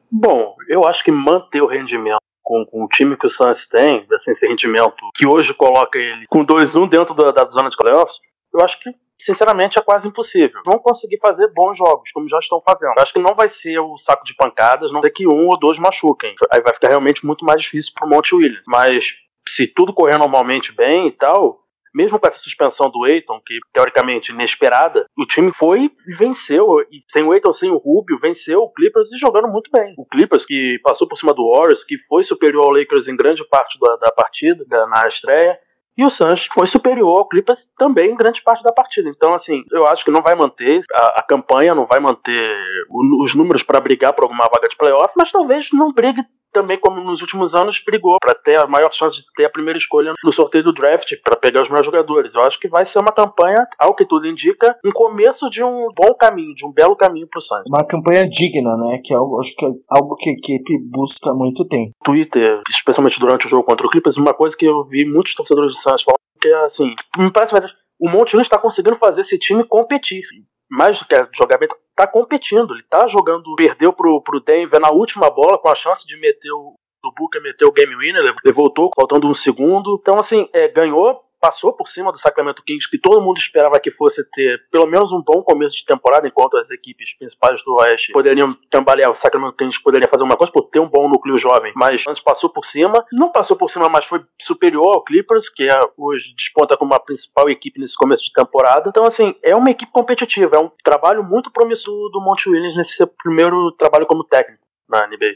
Bom, 0.09 0.55
eu 0.69 0.85
acho 0.85 1.03
que 1.03 1.11
manter 1.11 1.61
o 1.61 1.67
rendimento 1.67 2.21
com, 2.41 2.65
com, 2.65 2.85
o 2.85 2.87
time 2.87 3.17
que 3.17 3.27
o 3.27 3.29
Suns 3.29 3.67
tem, 3.67 4.07
assim, 4.13 4.31
esse 4.31 4.47
rendimento, 4.47 4.95
que 5.13 5.27
hoje 5.27 5.53
coloca 5.53 5.99
ele 5.99 6.25
com 6.29 6.45
2-1 6.45 6.89
dentro 6.89 7.13
da, 7.13 7.31
da, 7.33 7.49
zona 7.49 7.69
de 7.69 7.75
playoffs, 7.75 8.15
eu 8.53 8.61
acho 8.61 8.79
que 8.79 8.89
sinceramente, 9.19 9.77
é 9.77 9.81
quase 9.81 10.07
impossível. 10.07 10.61
Vão 10.65 10.79
conseguir 10.79 11.19
fazer 11.19 11.47
bons 11.53 11.77
jogos, 11.77 12.09
como 12.13 12.29
já 12.29 12.39
estão 12.39 12.61
fazendo. 12.65 12.97
Acho 12.97 13.13
que 13.13 13.19
não 13.19 13.35
vai 13.35 13.49
ser 13.49 13.77
o 13.79 13.97
saco 13.97 14.23
de 14.23 14.33
pancadas, 14.33 14.91
não 14.91 15.01
ser 15.01 15.11
que 15.11 15.27
um 15.27 15.47
ou 15.47 15.59
dois 15.59 15.77
machuquem. 15.77 16.33
Aí 16.51 16.61
vai 16.61 16.73
ficar 16.73 16.87
realmente 16.87 17.25
muito 17.25 17.45
mais 17.45 17.61
difícil 17.61 17.91
pro 17.93 18.09
Monte 18.09 18.33
Williams. 18.33 18.63
Mas 18.65 19.05
se 19.47 19.67
tudo 19.67 19.93
correr 19.93 20.17
normalmente 20.17 20.71
bem 20.71 21.07
e 21.07 21.11
tal, 21.11 21.60
mesmo 21.93 22.19
com 22.19 22.27
essa 22.27 22.39
suspensão 22.39 22.89
do 22.89 23.05
Eiton, 23.05 23.39
que 23.45 23.59
teoricamente 23.73 24.31
inesperada, 24.31 25.05
o 25.17 25.25
time 25.25 25.51
foi 25.53 25.91
e 26.07 26.15
venceu. 26.15 26.81
E 26.91 27.03
sem 27.07 27.23
o 27.23 27.33
Eiton, 27.33 27.53
sem 27.53 27.69
o 27.69 27.77
Rubio, 27.77 28.19
venceu 28.19 28.61
o 28.61 28.71
Clippers 28.71 29.11
e 29.11 29.17
jogando 29.17 29.47
muito 29.47 29.69
bem. 29.71 29.93
O 29.97 30.05
Clippers, 30.05 30.45
que 30.45 30.79
passou 30.83 31.07
por 31.07 31.17
cima 31.17 31.33
do 31.33 31.51
Warriors, 31.51 31.83
que 31.83 31.97
foi 32.07 32.23
superior 32.23 32.63
ao 32.63 32.71
Lakers 32.71 33.07
em 33.07 33.15
grande 33.15 33.43
parte 33.47 33.79
da, 33.79 33.95
da 33.97 34.11
partida, 34.11 34.65
na 34.87 35.07
estreia, 35.07 35.59
e 35.97 36.05
o 36.05 36.09
Suns 36.09 36.47
foi 36.51 36.67
superior 36.67 37.19
ao 37.19 37.27
Clippers 37.27 37.67
também 37.77 38.11
em 38.11 38.15
grande 38.15 38.41
parte 38.41 38.63
da 38.63 38.71
partida. 38.71 39.09
Então, 39.09 39.33
assim, 39.33 39.63
eu 39.71 39.85
acho 39.87 40.05
que 40.05 40.11
não 40.11 40.21
vai 40.21 40.35
manter 40.35 40.79
a, 40.93 41.19
a 41.19 41.23
campanha, 41.23 41.75
não 41.75 41.85
vai 41.85 41.99
manter 41.99 42.57
o, 42.89 43.23
os 43.23 43.35
números 43.35 43.61
para 43.61 43.81
brigar 43.81 44.13
por 44.13 44.23
alguma 44.23 44.49
vaga 44.53 44.69
de 44.69 44.77
playoff, 44.77 45.13
mas 45.17 45.31
talvez 45.31 45.69
não 45.73 45.91
brigue 45.91 46.23
também 46.51 46.79
como 46.79 47.01
nos 47.03 47.21
últimos 47.21 47.55
anos 47.55 47.81
brigou 47.85 48.17
para 48.21 48.35
ter 48.35 48.57
a 48.57 48.67
maior 48.67 48.91
chance 48.93 49.17
de 49.17 49.23
ter 49.35 49.45
a 49.45 49.49
primeira 49.49 49.77
escolha 49.77 50.13
no 50.23 50.33
sorteio 50.33 50.63
do 50.63 50.73
draft 50.73 51.13
para 51.23 51.35
pegar 51.35 51.61
os 51.61 51.69
melhores 51.69 51.85
jogadores. 51.85 52.33
Eu 52.33 52.41
acho 52.41 52.59
que 52.59 52.67
vai 52.67 52.85
ser 52.85 52.99
uma 52.99 53.11
campanha, 53.11 53.67
ao 53.79 53.95
que 53.95 54.05
tudo 54.05 54.27
indica, 54.27 54.75
um 54.85 54.91
começo 54.91 55.49
de 55.49 55.63
um 55.63 55.87
bom 55.95 56.13
caminho, 56.13 56.53
de 56.53 56.65
um 56.65 56.71
belo 56.71 56.95
caminho 56.95 57.27
para 57.27 57.39
o 57.39 57.41
Suns. 57.41 57.63
Uma 57.67 57.85
campanha 57.85 58.27
digna, 58.27 58.75
né? 58.77 58.99
Que 59.03 59.13
é 59.13 59.17
algo, 59.17 59.39
acho 59.39 59.55
que 59.55 59.65
é 59.65 59.69
algo 59.89 60.15
que 60.15 60.29
a 60.29 60.33
equipe 60.33 60.77
busca 60.89 61.31
há 61.31 61.33
muito 61.33 61.67
tempo. 61.67 61.91
Twitter, 62.03 62.61
especialmente 62.69 63.19
durante 63.19 63.47
o 63.47 63.49
jogo 63.49 63.63
contra 63.63 63.85
o 63.85 63.89
Clippers, 63.89 64.17
uma 64.17 64.33
coisa 64.33 64.55
que 64.55 64.65
eu 64.65 64.85
vi 64.85 65.05
muitos 65.05 65.35
torcedores 65.35 65.73
do 65.73 65.79
Suns 65.79 66.03
falando 66.03 66.21
que 66.41 66.47
é 66.47 66.65
assim, 66.65 66.95
me 67.17 67.31
parece 67.31 67.53
verdade. 67.53 67.73
O 67.99 68.09
Monte 68.09 68.35
está 68.37 68.57
conseguindo 68.57 68.97
fazer 68.97 69.21
esse 69.21 69.37
time 69.37 69.63
competir 69.63 70.23
mais 70.71 70.97
do 70.97 71.05
que 71.05 71.15
jogar 71.37 71.57
bem, 71.57 71.67
tá 72.01 72.07
competindo. 72.07 72.73
Ele 72.73 72.83
tá 72.89 73.07
jogando, 73.07 73.55
perdeu 73.55 73.93
pro, 73.93 74.21
pro 74.21 74.39
Denver 74.39 74.79
na 74.79 74.91
última 74.91 75.29
bola 75.29 75.57
com 75.57 75.69
a 75.69 75.75
chance 75.75 76.05
de 76.05 76.19
meter 76.19 76.51
o. 76.51 76.75
O 77.03 77.11
Booker 77.17 77.41
meteu 77.41 77.67
o 77.67 77.71
game 77.71 77.95
winner, 77.95 78.23
ele 78.45 78.53
voltou 78.53 78.91
faltando 78.95 79.27
um 79.27 79.33
segundo. 79.33 79.97
Então, 79.99 80.19
assim, 80.19 80.47
é, 80.53 80.67
ganhou 80.67 81.17
passou 81.41 81.73
por 81.73 81.87
cima 81.87 82.11
do 82.11 82.19
Sacramento 82.19 82.63
Kings, 82.63 82.87
que 82.87 82.99
todo 82.99 83.19
mundo 83.19 83.37
esperava 83.37 83.79
que 83.79 83.89
fosse 83.89 84.23
ter 84.31 84.61
pelo 84.71 84.85
menos 84.85 85.11
um 85.11 85.21
bom 85.21 85.41
começo 85.41 85.75
de 85.75 85.85
temporada, 85.85 86.27
enquanto 86.27 86.55
as 86.57 86.69
equipes 86.69 87.17
principais 87.17 87.63
do 87.63 87.73
Oeste 87.73 88.13
poderiam 88.13 88.55
trabalhar, 88.69 89.09
o 89.09 89.15
Sacramento 89.15 89.57
Kings 89.57 89.81
poderia 89.81 90.07
fazer 90.07 90.23
uma 90.23 90.37
coisa 90.37 90.53
por 90.53 90.69
ter 90.69 90.79
um 90.79 90.87
bom 90.87 91.09
núcleo 91.09 91.37
jovem, 91.39 91.73
mas 91.75 92.05
antes 92.07 92.21
passou 92.21 92.49
por 92.49 92.63
cima, 92.63 93.03
não 93.11 93.31
passou 93.31 93.57
por 93.57 93.69
cima, 93.71 93.89
mas 93.89 94.05
foi 94.05 94.23
superior 94.39 94.93
ao 94.93 95.03
Clippers, 95.03 95.49
que 95.49 95.63
é, 95.63 95.79
hoje 95.97 96.33
desponta 96.37 96.77
como 96.77 96.93
a 96.93 96.99
principal 96.99 97.49
equipe 97.49 97.79
nesse 97.79 97.95
começo 97.95 98.23
de 98.23 98.31
temporada. 98.31 98.87
Então, 98.87 99.03
assim, 99.03 99.33
é 99.41 99.55
uma 99.55 99.71
equipe 99.71 99.91
competitiva, 99.91 100.57
é 100.57 100.59
um 100.59 100.69
trabalho 100.83 101.23
muito 101.23 101.51
promissor 101.51 102.11
do 102.11 102.21
Monte 102.21 102.49
Williams 102.49 102.77
nesse 102.77 102.97
seu 102.97 103.07
primeiro 103.07 103.71
trabalho 103.71 104.05
como 104.05 104.23
técnico 104.23 104.61
na 104.87 105.07
NBA. 105.07 105.33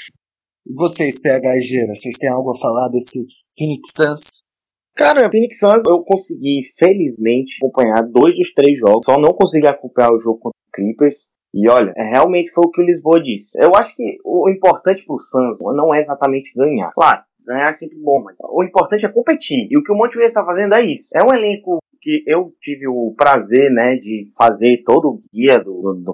Vocês, 0.68 1.22
PH 1.22 1.58
e 1.58 1.62
Gera, 1.62 1.94
vocês 1.94 2.18
têm 2.18 2.30
algo 2.30 2.52
a 2.52 2.60
falar 2.60 2.90
desse 2.90 3.26
Phoenix 3.56 3.92
Suns? 3.92 4.45
Cara, 4.96 5.30
Phoenix 5.30 5.60
Suns 5.60 5.84
eu 5.86 6.02
consegui, 6.04 6.62
felizmente, 6.78 7.58
acompanhar 7.62 8.02
dois 8.04 8.34
dos 8.36 8.54
três 8.54 8.80
jogos. 8.80 9.06
Só 9.06 9.20
não 9.20 9.34
consegui 9.34 9.68
acompanhar 9.68 10.14
o 10.14 10.18
jogo 10.18 10.40
contra 10.40 10.58
o 10.58 10.72
Clippers. 10.72 11.30
E 11.54 11.70
olha, 11.70 11.94
é, 11.98 12.04
realmente 12.12 12.50
foi 12.52 12.64
o 12.66 12.72
que 12.72 12.82
o 12.82 12.86
Lisboa 12.86 13.22
disse. 13.22 13.52
Eu 13.62 13.76
acho 13.76 13.94
que 13.96 14.18
o 14.24 14.50
importante 14.50 15.06
pro 15.06 15.20
Suns 15.20 15.58
não 15.76 15.94
é 15.94 16.00
exatamente 16.00 16.54
ganhar. 16.56 16.92
Claro, 16.94 17.24
ganhar 17.46 17.70
é 17.70 17.74
sempre 17.74 17.98
bom, 17.98 18.24
mas 18.24 18.38
o 18.50 18.64
importante 18.64 19.06
é 19.06 19.10
competir. 19.10 19.68
E 19.70 19.78
o 19.78 19.84
que 19.84 19.92
o 19.92 19.96
Monte 19.96 20.18
está 20.22 20.46
fazendo 20.46 20.74
é 20.76 20.82
isso. 20.82 21.10
É 21.14 21.24
um 21.24 21.34
elenco 21.34 21.80
que 22.02 22.24
eu 22.28 22.54
tive 22.62 22.88
o 22.88 23.14
prazer, 23.18 23.72
né, 23.72 23.96
de 23.96 24.28
fazer 24.38 24.84
todo 24.86 25.10
o 25.10 25.20
guia 25.34 25.60
do, 25.60 25.82
do, 25.82 26.14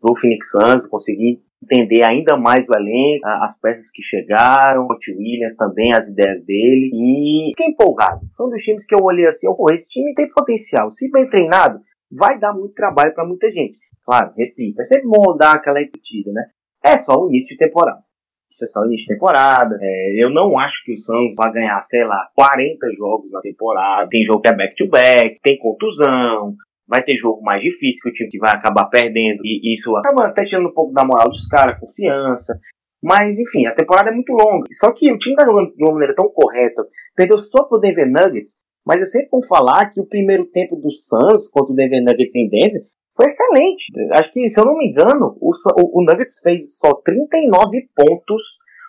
pro 0.00 0.16
Phoenix 0.16 0.50
Suns, 0.50 0.88
consegui 0.88 1.40
entender 1.62 2.02
ainda 2.02 2.36
mais 2.36 2.68
o 2.68 2.74
elenco, 2.74 3.26
as 3.26 3.58
peças 3.60 3.90
que 3.90 4.02
chegaram, 4.02 4.86
o 4.86 4.96
Williams 5.16 5.56
também, 5.56 5.92
as 5.92 6.08
ideias 6.08 6.44
dele, 6.44 6.90
e 6.92 7.50
fiquei 7.56 7.72
empolgado. 7.72 8.20
Foi 8.36 8.46
um 8.46 8.50
dos 8.50 8.62
times 8.62 8.84
que 8.84 8.94
eu 8.94 9.02
olhei 9.02 9.26
assim, 9.26 9.46
oh, 9.48 9.70
esse 9.70 9.88
time 9.88 10.14
tem 10.14 10.28
potencial, 10.28 10.90
se 10.90 11.10
bem 11.10 11.28
treinado, 11.28 11.80
vai 12.10 12.38
dar 12.38 12.52
muito 12.52 12.74
trabalho 12.74 13.14
para 13.14 13.26
muita 13.26 13.50
gente. 13.50 13.78
Claro, 14.04 14.32
repito, 14.36 14.80
é 14.80 14.84
sempre 14.84 15.08
bom 15.08 15.36
dar 15.36 15.54
aquela 15.54 15.78
repetida, 15.78 16.32
né? 16.32 16.44
É 16.84 16.96
só 16.96 17.14
o 17.14 17.28
início 17.28 17.56
de 17.56 17.64
temporada. 17.64 18.02
Isso 18.50 18.64
é 18.64 18.66
só 18.66 18.80
o 18.80 18.86
início 18.86 19.06
de 19.06 19.14
temporada. 19.14 19.78
É, 19.80 20.22
eu 20.22 20.28
não 20.28 20.58
acho 20.58 20.84
que 20.84 20.92
o 20.92 20.96
Suns 20.96 21.34
vai 21.38 21.52
ganhar, 21.52 21.80
sei 21.80 22.04
lá, 22.04 22.28
40 22.34 22.86
jogos 22.94 23.30
na 23.30 23.40
temporada. 23.40 24.08
Tem 24.10 24.24
jogo 24.24 24.40
que 24.40 24.48
é 24.48 24.56
back-to-back, 24.56 25.28
-back, 25.30 25.40
tem 25.42 25.58
contusão, 25.58 26.54
vai 26.92 27.02
ter 27.02 27.16
jogo 27.16 27.40
mais 27.40 27.62
difícil, 27.62 28.02
que 28.02 28.10
o 28.10 28.12
time 28.12 28.28
que 28.28 28.38
vai 28.38 28.54
acabar 28.54 28.84
perdendo, 28.84 29.40
e 29.42 29.72
isso 29.72 29.96
acaba 29.96 30.26
até 30.26 30.44
tirando 30.44 30.68
um 30.68 30.74
pouco 30.74 30.92
da 30.92 31.02
moral 31.02 31.30
dos 31.30 31.48
caras, 31.48 31.80
confiança. 31.80 32.52
Mas, 33.02 33.38
enfim, 33.38 33.64
a 33.64 33.72
temporada 33.72 34.10
é 34.10 34.12
muito 34.12 34.30
longa. 34.30 34.66
Só 34.70 34.92
que 34.92 35.10
o 35.10 35.16
time 35.16 35.34
tá 35.34 35.46
jogando 35.46 35.74
de 35.74 35.82
uma 35.82 35.94
maneira 35.94 36.14
tão 36.14 36.28
correta, 36.28 36.84
perdeu 37.16 37.38
só 37.38 37.64
pro 37.64 37.80
Denver 37.80 38.06
Nuggets, 38.06 38.58
mas 38.86 39.00
eu 39.00 39.06
sempre 39.06 39.28
vou 39.30 39.42
falar 39.46 39.88
que 39.88 40.02
o 40.02 40.06
primeiro 40.06 40.44
tempo 40.44 40.76
do 40.76 40.90
Suns 40.90 41.48
contra 41.48 41.72
o 41.72 41.76
Denver 41.76 42.04
Nuggets 42.04 42.36
em 42.36 42.48
Denver 42.50 42.82
foi 43.16 43.24
excelente. 43.24 43.86
Acho 44.12 44.30
que, 44.30 44.46
se 44.46 44.60
eu 44.60 44.66
não 44.66 44.76
me 44.76 44.88
engano, 44.88 45.34
o, 45.40 45.50
o 45.98 46.04
Nuggets 46.04 46.40
fez 46.42 46.76
só 46.76 46.92
39 46.92 47.88
pontos, 47.96 48.42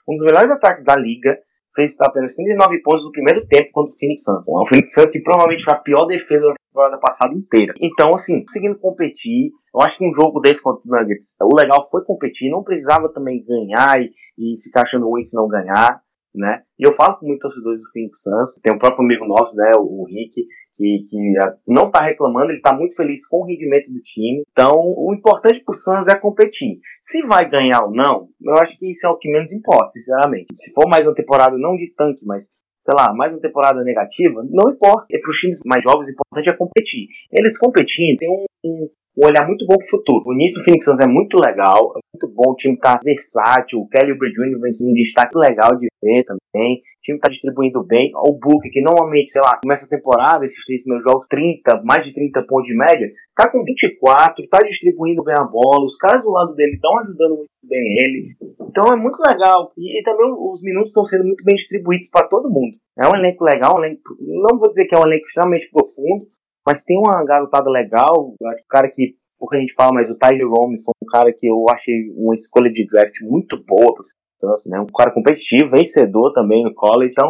um 0.10 0.16
dos 0.16 0.26
melhores 0.26 0.52
ataques 0.52 0.84
da 0.84 0.98
liga, 0.98 1.40
fez 1.76 2.00
apenas 2.02 2.36
39 2.36 2.82
pontos 2.82 3.06
no 3.06 3.12
primeiro 3.12 3.46
tempo 3.48 3.72
contra 3.72 3.94
o 3.94 3.98
Phoenix 3.98 4.24
Suns. 4.24 4.46
O 4.48 4.66
Phoenix 4.66 4.94
Suns 4.94 5.12
que 5.12 5.22
provavelmente 5.22 5.64
foi 5.64 5.74
a 5.74 5.78
pior 5.78 6.06
defesa 6.06 6.48
da 6.48 6.56
temporada 6.68 6.98
passada 7.00 7.34
inteira. 7.34 7.74
Então, 7.82 8.14
assim, 8.14 8.44
conseguindo 8.44 8.78
competir, 8.80 9.52
eu 9.74 9.82
acho 9.82 9.98
que 9.98 10.08
um 10.08 10.14
jogo 10.14 10.40
desse 10.40 10.62
contra 10.62 10.82
o 10.86 10.92
Nuggets, 10.92 11.36
o 11.42 11.56
legal 11.56 11.88
foi 11.90 12.04
competir, 12.04 12.50
não 12.50 12.64
precisava 12.64 13.10
também 13.10 13.44
ganhar 13.44 14.02
e, 14.02 14.12
e 14.38 14.62
ficar 14.62 14.82
achando 14.82 15.08
ruim 15.08 15.22
se 15.22 15.36
não 15.36 15.48
ganhar, 15.48 16.02
né? 16.36 16.62
E 16.80 16.88
eu 16.88 16.92
falo 16.94 17.18
com 17.18 17.28
muitos 17.28 17.44
torcedores 17.44 17.82
do 17.82 17.92
Phoenix 17.92 18.22
Suns, 18.22 18.60
tem 18.62 18.74
um 18.74 18.80
próprio 18.80 19.06
amigo 19.06 19.26
nosso, 19.26 19.56
né, 19.56 19.74
o 19.76 20.06
Rick, 20.06 20.46
que, 20.78 21.04
que 21.08 21.34
não 21.68 21.88
está 21.88 22.02
reclamando, 22.02 22.52
ele 22.52 22.58
está 22.58 22.74
muito 22.74 22.96
feliz 22.96 23.26
com 23.28 23.42
o 23.42 23.46
rendimento 23.46 23.92
do 23.92 24.00
time. 24.02 24.44
Então, 24.52 24.72
o 24.76 25.14
importante 25.14 25.64
para 25.64 25.72
o 25.72 25.76
Suns 25.76 26.08
é 26.08 26.16
competir. 26.16 26.80
Se 27.02 27.22
vai 27.26 27.50
ganhar 27.50 27.84
ou 27.84 27.92
não, 27.92 28.30
eu 28.42 28.56
acho 28.56 28.78
que 28.78 28.90
isso 28.90 29.06
é 29.06 29.10
o 29.10 29.18
que 29.18 29.32
menos 29.32 29.52
importa, 29.52 29.90
sinceramente. 29.90 30.48
Se 30.54 30.74
for 30.74 30.88
mais 30.88 31.06
uma 31.06 31.16
temporada 31.16 31.58
não 31.58 31.76
de 31.76 31.94
tanque, 31.96 32.26
mas 32.26 32.52
sei 32.84 32.94
lá, 32.94 33.14
mais 33.14 33.32
uma 33.32 33.40
temporada 33.40 33.82
negativa, 33.82 34.46
não 34.50 34.70
importa. 34.70 35.08
É 35.10 35.18
para 35.18 35.32
os 35.32 35.40
times 35.40 35.60
mais 35.66 35.82
jovens, 35.82 36.08
o 36.08 36.12
importante 36.12 36.50
é 36.50 36.54
competir. 36.54 37.08
Eles 37.32 37.58
competindo, 37.58 38.18
tem 38.18 38.30
um, 38.30 38.46
um, 38.66 38.90
um 39.18 39.26
olhar 39.26 39.48
muito 39.48 39.66
bom 39.66 39.78
pro 39.78 39.88
futuro. 39.88 40.24
O 40.28 40.34
início 40.34 40.60
do 40.60 40.64
Phoenix 40.64 40.86
Suns 40.86 41.00
é 41.00 41.08
muito 41.08 41.38
legal, 41.38 41.94
é 41.96 42.00
muito 42.14 42.36
bom, 42.36 42.52
o 42.52 42.56
time 42.56 42.78
tá 42.78 43.00
versátil, 43.04 43.80
o 43.80 43.88
Kelly 43.88 44.12
Oubre 44.12 44.32
Jr. 44.32 44.60
vem 44.62 44.72
sendo 44.72 44.92
um 44.92 44.94
destaque 44.94 45.38
legal 45.38 45.76
de 45.78 45.88
ver 46.02 46.24
também. 46.24 46.78
O 46.78 47.02
time 47.04 47.20
tá 47.20 47.28
distribuindo 47.28 47.84
bem. 47.84 48.12
O 48.16 48.34
Book, 48.34 48.70
que 48.70 48.82
normalmente, 48.82 49.30
sei 49.30 49.42
lá, 49.42 49.60
começa 49.62 49.86
a 49.86 49.90
temporada, 49.90 50.46
esses 50.46 50.64
três 50.66 50.82
primeiros 50.84 51.04
jogos, 51.04 51.28
30, 51.28 51.82
mais 51.84 52.08
de 52.08 52.14
30 52.14 52.46
pontos 52.48 52.68
de 52.68 52.78
média, 52.78 53.12
tá 53.36 53.50
com 53.52 53.64
24, 53.64 54.48
tá 54.48 54.60
distribuindo 54.60 55.24
bem 55.24 55.36
a 55.36 55.44
bola. 55.44 55.86
Os 55.86 55.98
caras 55.98 56.24
do 56.24 56.32
lado 56.32 56.56
dele 56.56 56.76
estão 56.76 56.98
ajudando 57.00 57.38
muito 57.38 57.50
bem 57.64 57.98
ele. 58.00 58.36
Então 58.70 58.86
é 58.92 58.96
muito 58.96 59.22
legal. 59.22 59.72
E, 59.78 60.00
e 60.00 60.04
também 60.04 60.32
os 60.32 60.62
minutos 60.62 60.92
estão 60.92 61.06
sendo 61.06 61.26
muito 61.26 61.44
bem 61.44 61.56
distribuídos 61.56 62.10
para 62.10 62.28
todo 62.28 62.50
mundo. 62.50 62.78
É 62.98 63.08
um 63.08 63.16
elenco 63.16 63.44
legal, 63.44 63.76
um 63.76 63.84
elenco, 63.84 64.02
não 64.20 64.58
vou 64.58 64.70
dizer 64.70 64.86
que 64.86 64.96
é 64.96 65.00
um 65.00 65.06
elenco 65.06 65.26
extremamente 65.26 65.70
profundo, 65.72 66.26
mas 66.66 66.84
tem 66.84 66.98
uma 66.98 67.24
garotada 67.26 67.70
legal. 67.70 68.36
Eu 68.40 68.48
acho 68.50 68.62
que 68.62 68.66
o 68.66 68.70
cara 68.70 68.90
que, 68.92 69.16
pouca 69.38 69.58
gente 69.58 69.74
fala, 69.74 69.94
mas 69.94 70.10
o 70.10 70.18
Ty 70.18 70.36
Jerome 70.36 70.82
foi 70.84 70.94
um 71.04 71.08
cara 71.08 71.34
que 71.36 71.48
eu 71.48 71.66
achei 71.70 71.94
uma 72.16 72.34
escolha 72.34 72.72
de 72.72 72.86
draft 72.88 73.14
muito 73.24 73.64
boa 73.66 73.94
pro 73.94 74.04
Suns, 74.40 74.64
né? 74.68 74.80
Um 74.80 74.86
cara 74.88 75.12
competitivo, 75.12 75.72
vencedor 75.72 76.32
também 76.32 76.64
no 76.64 76.74
college. 76.74 77.12
Então, 77.12 77.30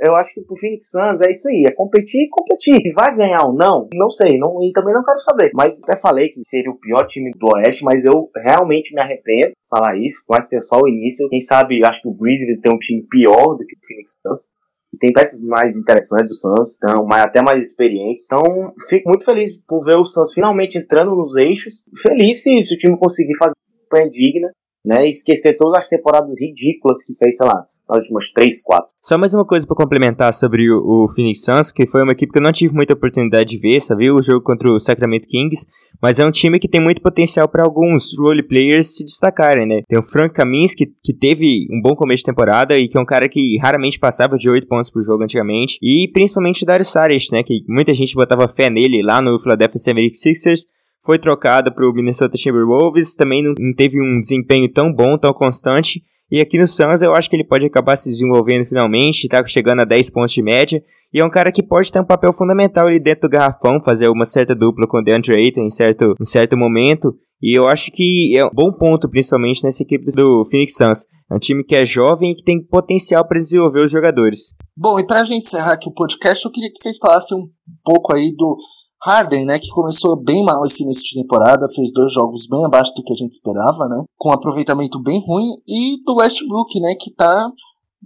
eu 0.00 0.14
acho 0.14 0.32
que 0.32 0.40
pro 0.40 0.56
Phoenix 0.56 0.90
Suns 0.90 1.20
é 1.20 1.30
isso 1.30 1.48
aí, 1.48 1.64
é 1.66 1.72
competir 1.72 2.22
e 2.22 2.28
competir. 2.28 2.80
Vai 2.94 3.14
ganhar 3.16 3.42
ou 3.42 3.52
não, 3.52 3.88
não 3.94 4.08
sei, 4.08 4.38
não, 4.38 4.62
e 4.62 4.72
também 4.72 4.94
não 4.94 5.04
quero 5.04 5.18
saber. 5.20 5.50
Mas 5.54 5.82
até 5.82 6.00
falei 6.00 6.28
que 6.28 6.40
seria 6.44 6.70
o 6.70 6.78
pior 6.78 7.06
time 7.06 7.30
do 7.32 7.46
Oeste, 7.54 7.84
mas 7.84 8.04
eu 8.04 8.30
realmente 8.36 8.94
me 8.94 9.00
arrependo 9.00 9.48
de 9.48 9.68
falar 9.68 9.96
isso, 9.98 10.22
vai 10.28 10.40
ser 10.40 10.60
só 10.60 10.78
o 10.78 10.88
início. 10.88 11.28
Quem 11.28 11.40
sabe, 11.40 11.84
acho 11.84 12.02
que 12.02 12.08
o 12.08 12.14
Grizzlies 12.14 12.60
tem 12.60 12.72
um 12.72 12.78
time 12.78 13.06
pior 13.10 13.56
do 13.56 13.66
que 13.66 13.74
o 13.74 13.86
Phoenix 13.86 14.12
Suns. 14.26 14.57
Tem 14.98 15.12
peças 15.12 15.40
mais 15.42 15.76
interessantes 15.76 16.30
do 16.30 16.34
Suns, 16.34 16.76
então, 16.76 17.04
mais, 17.04 17.24
até 17.24 17.42
mais 17.42 17.64
experientes. 17.64 18.24
Então, 18.24 18.72
fico 18.88 19.08
muito 19.08 19.24
feliz 19.24 19.58
por 19.66 19.84
ver 19.84 19.96
o 19.96 20.04
Suns 20.04 20.32
finalmente 20.32 20.78
entrando 20.78 21.14
nos 21.14 21.36
eixos. 21.36 21.84
Feliz 22.00 22.42
se, 22.42 22.64
se 22.64 22.74
o 22.74 22.78
time 22.78 22.98
conseguir 22.98 23.36
fazer 23.36 23.54
uma 23.92 24.08
digna, 24.08 24.50
né? 24.84 25.06
Esquecer 25.06 25.56
todas 25.56 25.78
as 25.78 25.88
temporadas 25.88 26.40
ridículas 26.40 27.02
que 27.04 27.14
fez, 27.14 27.36
sei 27.36 27.46
lá, 27.46 27.66
nas 27.88 28.02
últimas 28.02 28.30
3, 28.32 28.62
4. 28.62 28.86
Só 29.00 29.16
mais 29.16 29.34
uma 29.34 29.44
coisa 29.44 29.66
para 29.66 29.76
complementar 29.76 30.32
sobre 30.32 30.70
o, 30.70 31.04
o, 31.04 31.08
Phoenix 31.08 31.42
Suns, 31.42 31.72
que 31.72 31.86
foi 31.86 32.02
uma 32.02 32.12
equipe 32.12 32.32
que 32.32 32.38
eu 32.38 32.42
não 32.42 32.52
tive 32.52 32.74
muita 32.74 32.94
oportunidade 32.94 33.50
de 33.50 33.58
ver, 33.58 33.80
vi 33.96 34.10
o 34.10 34.20
jogo 34.20 34.42
contra 34.42 34.70
o 34.70 34.78
Sacramento 34.78 35.26
Kings, 35.26 35.66
mas 36.00 36.18
é 36.18 36.26
um 36.26 36.30
time 36.30 36.58
que 36.58 36.68
tem 36.68 36.80
muito 36.80 37.02
potencial 37.02 37.48
para 37.48 37.64
alguns 37.64 38.16
role 38.16 38.42
players 38.46 38.96
se 38.96 39.04
destacarem, 39.04 39.66
né? 39.66 39.82
Tem 39.88 39.98
o 39.98 40.02
Frank 40.02 40.34
Kaminsky, 40.34 40.86
que, 40.86 40.92
que 41.02 41.12
teve 41.12 41.66
um 41.70 41.80
bom 41.80 41.94
começo 41.94 42.20
de 42.20 42.26
temporada 42.26 42.76
e 42.76 42.88
que 42.88 42.96
é 42.96 43.00
um 43.00 43.06
cara 43.06 43.28
que 43.28 43.58
raramente 43.58 43.98
passava 43.98 44.36
de 44.36 44.48
8 44.48 44.66
pontos 44.66 44.90
por 44.90 45.02
jogo 45.02 45.22
antigamente, 45.24 45.78
e 45.82 46.08
principalmente 46.12 46.62
o 46.62 46.66
Darius 46.66 46.88
Saric, 46.92 47.32
né, 47.32 47.42
que 47.42 47.64
muita 47.68 47.92
gente 47.94 48.14
botava 48.14 48.46
fé 48.46 48.70
nele 48.70 49.02
lá 49.02 49.20
no 49.20 49.38
Philadelphia 49.40 49.94
76ers, 49.94 50.60
foi 51.04 51.18
trocado 51.18 51.72
para 51.72 51.88
o 51.88 51.92
Minnesota 51.92 52.36
Timberwolves, 52.36 53.16
também 53.16 53.42
não 53.42 53.54
teve 53.74 54.00
um 54.00 54.20
desempenho 54.20 54.70
tão 54.70 54.92
bom, 54.92 55.16
tão 55.16 55.32
constante, 55.32 56.02
e 56.30 56.40
aqui 56.40 56.58
no 56.58 56.66
Suns 56.66 57.00
eu 57.00 57.14
acho 57.14 57.28
que 57.30 57.36
ele 57.36 57.44
pode 57.44 57.64
acabar 57.64 57.96
se 57.96 58.08
desenvolvendo 58.08 58.66
finalmente, 58.66 59.28
tá 59.28 59.44
chegando 59.46 59.80
a 59.80 59.84
10 59.84 60.10
pontos 60.10 60.32
de 60.32 60.42
média. 60.42 60.82
E 61.12 61.20
é 61.20 61.24
um 61.24 61.30
cara 61.30 61.50
que 61.50 61.62
pode 61.62 61.90
ter 61.90 62.00
um 62.00 62.04
papel 62.04 62.32
fundamental 62.32 62.86
ali 62.86 63.00
dentro 63.00 63.22
do 63.22 63.32
garrafão, 63.32 63.82
fazer 63.82 64.08
uma 64.08 64.26
certa 64.26 64.54
dupla 64.54 64.86
com 64.86 64.98
o 64.98 65.02
DeAndre 65.02 65.34
Ayton 65.34 65.62
em 65.62 65.70
certo, 65.70 66.14
em 66.20 66.24
certo 66.24 66.56
momento. 66.56 67.14
E 67.40 67.56
eu 67.56 67.66
acho 67.68 67.90
que 67.92 68.36
é 68.36 68.44
um 68.44 68.50
bom 68.52 68.72
ponto, 68.72 69.08
principalmente 69.08 69.62
nessa 69.64 69.82
equipe 69.82 70.10
do 70.10 70.44
Phoenix 70.50 70.74
Suns. 70.76 71.06
É 71.30 71.34
um 71.34 71.38
time 71.38 71.64
que 71.64 71.76
é 71.76 71.84
jovem 71.84 72.32
e 72.32 72.34
que 72.34 72.42
tem 72.42 72.62
potencial 72.62 73.26
para 73.26 73.38
desenvolver 73.38 73.84
os 73.84 73.90
jogadores. 73.90 74.54
Bom, 74.76 74.98
e 74.98 75.06
pra 75.06 75.22
gente 75.22 75.46
encerrar 75.46 75.72
aqui 75.72 75.88
o 75.88 75.94
podcast, 75.94 76.44
eu 76.44 76.50
queria 76.50 76.70
que 76.70 76.78
vocês 76.78 76.98
falassem 76.98 77.38
um 77.38 77.48
pouco 77.84 78.14
aí 78.14 78.34
do 78.36 78.56
Harden, 79.02 79.44
né, 79.44 79.58
que 79.58 79.68
começou 79.68 80.16
bem 80.16 80.44
mal 80.44 80.64
esse 80.64 80.82
início 80.82 81.02
de 81.04 81.22
temporada, 81.22 81.68
fez 81.74 81.92
dois 81.92 82.12
jogos 82.12 82.46
bem 82.48 82.64
abaixo 82.64 82.92
do 82.94 83.02
que 83.02 83.12
a 83.12 83.16
gente 83.16 83.32
esperava, 83.32 83.86
né, 83.88 84.04
com 84.16 84.30
um 84.30 84.32
aproveitamento 84.32 85.00
bem 85.00 85.22
ruim, 85.24 85.48
e 85.66 86.02
do 86.04 86.16
Westbrook, 86.16 86.80
né, 86.80 86.94
que 86.98 87.12
tá, 87.14 87.50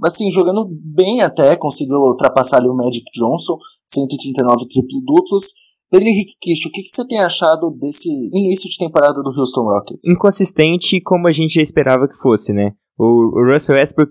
assim, 0.05 0.31
jogando 0.31 0.69
bem 0.71 1.23
até, 1.23 1.57
conseguiu 1.57 1.97
ultrapassar 1.97 2.59
ali 2.59 2.69
o 2.69 2.75
Magic 2.75 3.05
Johnson, 3.15 3.57
139 3.87 4.67
triplo-duplos. 4.69 5.55
Ele 5.93 6.09
Henrique 6.09 6.33
Kish, 6.41 6.65
o 6.65 6.71
que, 6.71 6.83
que 6.83 6.89
você 6.89 7.07
tem 7.07 7.21
achado 7.21 7.71
desse 7.79 8.09
início 8.33 8.69
de 8.69 8.79
temporada 8.79 9.23
do 9.23 9.29
Houston 9.39 9.61
Rockets? 9.61 10.09
Inconsistente 10.09 11.03
como 11.03 11.29
a 11.29 11.31
gente 11.31 11.53
já 11.53 11.61
esperava 11.61 12.09
que 12.09 12.17
fosse, 12.17 12.51
né? 12.55 12.73
O, 12.99 13.39
o 13.39 13.53
Russell 13.53 13.77
Westbrook 13.77 14.11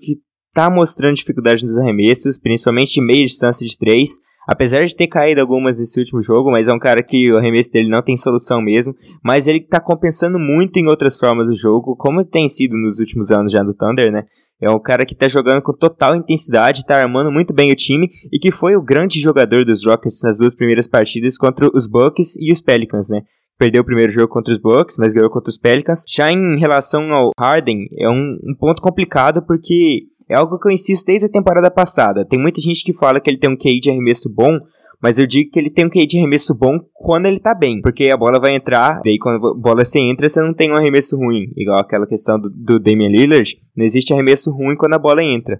tá 0.54 0.70
mostrando 0.70 1.15
dificuldade 1.15 1.63
nos 1.63 1.80
arremessos, 1.80 2.38
principalmente 2.38 2.94
de 2.94 3.02
meia 3.02 3.26
distância 3.26 3.65
de 3.67 3.76
três, 3.78 4.12
Apesar 4.52 4.84
de 4.84 4.94
ter 4.94 5.08
caído 5.08 5.40
algumas 5.40 5.80
nesse 5.80 5.98
último 5.98 6.22
jogo, 6.22 6.52
mas 6.52 6.68
é 6.68 6.74
um 6.74 6.78
cara 6.78 7.02
que 7.02 7.32
o 7.32 7.38
arremesso 7.38 7.72
dele 7.72 7.88
não 7.88 8.02
tem 8.02 8.18
solução 8.18 8.62
mesmo. 8.62 8.94
Mas 9.24 9.48
ele 9.48 9.62
tá 9.62 9.80
compensando 9.80 10.38
muito 10.38 10.76
em 10.76 10.88
outras 10.88 11.18
formas 11.18 11.48
do 11.48 11.54
jogo, 11.54 11.96
como 11.96 12.26
tem 12.26 12.50
sido 12.50 12.76
nos 12.76 13.00
últimos 13.00 13.32
anos 13.32 13.50
já 13.50 13.64
do 13.64 13.74
Thunder, 13.74 14.12
né? 14.12 14.24
É 14.62 14.70
um 14.70 14.78
cara 14.78 15.06
que 15.06 15.16
tá 15.16 15.30
jogando 15.30 15.62
com 15.62 15.72
total 15.72 16.18
intensidade, 16.18 16.86
tá 16.86 16.98
armando 16.98 17.32
muito 17.32 17.54
bem 17.54 17.72
o 17.72 17.76
time 17.76 18.10
e 18.30 18.38
que 18.38 18.52
foi 18.52 18.76
o 18.76 18.84
grande 18.84 19.22
jogador 19.22 19.64
dos 19.64 19.86
Rockets 19.86 20.22
nas 20.22 20.38
duas 20.38 20.54
primeiras 20.54 20.86
partidas 20.86 21.38
contra 21.38 21.70
os 21.74 21.88
Bucks 21.88 22.36
e 22.38 22.52
os 22.52 22.60
Pelicans, 22.60 23.08
né? 23.10 23.22
Perdeu 23.58 23.84
o 23.84 23.86
primeiro 23.86 24.12
jogo 24.12 24.28
contra 24.28 24.52
os 24.52 24.60
Bucks, 24.60 24.98
mas 25.00 25.14
ganhou 25.14 25.30
contra 25.30 25.50
os 25.50 25.58
Pelicans. 25.58 26.04
Já 26.10 26.30
em 26.30 26.60
relação 26.60 27.14
ao 27.14 27.32
Harden, 27.40 27.88
é 27.98 28.10
um, 28.10 28.38
um 28.44 28.56
ponto 28.60 28.82
complicado 28.82 29.42
porque 29.46 30.08
é 30.32 30.36
algo 30.36 30.58
que 30.58 30.65
eu 30.65 30.72
insisto 30.72 31.06
desde 31.06 31.26
a 31.26 31.30
temporada 31.30 31.70
passada. 31.70 32.26
Tem 32.26 32.39
muita 32.39 32.62
gente 32.62 32.86
que 32.86 32.94
fala 32.94 33.20
que 33.20 33.30
ele 33.30 33.38
tem 33.38 33.50
um 33.50 33.58
QI 33.58 33.82
de 33.82 33.89
arremesso 33.89 34.34
bom, 34.34 34.58
mas 35.04 35.20
eu 35.20 35.28
digo 35.28 35.52
que 35.52 35.60
ele 35.60 35.70
tem 35.70 35.86
um 35.86 35.89
QI 35.89 36.06
de 36.06 36.17
arremesso 36.17 36.56
bom 36.56 36.80
quando 36.94 37.26
ele 37.26 37.38
tá 37.38 37.54
bem. 37.54 37.82
Porque 37.82 38.10
a 38.10 38.15
bola 38.15 38.39
vai 38.39 38.56
entrar, 38.56 39.02
daí 39.04 39.20
quando 39.20 39.46
a 39.46 39.54
bola 39.54 39.84
se 39.84 40.00
entra, 40.00 40.30
você 40.30 40.41
não 40.41 40.54
tem 40.54 40.72
um 40.72 40.78
arremesso 40.78 41.17
ruim. 41.17 41.52
Igual 41.58 41.80
aquela 41.80 42.08
questão 42.08 42.39
do, 42.39 42.50
do 42.50 42.80
Damian 42.80 43.10
Lillard, 43.10 43.58
não 43.76 43.84
existe 43.84 44.13
arremesso 44.13 44.52
ruim 44.52 44.78
quando 44.78 44.94
a 44.94 45.00
bola 45.00 45.22
entra. 45.22 45.60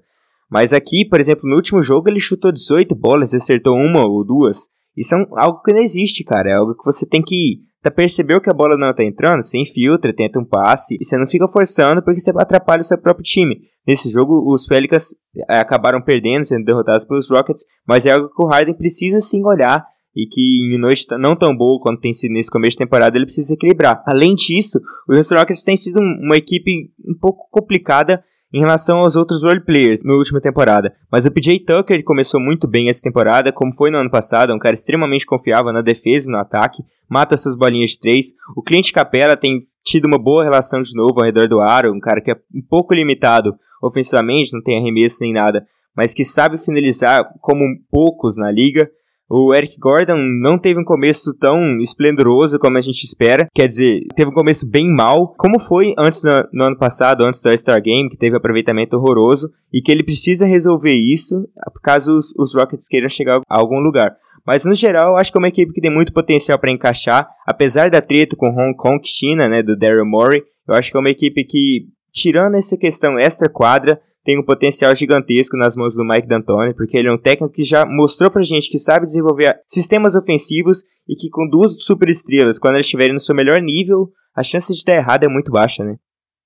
Mas 0.50 0.72
aqui, 0.72 1.04
por 1.04 1.20
exemplo, 1.20 1.50
no 1.50 1.58
último 1.58 1.82
jogo 1.82 2.10
ele 2.10 2.20
chutou 2.20 2.50
18 2.50 2.96
bolas 2.96 3.34
acertou 3.34 3.76
uma 3.76 4.06
ou 4.06 4.26
duas. 4.26 4.70
Isso 4.96 5.16
é 5.16 5.26
algo 5.36 5.62
que 5.62 5.74
não 5.74 5.82
existe, 5.82 6.24
cara. 6.24 6.50
É 6.50 6.56
algo 6.56 6.76
que 6.76 6.86
você 6.86 7.06
tem 7.06 7.22
que 7.22 7.60
Tá 7.82 7.90
percebeu 7.90 8.40
que 8.40 8.50
a 8.50 8.54
bola 8.54 8.78
não 8.78 8.94
tá 8.94 9.04
entrando? 9.04 9.42
Você 9.42 9.58
infiltra, 9.58 10.14
tenta 10.14 10.40
um 10.40 10.46
passe 10.46 10.96
e 11.02 11.04
você 11.04 11.18
não 11.18 11.26
fica 11.26 11.48
forçando 11.48 12.04
porque 12.04 12.20
você 12.20 12.32
atrapalha 12.38 12.82
o 12.82 12.84
seu 12.84 12.98
próprio 12.98 13.24
time. 13.24 13.60
Nesse 13.88 14.10
jogo, 14.10 14.54
os 14.54 14.68
Pelicans 14.68 15.16
eh, 15.36 15.58
acabaram 15.58 16.02
perdendo, 16.02 16.46
sendo 16.46 16.66
derrotados 16.66 17.06
pelos 17.06 17.30
Rockets, 17.30 17.64
mas 17.88 18.06
é 18.06 18.12
algo 18.12 18.30
que 18.30 18.44
o 18.44 18.48
Harden 18.48 18.76
precisa 18.76 19.20
sim 19.20 19.42
olhar 19.46 19.86
e 20.16 20.28
que 20.28 20.76
em 20.76 20.78
noite 20.78 21.06
não 21.18 21.36
tão 21.36 21.56
boa 21.56 21.80
quanto 21.82 22.02
tem 22.02 22.14
sido 22.14 22.34
nesse 22.34 22.50
começo 22.50 22.72
de 22.72 22.78
temporada, 22.78 23.18
ele 23.18 23.26
precisa 23.26 23.54
equilibrar. 23.54 24.04
Além 24.06 24.36
disso, 24.36 24.80
o 25.10 25.16
Houston 25.16 25.36
Rockets 25.36 25.64
tem 25.64 25.78
sido 25.78 26.00
uma 26.00 26.38
equipe 26.38 26.92
um 27.08 27.18
pouco 27.20 27.48
complicada 27.50 28.24
em 28.54 28.60
relação 28.60 29.00
aos 29.00 29.16
outros 29.16 29.44
roleplayers 29.44 30.04
na 30.04 30.14
última 30.14 30.42
temporada. 30.42 30.94
Mas 31.10 31.26
o 31.26 31.32
PJ 31.32 31.64
Tucker 31.66 32.04
começou 32.04 32.40
muito 32.40 32.68
bem 32.68 32.90
essa 32.90 33.02
temporada, 33.02 33.52
como 33.52 33.74
foi 33.74 33.90
no 33.90 33.98
ano 33.98 34.12
passado, 34.12 34.52
é 34.52 34.56
um 34.56 34.60
cara 34.60 34.74
extremamente 34.74 35.26
confiável 35.26 35.72
na 35.72 35.82
defesa 35.82 36.30
e 36.30 36.32
no 36.32 36.38
ataque, 36.38 36.84
mata 37.10 37.38
suas 37.38 37.56
bolinhas 37.56 37.92
de 37.92 38.00
três. 38.00 38.34
O 38.56 38.62
Clint 38.62 38.92
Capella 38.92 39.38
tem 39.38 39.60
tido 39.86 40.06
uma 40.06 40.22
boa 40.22 40.44
relação 40.44 40.82
de 40.82 40.94
novo 40.94 41.20
ao 41.20 41.26
redor 41.26 41.48
do 41.48 41.62
aro, 41.62 41.94
um 41.94 42.00
cara 42.00 42.22
que 42.22 42.32
é 42.32 42.36
um 42.54 42.62
pouco 42.68 42.94
limitado 42.94 43.56
ofensivamente, 43.82 44.54
não 44.54 44.62
tem 44.62 44.80
arremesso 44.80 45.18
nem 45.22 45.34
nada, 45.34 45.66
mas 45.96 46.14
que 46.14 46.24
sabe 46.24 46.58
finalizar 46.58 47.26
como 47.42 47.64
poucos 47.90 48.38
na 48.38 48.52
liga. 48.52 48.90
O 49.34 49.56
Eric 49.56 49.78
Gordon 49.80 50.18
não 50.42 50.58
teve 50.58 50.78
um 50.78 50.84
começo 50.84 51.34
tão 51.38 51.78
esplendoroso 51.78 52.60
como 52.60 52.78
a 52.78 52.82
gente 52.82 53.06
espera. 53.06 53.48
Quer 53.54 53.66
dizer, 53.66 54.02
teve 54.14 54.30
um 54.30 54.34
começo 54.34 54.70
bem 54.70 54.94
mal, 54.94 55.34
como 55.38 55.58
foi 55.58 55.94
antes 55.98 56.22
no, 56.22 56.32
no 56.52 56.64
ano 56.66 56.78
passado, 56.78 57.24
antes 57.24 57.42
do 57.42 57.48
All-Star 57.48 57.82
Game, 57.82 58.10
que 58.10 58.18
teve 58.18 58.36
aproveitamento 58.36 58.98
horroroso, 58.98 59.50
e 59.72 59.82
que 59.82 59.90
ele 59.90 60.04
precisa 60.04 60.46
resolver 60.46 60.92
isso 60.92 61.48
caso 61.82 62.18
os, 62.18 62.34
os 62.38 62.54
Rockets 62.54 62.90
queiram 62.90 63.08
chegar 63.08 63.40
a 63.50 63.58
algum 63.58 63.80
lugar. 63.80 64.16
Mas 64.46 64.66
no 64.66 64.76
geral, 64.76 65.12
eu 65.12 65.18
acho 65.18 65.32
que 65.32 65.38
é 65.38 65.42
uma 65.42 65.48
equipe 65.48 65.72
que 65.72 65.82
tem 65.82 65.92
muito 65.92 66.14
potencial 66.14 66.58
para 66.58 66.72
encaixar, 66.72 67.28
apesar 67.46 67.90
da 67.90 68.02
treta 68.02 68.36
com 68.36 68.48
Hong 68.48 68.76
Kong 68.76 69.00
China, 69.06 69.48
né, 69.48 69.62
do 69.62 69.78
Daryl 69.78 70.06
Morey. 70.06 70.44
Eu 70.68 70.76
acho 70.76 70.92
que 70.92 70.98
é 70.98 71.00
uma 71.00 71.10
equipe 71.10 71.44
que, 71.44 71.86
tirando 72.12 72.56
essa 72.56 72.78
questão 72.78 73.18
extra 73.18 73.50
quadra, 73.50 74.02
tem 74.24 74.40
um 74.40 74.46
potencial 74.46 74.94
gigantesco 74.96 75.58
nas 75.58 75.76
mãos 75.76 75.96
do 75.96 76.06
Mike 76.06 76.28
D'Antoni, 76.28 76.76
porque 76.76 76.98
ele 76.98 77.10
é 77.10 77.12
um 77.12 77.18
técnico 77.18 77.54
que 77.54 77.64
já 77.64 77.86
mostrou 77.86 78.30
pra 78.30 78.44
gente 78.44 78.70
que 78.70 78.78
sabe 78.78 79.06
desenvolver 79.06 79.60
sistemas 79.68 80.16
ofensivos 80.16 80.84
e 81.08 81.16
que 81.16 81.30
com 81.30 81.48
duas 81.50 81.84
superestrelas, 81.84 82.60
quando 82.60 82.76
eles 82.76 82.86
estiverem 82.86 83.14
no 83.14 83.20
seu 83.20 83.34
melhor 83.34 83.60
nível, 83.62 84.12
a 84.36 84.44
chance 84.44 84.74
de 84.74 84.84
dar 84.86 84.96
errado 84.96 85.24
é 85.24 85.28
muito 85.28 85.52
baixa, 85.52 85.84
né? 85.84 85.96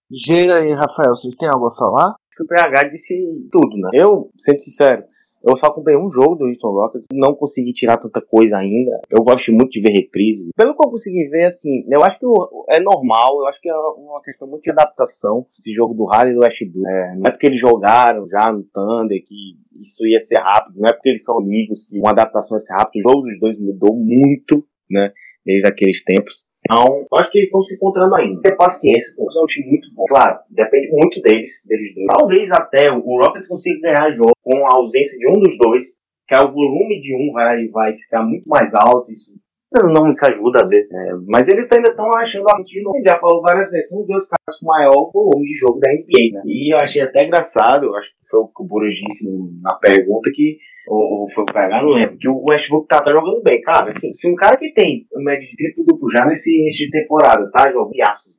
Geira 0.09 0.65
e 0.65 0.73
Rafael, 0.73 1.15
vocês 1.15 1.35
têm 1.35 1.49
algo 1.49 1.67
a 1.67 1.75
falar? 1.75 2.07
Acho 2.07 2.37
que 2.37 2.43
o 2.43 2.47
PH 2.47 2.83
disse 2.89 3.13
tudo, 3.51 3.75
né? 3.77 3.89
Eu, 3.93 4.31
sendo 4.37 4.59
sincero, 4.59 5.03
eu 5.45 5.55
só 5.55 5.67
acompanhei 5.67 5.99
um 5.99 6.09
jogo 6.09 6.35
do 6.35 6.45
Houston 6.45 6.71
Rockets, 6.71 7.07
não 7.13 7.35
consegui 7.35 7.71
tirar 7.71 7.97
tanta 7.97 8.19
coisa 8.19 8.57
ainda. 8.57 8.99
Eu 9.09 9.23
gosto 9.23 9.51
muito 9.51 9.71
de 9.71 9.81
ver 9.81 9.89
reprise. 9.89 10.49
Pelo 10.55 10.75
que 10.75 10.85
eu 10.85 10.89
consegui 10.89 11.29
ver, 11.29 11.45
assim, 11.45 11.85
eu 11.91 12.03
acho 12.03 12.19
que 12.19 12.25
é 12.69 12.79
normal, 12.79 13.39
eu 13.39 13.47
acho 13.47 13.61
que 13.61 13.69
é 13.69 13.75
uma 13.75 14.21
questão 14.21 14.47
muito 14.47 14.63
de 14.63 14.71
adaptação. 14.71 15.45
Esse 15.57 15.71
jogo 15.73 15.93
do 15.93 16.05
Harden 16.05 16.33
e 16.33 16.35
do 16.35 16.41
Westbrook. 16.41 16.87
É, 16.87 17.15
não 17.15 17.27
é 17.27 17.31
porque 17.31 17.45
eles 17.45 17.59
jogaram 17.59 18.25
já 18.25 18.51
no 18.51 18.63
Thunder 18.63 19.21
que 19.23 19.57
isso 19.79 20.05
ia 20.07 20.19
ser 20.19 20.37
rápido, 20.37 20.79
não 20.79 20.89
é 20.89 20.93
porque 20.93 21.09
eles 21.09 21.23
são 21.23 21.37
amigos 21.37 21.85
que 21.85 21.99
uma 21.99 22.11
adaptação 22.11 22.55
ia 22.55 22.59
ser 22.59 22.73
rápida. 22.73 23.07
O 23.07 23.11
jogo 23.11 23.21
dos 23.21 23.39
dois 23.39 23.59
mudou 23.59 23.95
muito, 23.95 24.65
né, 24.89 25.11
desde 25.45 25.67
aqueles 25.67 26.03
tempos. 26.03 26.47
Então, 26.65 27.05
acho 27.13 27.31
que 27.31 27.37
eles 27.37 27.47
estão 27.47 27.61
se 27.61 27.75
encontrando 27.75 28.15
ainda. 28.15 28.41
Ter 28.41 28.55
paciência, 28.55 29.13
porque 29.15 29.37
é 29.37 29.41
um 29.41 29.45
time 29.45 29.69
muito 29.69 29.93
bom. 29.93 30.05
Claro, 30.07 30.39
depende 30.49 30.89
muito 30.91 31.21
deles, 31.21 31.63
deles 31.65 31.93
dois. 31.93 32.07
Talvez 32.07 32.51
até 32.51 32.91
o 32.91 32.99
Rockets 32.99 33.47
consiga 33.47 33.81
ganhar 33.81 34.09
jogo 34.09 34.33
com 34.41 34.65
a 34.65 34.77
ausência 34.77 35.17
de 35.19 35.29
um 35.29 35.39
dos 35.39 35.57
dois, 35.57 35.83
que 36.27 36.33
é 36.33 36.39
o 36.39 36.51
volume 36.51 36.99
de 36.99 37.15
um 37.15 37.31
vai, 37.31 37.67
vai 37.67 37.93
ficar 37.93 38.23
muito 38.23 38.47
mais 38.49 38.73
alto. 38.73 39.11
Isso 39.11 39.35
não 39.83 40.07
nos 40.07 40.23
ajuda 40.23 40.61
às 40.61 40.69
vezes, 40.69 40.89
né? 40.91 41.19
mas 41.27 41.49
eles 41.49 41.69
ainda 41.71 41.89
estão 41.89 42.09
achando 42.15 42.47
a 42.49 42.55
fonte 42.55 42.71
de 42.71 42.81
novo. 42.81 43.01
Já 43.05 43.15
falou 43.15 43.41
várias 43.41 43.69
vezes, 43.69 43.89
são 43.89 44.05
dois 44.05 44.27
caras 44.27 44.59
com 44.59 44.67
maior 44.67 45.11
volume 45.13 45.47
de 45.47 45.53
jogo 45.53 45.79
da 45.79 45.89
NBA, 45.89 46.33
né? 46.33 46.41
E 46.45 46.73
eu 46.73 46.77
achei 46.77 47.01
até 47.01 47.25
engraçado, 47.25 47.93
acho 47.95 48.09
que 48.11 48.27
foi 48.29 48.39
o 48.39 48.47
que 48.47 48.63
o 48.63 48.65
Buros 48.65 48.93
disse 48.93 49.29
na 49.61 49.73
pergunta, 49.75 50.31
que 50.33 50.57
ou, 50.87 51.21
ou 51.21 51.29
foi 51.29 51.43
o 51.43 51.47
PH, 51.47 51.81
não 51.81 51.89
lembro, 51.89 52.17
que 52.17 52.29
o 52.29 52.43
Westbrook 52.45 52.87
tá, 52.87 53.01
tá 53.01 53.11
jogando 53.11 53.41
bem. 53.41 53.61
Cara, 53.61 53.89
assim, 53.89 54.11
se 54.13 54.29
um 54.29 54.35
cara 54.35 54.57
que 54.57 54.71
tem 54.73 55.05
uma 55.13 55.31
média 55.31 55.47
de 55.47 55.55
triplo 55.55 55.85
duplo 55.85 56.11
já 56.11 56.25
nesse 56.25 56.57
início 56.59 56.85
de 56.85 56.91
temporada, 56.91 57.49
tá 57.51 57.71
jogando 57.71 57.91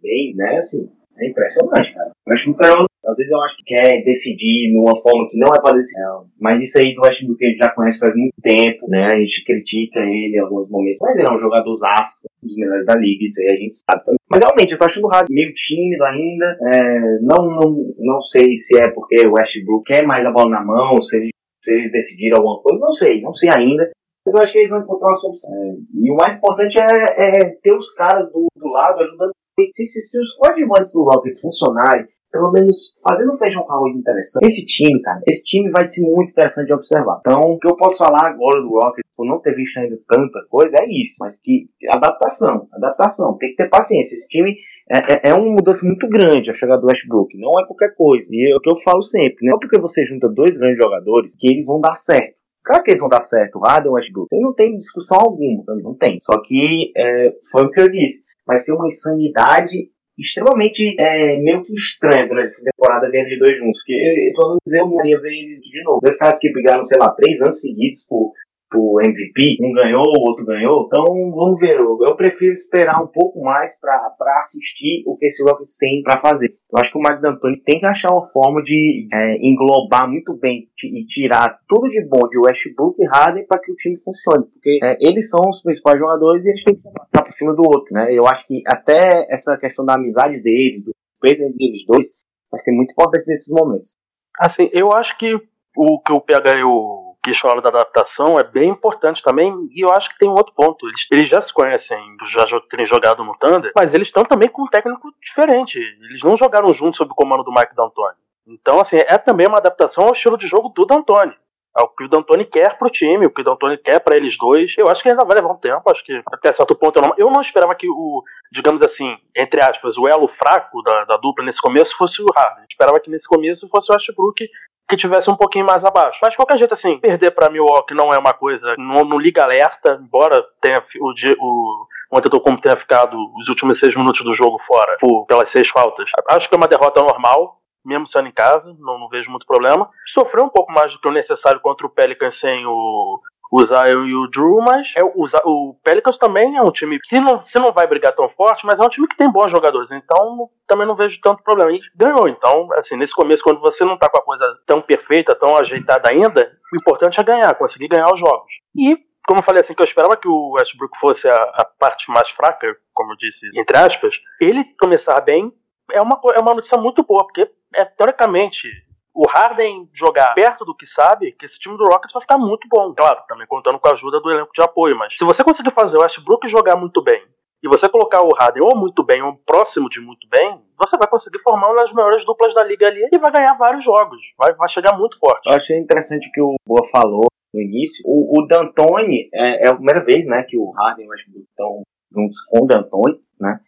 bem, 0.02 0.34
né, 0.36 0.56
assim, 0.58 0.88
é 1.18 1.30
impressionante, 1.30 1.94
cara. 1.94 2.10
O 2.26 2.30
Westbrook 2.30 2.58
tá 2.58 2.68
jogando, 2.68 2.86
às 3.06 3.16
vezes 3.16 3.32
eu 3.32 3.40
acho 3.42 3.56
que 3.56 3.64
quer 3.64 4.02
decidir 4.02 4.72
numa 4.74 4.94
forma 4.96 5.28
que 5.30 5.38
não 5.38 5.48
é 5.48 5.60
pra 5.60 5.72
decidir, 5.72 6.02
mas 6.40 6.60
isso 6.60 6.78
aí 6.78 6.94
do 6.94 7.02
Westbrook 7.02 7.44
a 7.44 7.48
gente 7.48 7.58
já 7.58 7.70
conhece 7.70 7.98
faz 7.98 8.14
muito 8.14 8.34
tempo, 8.42 8.88
né, 8.88 9.06
a 9.10 9.18
gente 9.18 9.44
critica 9.44 10.00
ele 10.00 10.36
em 10.36 10.40
alguns 10.40 10.68
momentos, 10.68 11.00
mas 11.00 11.16
ele 11.16 11.28
é 11.28 11.32
um 11.32 11.38
jogador 11.38 11.70
astro, 11.70 12.28
um 12.42 12.46
dos 12.46 12.56
melhores 12.56 12.86
da 12.86 12.94
liga, 12.94 13.24
isso 13.24 13.40
aí 13.40 13.56
a 13.56 13.60
gente 13.60 13.76
sabe 13.76 14.04
também. 14.04 14.18
Mas 14.28 14.40
realmente, 14.40 14.72
eu 14.72 14.78
tô 14.78 14.84
achando 14.84 15.04
o 15.04 15.08
Rádio 15.08 15.34
meio 15.34 15.52
tímido 15.54 16.04
ainda, 16.04 16.58
é, 16.72 17.00
não, 17.22 17.46
não, 17.46 17.94
não 17.98 18.20
sei 18.20 18.54
se 18.56 18.78
é 18.78 18.88
porque 18.88 19.26
o 19.26 19.34
Westbrook 19.34 19.84
quer 19.84 20.06
mais 20.06 20.26
a 20.26 20.32
bola 20.32 20.50
na 20.50 20.64
mão, 20.64 21.00
se 21.00 21.16
ele 21.16 21.30
se 21.66 21.74
eles 21.74 21.90
decidiram 21.90 22.38
alguma 22.38 22.62
coisa, 22.62 22.78
não 22.78 22.92
sei, 22.92 23.20
não 23.20 23.32
sei 23.32 23.50
ainda. 23.50 23.90
Mas 24.24 24.34
eu 24.34 24.40
acho 24.40 24.52
que 24.52 24.58
eles 24.58 24.70
vão 24.70 24.80
encontrar 24.80 25.08
uma 25.08 25.14
solução. 25.14 25.52
É, 25.52 25.74
e 25.94 26.10
o 26.10 26.16
mais 26.16 26.36
importante 26.36 26.78
é, 26.78 26.82
é, 26.84 27.50
ter 27.62 27.72
os 27.72 27.92
caras 27.94 28.30
do, 28.32 28.46
do 28.56 28.68
lado 28.68 29.00
ajudando. 29.00 29.30
Se, 29.70 29.86
se, 29.86 30.02
se 30.02 30.20
os 30.20 30.34
coadjuvantes 30.34 30.92
do 30.92 31.02
Rockets 31.04 31.40
funcionarem, 31.40 32.06
pelo 32.30 32.52
menos 32.52 32.92
fazendo 33.02 33.32
um 33.32 33.36
feijão 33.36 33.62
com 33.62 33.72
arroz 33.72 33.96
interessante. 33.96 34.44
Esse 34.44 34.66
time, 34.66 35.00
cara, 35.00 35.20
esse 35.26 35.44
time 35.44 35.70
vai 35.70 35.84
ser 35.84 36.02
muito 36.02 36.30
interessante 36.30 36.66
de 36.66 36.74
observar. 36.74 37.18
Então, 37.20 37.40
o 37.40 37.58
que 37.58 37.66
eu 37.66 37.76
posso 37.76 37.98
falar 37.98 38.28
agora 38.28 38.60
do 38.60 38.68
Rocket, 38.68 39.04
por 39.16 39.26
não 39.26 39.40
ter 39.40 39.54
visto 39.54 39.78
ainda 39.78 39.96
tanta 40.06 40.44
coisa, 40.50 40.76
é 40.78 40.84
isso. 40.86 41.16
Mas 41.20 41.40
que 41.40 41.68
adaptação, 41.88 42.68
adaptação, 42.72 43.38
tem 43.38 43.50
que 43.50 43.56
ter 43.56 43.70
paciência. 43.70 44.14
Esse 44.14 44.28
time 44.28 44.54
é, 44.90 45.28
é, 45.28 45.30
é 45.30 45.34
uma 45.34 45.52
mudança 45.52 45.84
muito 45.84 46.08
grande 46.08 46.50
a 46.50 46.54
chegada 46.54 46.80
do 46.80 46.86
Westbrook. 46.86 47.36
Não 47.38 47.50
é 47.60 47.66
qualquer 47.66 47.94
coisa. 47.94 48.28
E 48.30 48.52
é 48.52 48.56
o 48.56 48.60
que 48.60 48.70
eu 48.70 48.76
falo 48.76 49.02
sempre. 49.02 49.46
Não 49.46 49.56
é 49.56 49.58
porque 49.60 49.80
você 49.80 50.04
junta 50.04 50.28
dois 50.28 50.58
grandes 50.58 50.78
jogadores 50.78 51.34
que 51.36 51.48
eles 51.48 51.66
vão 51.66 51.80
dar 51.80 51.94
certo. 51.94 52.36
Claro 52.64 52.82
que 52.82 52.90
eles 52.90 53.00
vão 53.00 53.08
dar 53.08 53.22
certo, 53.22 53.58
o 53.58 53.60
Harden 53.60 53.92
Westbrook. 53.92 54.28
Não 54.40 54.52
tem 54.52 54.76
discussão 54.76 55.18
alguma, 55.20 55.62
não 55.82 55.94
tem. 55.94 56.18
Só 56.18 56.40
que 56.42 56.92
é, 56.96 57.32
foi 57.52 57.64
o 57.64 57.70
que 57.70 57.80
eu 57.80 57.88
disse. 57.88 58.24
Vai 58.44 58.58
ser 58.58 58.72
uma 58.72 58.86
insanidade 58.86 59.88
extremamente 60.18 60.96
é, 60.98 61.38
meio 61.40 61.62
que 61.62 61.74
estranha 61.74 62.26
durante 62.26 62.48
essa 62.48 62.64
temporada 62.64 63.08
vendo 63.10 63.28
de 63.28 63.38
dois 63.38 63.58
juntos. 63.58 63.78
Porque 63.78 64.32
pelo 64.34 64.48
menos 64.48 64.80
eu 64.80 64.86
não 64.88 65.06
ia 65.06 65.20
ver 65.20 65.32
eles 65.32 65.60
de 65.60 65.82
novo. 65.84 66.00
Dois 66.00 66.18
caras 66.18 66.40
que 66.40 66.52
brigaram, 66.52 66.82
sei 66.82 66.98
lá, 66.98 67.10
três 67.10 67.40
anos 67.40 67.60
seguidos 67.60 68.04
por 68.08 68.32
pro 68.68 69.00
MVP, 69.00 69.58
um 69.62 69.72
ganhou, 69.72 70.02
o 70.02 70.28
outro 70.28 70.44
ganhou, 70.44 70.84
então 70.86 71.04
vamos 71.32 71.60
ver, 71.60 71.76
eu, 71.76 71.98
eu 72.00 72.16
prefiro 72.16 72.52
esperar 72.52 73.02
um 73.02 73.06
pouco 73.06 73.40
mais 73.42 73.78
para 73.80 74.38
assistir 74.38 75.02
o 75.06 75.16
que 75.16 75.26
esse 75.26 75.42
Rockets 75.42 75.76
tem 75.78 76.02
para 76.02 76.16
fazer. 76.16 76.56
Eu 76.72 76.78
acho 76.78 76.90
que 76.90 76.98
o 76.98 77.00
Mike 77.00 77.20
D'Antoni 77.20 77.62
tem 77.62 77.78
que 77.78 77.86
achar 77.86 78.10
uma 78.10 78.24
forma 78.24 78.60
de 78.62 79.08
é, 79.12 79.36
englobar 79.40 80.08
muito 80.08 80.34
bem 80.34 80.68
e 80.84 81.04
tirar 81.06 81.60
tudo 81.68 81.88
de 81.88 82.04
bom 82.06 82.28
de 82.28 82.38
Westbrook 82.38 83.00
e 83.00 83.06
Harden 83.06 83.46
para 83.46 83.60
que 83.60 83.70
o 83.70 83.76
time 83.76 83.96
funcione, 83.98 84.46
porque 84.46 84.78
é, 84.82 84.96
eles 85.00 85.30
são 85.30 85.48
os 85.48 85.62
principais 85.62 85.98
jogadores 85.98 86.44
e 86.44 86.50
eles 86.50 86.64
têm 86.64 86.74
que 86.74 86.82
passar 86.82 87.22
por 87.22 87.32
cima 87.32 87.54
do 87.54 87.62
outro, 87.62 87.94
né? 87.94 88.08
Eu 88.10 88.26
acho 88.26 88.46
que 88.46 88.62
até 88.66 89.26
essa 89.30 89.56
questão 89.56 89.84
da 89.84 89.94
amizade 89.94 90.40
deles, 90.42 90.82
do 90.82 90.92
respeito 91.22 91.48
entre 91.48 91.66
eles 91.66 91.86
dois, 91.86 92.06
vai 92.50 92.58
ser 92.58 92.72
muito 92.72 92.92
importante 92.92 93.26
nesses 93.26 93.52
momentos. 93.52 93.96
Assim, 94.38 94.68
eu 94.72 94.92
acho 94.92 95.16
que 95.18 95.34
o 95.76 96.00
que 96.00 96.12
o 96.12 96.20
PH 96.20 96.58
e 96.58 96.64
o 96.64 97.05
que 97.26 97.34
fala 97.34 97.60
da 97.60 97.70
adaptação 97.70 98.38
é 98.38 98.44
bem 98.44 98.70
importante 98.70 99.20
também, 99.20 99.52
e 99.72 99.84
eu 99.84 99.92
acho 99.92 100.10
que 100.10 100.18
tem 100.18 100.28
um 100.28 100.34
outro 100.34 100.54
ponto. 100.54 100.86
Eles, 100.86 101.06
eles 101.10 101.28
já 101.28 101.40
se 101.40 101.52
conhecem, 101.52 101.98
já 102.28 102.44
terem 102.70 102.86
jogado 102.86 103.24
no 103.24 103.36
Thunder, 103.36 103.72
mas 103.74 103.94
eles 103.94 104.06
estão 104.06 104.24
também 104.24 104.48
com 104.48 104.62
um 104.62 104.68
técnico 104.68 105.12
diferente. 105.20 105.78
Eles 105.78 106.22
não 106.22 106.36
jogaram 106.36 106.72
juntos 106.72 106.98
sob 106.98 107.10
o 107.10 107.14
comando 107.14 107.42
do 107.42 107.50
Mike 107.50 107.74
D'Antoni. 107.74 108.16
Então, 108.46 108.80
assim, 108.80 108.96
é 108.96 109.18
também 109.18 109.48
uma 109.48 109.58
adaptação 109.58 110.04
ao 110.04 110.12
estilo 110.12 110.38
de 110.38 110.46
jogo 110.46 110.68
do 110.68 110.86
D'Antoni. 110.86 111.34
Ao 111.74 111.88
que 111.88 112.04
o 112.04 112.08
D'Antoni 112.08 112.44
quer 112.44 112.78
pro 112.78 112.88
time, 112.88 113.26
o 113.26 113.30
que 113.30 113.40
o 113.40 113.44
D'Antoni 113.44 113.76
quer 113.76 113.98
para 113.98 114.16
eles 114.16 114.38
dois. 114.38 114.74
Eu 114.78 114.88
acho 114.88 115.02
que 115.02 115.08
ainda 115.08 115.24
vai 115.24 115.36
levar 115.36 115.52
um 115.52 115.58
tempo, 115.58 115.90
acho 115.90 116.04
que 116.04 116.22
até 116.32 116.52
certo 116.52 116.76
ponto 116.76 116.98
eu 116.98 117.02
não, 117.02 117.14
eu 117.18 117.30
não 117.30 117.42
esperava 117.42 117.74
que 117.74 117.88
o, 117.88 118.22
digamos 118.52 118.80
assim, 118.82 119.18
entre 119.36 119.62
aspas, 119.62 119.98
o 119.98 120.08
elo 120.08 120.28
fraco 120.28 120.80
da, 120.82 121.04
da 121.04 121.16
dupla 121.16 121.44
nesse 121.44 121.60
começo 121.60 121.96
fosse 121.96 122.22
o 122.22 122.26
Harden. 122.34 122.64
Esperava 122.70 123.00
que 123.00 123.10
nesse 123.10 123.28
começo 123.28 123.68
fosse 123.68 123.90
o 123.90 123.94
Westbrook 123.94 124.48
que 124.88 124.96
tivesse 124.96 125.30
um 125.30 125.36
pouquinho 125.36 125.66
mais 125.66 125.84
abaixo. 125.84 126.18
Mas 126.22 126.32
de 126.32 126.36
qualquer 126.36 126.58
jeito, 126.58 126.74
assim, 126.74 126.98
perder 126.98 127.32
para 127.32 127.50
Milwaukee 127.50 127.94
não 127.94 128.10
é 128.12 128.18
uma 128.18 128.32
coisa, 128.32 128.74
não, 128.78 129.04
não 129.04 129.18
liga 129.18 129.42
alerta, 129.42 129.98
embora 130.00 130.44
tenha 130.60 130.82
o, 131.00 131.12
o, 131.40 131.86
o 132.12 132.18
Antetokounmpo 132.18 132.62
tenha 132.62 132.76
ficado 132.76 133.16
os 133.36 133.48
últimos 133.48 133.78
seis 133.78 133.94
minutos 133.96 134.24
do 134.24 134.34
jogo 134.34 134.58
fora 134.66 134.96
por, 135.00 135.26
pelas 135.26 135.48
seis 135.48 135.68
faltas. 135.68 136.08
Acho 136.30 136.48
que 136.48 136.54
é 136.54 136.58
uma 136.58 136.68
derrota 136.68 137.02
normal, 137.02 137.60
mesmo 137.84 138.06
sendo 138.06 138.28
em 138.28 138.32
casa, 138.32 138.74
não, 138.78 138.98
não 138.98 139.08
vejo 139.08 139.30
muito 139.30 139.46
problema. 139.46 139.88
Sofreu 140.06 140.44
um 140.44 140.48
pouco 140.48 140.72
mais 140.72 140.92
do 140.92 141.00
que 141.00 141.08
o 141.08 141.12
necessário 141.12 141.60
contra 141.60 141.86
o 141.86 141.90
Pelicans 141.90 142.38
sem 142.38 142.64
o, 142.66 143.20
o 143.56 143.64
Zion 143.64 144.04
e 144.04 144.14
o 144.14 144.26
Drew, 144.28 144.58
mas 144.60 144.92
é, 144.94 145.02
o, 145.02 145.24
o, 145.44 145.74
Pelicans 145.82 146.18
também 146.18 146.56
é 146.56 146.62
um 146.62 146.70
time 146.70 147.00
que 147.00 147.18
não, 147.18 147.40
se 147.40 147.58
não 147.58 147.72
vai 147.72 147.86
brigar 147.86 148.14
tão 148.14 148.28
forte, 148.28 148.66
mas 148.66 148.78
é 148.78 148.82
um 148.84 148.88
time 148.90 149.08
que 149.08 149.16
tem 149.16 149.32
bons 149.32 149.50
jogadores, 149.50 149.90
então 149.90 150.50
também 150.66 150.86
não 150.86 150.94
vejo 150.94 151.18
tanto 151.22 151.42
problema. 151.42 151.72
E 151.72 151.80
ganhou, 151.94 152.28
então, 152.28 152.68
assim, 152.74 152.96
nesse 152.96 153.14
começo, 153.14 153.42
quando 153.42 153.60
você 153.60 153.82
não 153.82 153.96
tá 153.96 154.10
com 154.10 154.18
a 154.18 154.22
coisa 154.22 154.44
tão 154.66 154.82
perfeita, 154.82 155.34
tão 155.34 155.56
ajeitada 155.56 156.10
ainda, 156.10 156.52
o 156.70 156.76
importante 156.76 157.18
é 157.18 157.24
ganhar, 157.24 157.54
conseguir 157.54 157.88
ganhar 157.88 158.12
os 158.12 158.20
jogos. 158.20 158.52
E, 158.76 158.98
como 159.26 159.40
eu 159.40 159.44
falei 159.44 159.62
assim, 159.62 159.72
que 159.72 159.80
eu 159.80 159.86
esperava 159.86 160.18
que 160.18 160.28
o 160.28 160.50
Westbrook 160.58 160.98
fosse 161.00 161.26
a, 161.26 161.34
a 161.34 161.64
parte 161.80 162.10
mais 162.10 162.28
fraca, 162.28 162.76
como 162.92 163.12
eu 163.12 163.16
disse, 163.16 163.48
entre 163.58 163.78
aspas, 163.78 164.16
ele 164.38 164.64
começar 164.78 165.18
bem 165.22 165.50
é 165.92 166.00
uma, 166.00 166.20
é 166.34 166.40
uma 166.40 166.54
notícia 166.54 166.76
muito 166.76 167.02
boa, 167.04 167.24
porque 167.24 167.50
é, 167.74 167.84
teoricamente 167.84 168.68
o 169.16 169.26
Harden 169.26 169.88
jogar 169.94 170.34
perto 170.34 170.62
do 170.62 170.76
que 170.76 170.84
sabe, 170.84 171.32
que 171.32 171.46
esse 171.46 171.58
time 171.58 171.74
do 171.78 171.84
Rockets 171.84 172.12
vai 172.12 172.20
ficar 172.20 172.36
muito 172.36 172.68
bom. 172.68 172.92
Claro, 172.94 173.22
também 173.26 173.46
contando 173.46 173.78
com 173.78 173.88
a 173.88 173.92
ajuda 173.92 174.20
do 174.20 174.30
elenco 174.30 174.52
de 174.54 174.60
apoio, 174.60 174.96
mas 174.96 175.14
se 175.16 175.24
você 175.24 175.42
conseguir 175.42 175.72
fazer 175.72 175.96
o 175.96 176.02
Westbrook 176.02 176.46
jogar 176.46 176.76
muito 176.76 177.02
bem 177.02 177.24
e 177.64 177.68
você 177.68 177.88
colocar 177.88 178.20
o 178.20 178.34
Harden 178.38 178.62
ou 178.62 178.76
muito 178.76 179.02
bem 179.02 179.22
ou 179.22 179.34
próximo 179.46 179.88
de 179.88 180.00
muito 180.00 180.28
bem, 180.28 180.60
você 180.78 180.98
vai 180.98 181.08
conseguir 181.08 181.38
formar 181.38 181.68
uma 181.68 181.82
das 181.82 181.92
maiores 181.92 182.26
duplas 182.26 182.52
da 182.52 182.62
liga 182.62 182.86
ali 182.86 183.08
e 183.10 183.18
vai 183.18 183.32
ganhar 183.32 183.54
vários 183.54 183.82
jogos. 183.82 184.20
Vai, 184.36 184.52
vai 184.52 184.68
chegar 184.68 184.96
muito 184.98 185.18
forte. 185.18 185.48
Eu 185.48 185.56
achei 185.56 185.78
interessante 185.78 186.28
o 186.28 186.32
que 186.32 186.42
o 186.42 186.54
Boa 186.66 186.82
falou 186.92 187.24
no 187.54 187.60
início. 187.62 188.02
O, 188.04 188.38
o 188.38 188.46
D'Antoni 188.46 189.30
é, 189.32 189.66
é, 189.66 189.70
a 189.70 189.74
primeira 189.74 190.04
vez 190.04 190.26
né, 190.26 190.44
que 190.46 190.58
o 190.58 190.70
Harden 190.72 191.06
e 191.06 191.08
o 191.08 191.10
Westbrook 191.10 191.46
estão 191.48 191.82
juntos 192.12 192.36
com 192.50 192.64
o 192.64 192.66
D'Antoni, 192.66 193.18
né? 193.40 193.60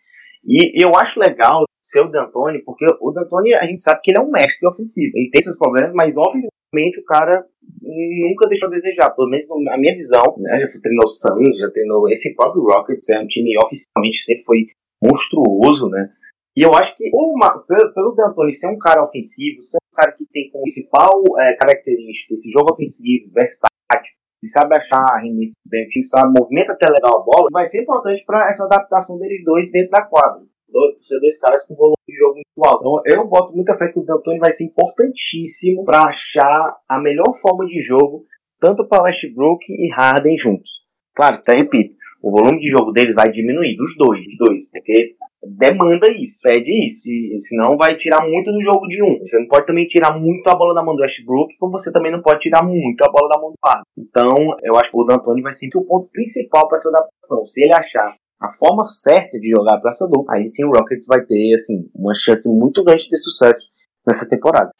E 0.44 0.82
eu 0.82 0.94
acho 0.94 1.18
legal 1.18 1.64
ser 1.88 2.00
o 2.00 2.10
D'Antoni, 2.10 2.62
porque 2.62 2.84
o 3.00 3.10
D'Antoni, 3.10 3.54
a 3.54 3.64
gente 3.64 3.80
sabe 3.80 4.00
que 4.02 4.10
ele 4.10 4.18
é 4.18 4.22
um 4.22 4.30
mestre 4.30 4.68
ofensivo. 4.68 5.12
Ele 5.16 5.30
tem 5.30 5.40
seus 5.40 5.56
problemas, 5.56 5.92
mas 5.94 6.16
ofensivamente 6.18 7.00
o 7.00 7.04
cara 7.04 7.46
nunca 7.80 8.46
deixou 8.46 8.68
a 8.68 8.72
desejar. 8.72 9.10
Pelo 9.16 9.30
menos 9.30 9.46
na 9.64 9.78
minha 9.78 9.94
visão, 9.94 10.22
né? 10.38 10.60
Já 10.60 10.80
treinou 10.82 11.04
o 11.04 11.08
Suns, 11.08 11.58
já 11.58 11.70
treinou 11.70 12.06
esse 12.10 12.34
próprio 12.36 12.62
Rockets, 12.64 13.08
é 13.08 13.18
um 13.18 13.26
time 13.26 13.56
ofensivamente 13.56 14.22
sempre 14.22 14.44
foi 14.44 14.66
monstruoso, 15.02 15.88
né? 15.88 16.10
E 16.54 16.62
eu 16.62 16.74
acho 16.74 16.94
que 16.96 17.08
uma, 17.14 17.58
pelo 17.94 18.14
D'Antoni 18.14 18.52
ser 18.52 18.68
um 18.68 18.78
cara 18.78 19.02
ofensivo, 19.02 19.62
ser 19.62 19.78
um 19.78 19.96
cara 19.96 20.12
que 20.12 20.26
tem 20.26 20.50
como 20.50 20.64
principal 20.64 21.22
é, 21.38 21.54
característica 21.54 22.34
esse 22.34 22.50
jogo 22.50 22.72
ofensivo, 22.72 23.32
versátil, 23.32 24.12
ele 24.42 24.50
sabe 24.50 24.76
achar 24.76 25.04
arremesso 25.12 25.54
bem, 25.64 25.86
o 25.86 25.88
time 25.88 26.04
sabe, 26.04 26.34
movimenta 26.36 26.72
até 26.72 26.86
legal 26.86 27.20
a 27.20 27.24
bola, 27.24 27.46
vai 27.52 27.64
ser 27.64 27.82
importante 27.82 28.24
para 28.26 28.48
essa 28.48 28.64
adaptação 28.64 29.18
deles 29.18 29.44
dois 29.44 29.70
dentro 29.70 29.90
da 29.90 30.02
quadra 30.02 30.42
dois, 30.70 30.96
ser 31.00 31.18
dois 31.20 31.38
caras 31.40 31.66
com 31.66 31.74
volume 31.74 31.96
de 32.06 32.16
jogo 32.16 32.34
muito 32.34 32.68
alto. 32.68 32.80
Então, 32.80 33.02
eu 33.06 33.28
boto 33.28 33.54
muita 33.54 33.76
fé 33.76 33.90
que 33.92 33.98
o 33.98 34.04
D'Antoni 34.04 34.38
vai 34.38 34.50
ser 34.50 34.64
importantíssimo 34.64 35.84
para 35.84 36.02
achar 36.02 36.76
a 36.88 37.00
melhor 37.00 37.32
forma 37.40 37.66
de 37.66 37.80
jogo, 37.80 38.24
tanto 38.60 38.86
para 38.86 39.04
Westbrook 39.04 39.64
e 39.68 39.90
Harden 39.92 40.36
juntos. 40.36 40.86
Claro, 41.14 41.36
até 41.36 41.54
repito, 41.54 41.96
o 42.22 42.30
volume 42.30 42.58
de 42.58 42.68
jogo 42.68 42.92
deles 42.92 43.14
vai 43.14 43.30
diminuir, 43.30 43.76
dos 43.76 43.96
dois, 43.96 44.24
dos 44.24 44.36
dois, 44.38 44.70
porque 44.70 45.16
demanda 45.42 46.08
isso, 46.08 46.40
pede 46.42 46.84
isso, 46.84 47.08
senão 47.48 47.76
vai 47.76 47.94
tirar 47.96 48.26
muito 48.26 48.50
do 48.50 48.60
jogo 48.62 48.86
de 48.88 49.02
um. 49.02 49.18
Você 49.20 49.38
não 49.38 49.46
pode 49.46 49.66
também 49.66 49.86
tirar 49.86 50.18
muito 50.18 50.46
a 50.48 50.54
bola 50.54 50.74
da 50.74 50.82
mão 50.82 50.96
do 50.96 51.02
Westbrook, 51.02 51.56
como 51.58 51.72
você 51.72 51.92
também 51.92 52.10
não 52.10 52.20
pode 52.20 52.40
tirar 52.40 52.62
muito 52.62 53.02
a 53.02 53.08
bola 53.10 53.28
da 53.28 53.40
mão 53.40 53.50
do 53.50 53.56
Harden. 53.64 53.84
Então, 53.96 54.34
eu 54.62 54.76
acho 54.76 54.90
que 54.90 54.96
o 54.96 55.04
D'Antoni 55.04 55.42
vai 55.42 55.52
ser 55.52 55.68
o 55.76 55.84
ponto 55.84 56.08
principal 56.10 56.66
para 56.68 56.76
essa 56.76 56.88
adaptação. 56.88 57.46
Se 57.46 57.62
ele 57.62 57.72
achar 57.72 58.14
a 58.40 58.50
forma 58.50 58.84
certa 58.84 59.38
de 59.38 59.50
jogar 59.50 59.80
dupla, 60.08 60.36
aí 60.36 60.46
sim 60.46 60.64
o 60.64 60.70
Rockets 60.70 61.06
vai 61.06 61.24
ter 61.24 61.54
assim 61.54 61.88
uma 61.94 62.14
chance 62.14 62.48
muito 62.48 62.84
grande 62.84 63.08
de 63.08 63.18
sucesso 63.18 63.70
nessa 64.06 64.28
temporada. 64.28 64.70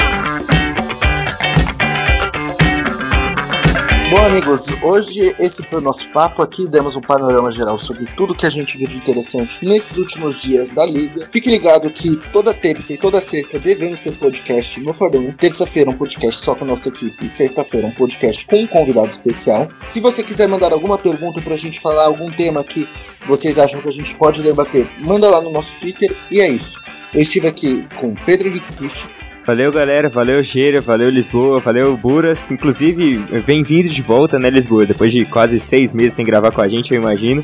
Bom, 4.11 4.25
amigos, 4.25 4.65
hoje 4.83 5.35
esse 5.39 5.63
foi 5.63 5.81
o 5.81 5.83
nosso 5.83 6.09
papo 6.09 6.41
aqui. 6.41 6.67
Demos 6.67 6.97
um 6.97 7.01
panorama 7.01 7.53
geral 7.53 7.79
sobre 7.79 8.07
tudo 8.17 8.35
que 8.35 8.47
a 8.47 8.51
gente 8.51 8.79
viu 8.79 8.89
de 8.89 8.97
interessante 8.97 9.63
nesses 9.63 9.99
últimos 9.99 10.41
dias 10.41 10.73
da 10.73 10.87
liga. 10.87 11.29
Fique 11.31 11.51
ligado 11.51 11.91
que 11.91 12.17
toda 12.33 12.55
terça 12.55 12.95
e 12.95 12.97
toda 12.97 13.21
sexta 13.21 13.59
devemos 13.59 14.01
ter 14.01 14.13
podcast 14.13 14.81
no 14.81 14.95
Fordão. 14.95 15.31
Terça-feira, 15.33 15.91
um 15.91 15.95
podcast 15.95 16.43
só 16.43 16.55
com 16.55 16.65
a 16.65 16.69
nossa 16.69 16.89
equipe. 16.89 17.29
Sexta-feira, 17.29 17.87
um 17.87 17.93
podcast 17.93 18.47
com 18.47 18.57
um 18.57 18.67
convidado 18.67 19.09
especial. 19.09 19.69
Se 19.85 20.01
você 20.01 20.23
quiser 20.23 20.49
mandar 20.49 20.73
alguma 20.73 20.97
pergunta 20.97 21.43
pra 21.43 21.59
gente 21.59 21.79
falar, 21.79 22.07
algum 22.07 22.31
tema 22.31 22.65
que 22.65 22.89
vocês 23.27 23.59
acham 23.59 23.83
que 23.83 23.89
a 23.89 23.93
gente 23.93 24.15
pode 24.15 24.43
debater, 24.43 24.89
manda 25.01 25.29
lá 25.29 25.43
no 25.43 25.51
nosso 25.51 25.77
Twitter. 25.77 26.17
E 26.31 26.41
é 26.41 26.49
isso. 26.49 26.81
Eu 27.13 27.21
estive 27.21 27.47
aqui 27.47 27.87
com 28.01 28.15
Pedro 28.15 28.49
Henrique 28.49 28.73
Kish. 28.73 29.07
Valeu, 29.49 29.73
galera. 29.73 30.11
Valeu, 30.11 30.43
Gêria. 30.43 30.79
Valeu, 30.79 31.09
Lisboa. 31.09 31.59
Valeu, 31.59 31.97
Buras. 31.97 32.51
Inclusive, 32.51 33.17
bem-vindo 33.47 33.89
de 33.89 34.03
volta, 34.03 34.39
né, 34.39 34.51
Lisboa? 34.51 34.85
Depois 34.85 35.11
de 35.11 35.25
quase 35.25 35.59
seis 35.59 35.95
meses 35.95 36.13
sem 36.13 36.27
gravar 36.27 36.51
com 36.53 36.61
a 36.61 36.69
gente, 36.69 36.93
eu 36.93 37.01
imagino. 37.01 37.43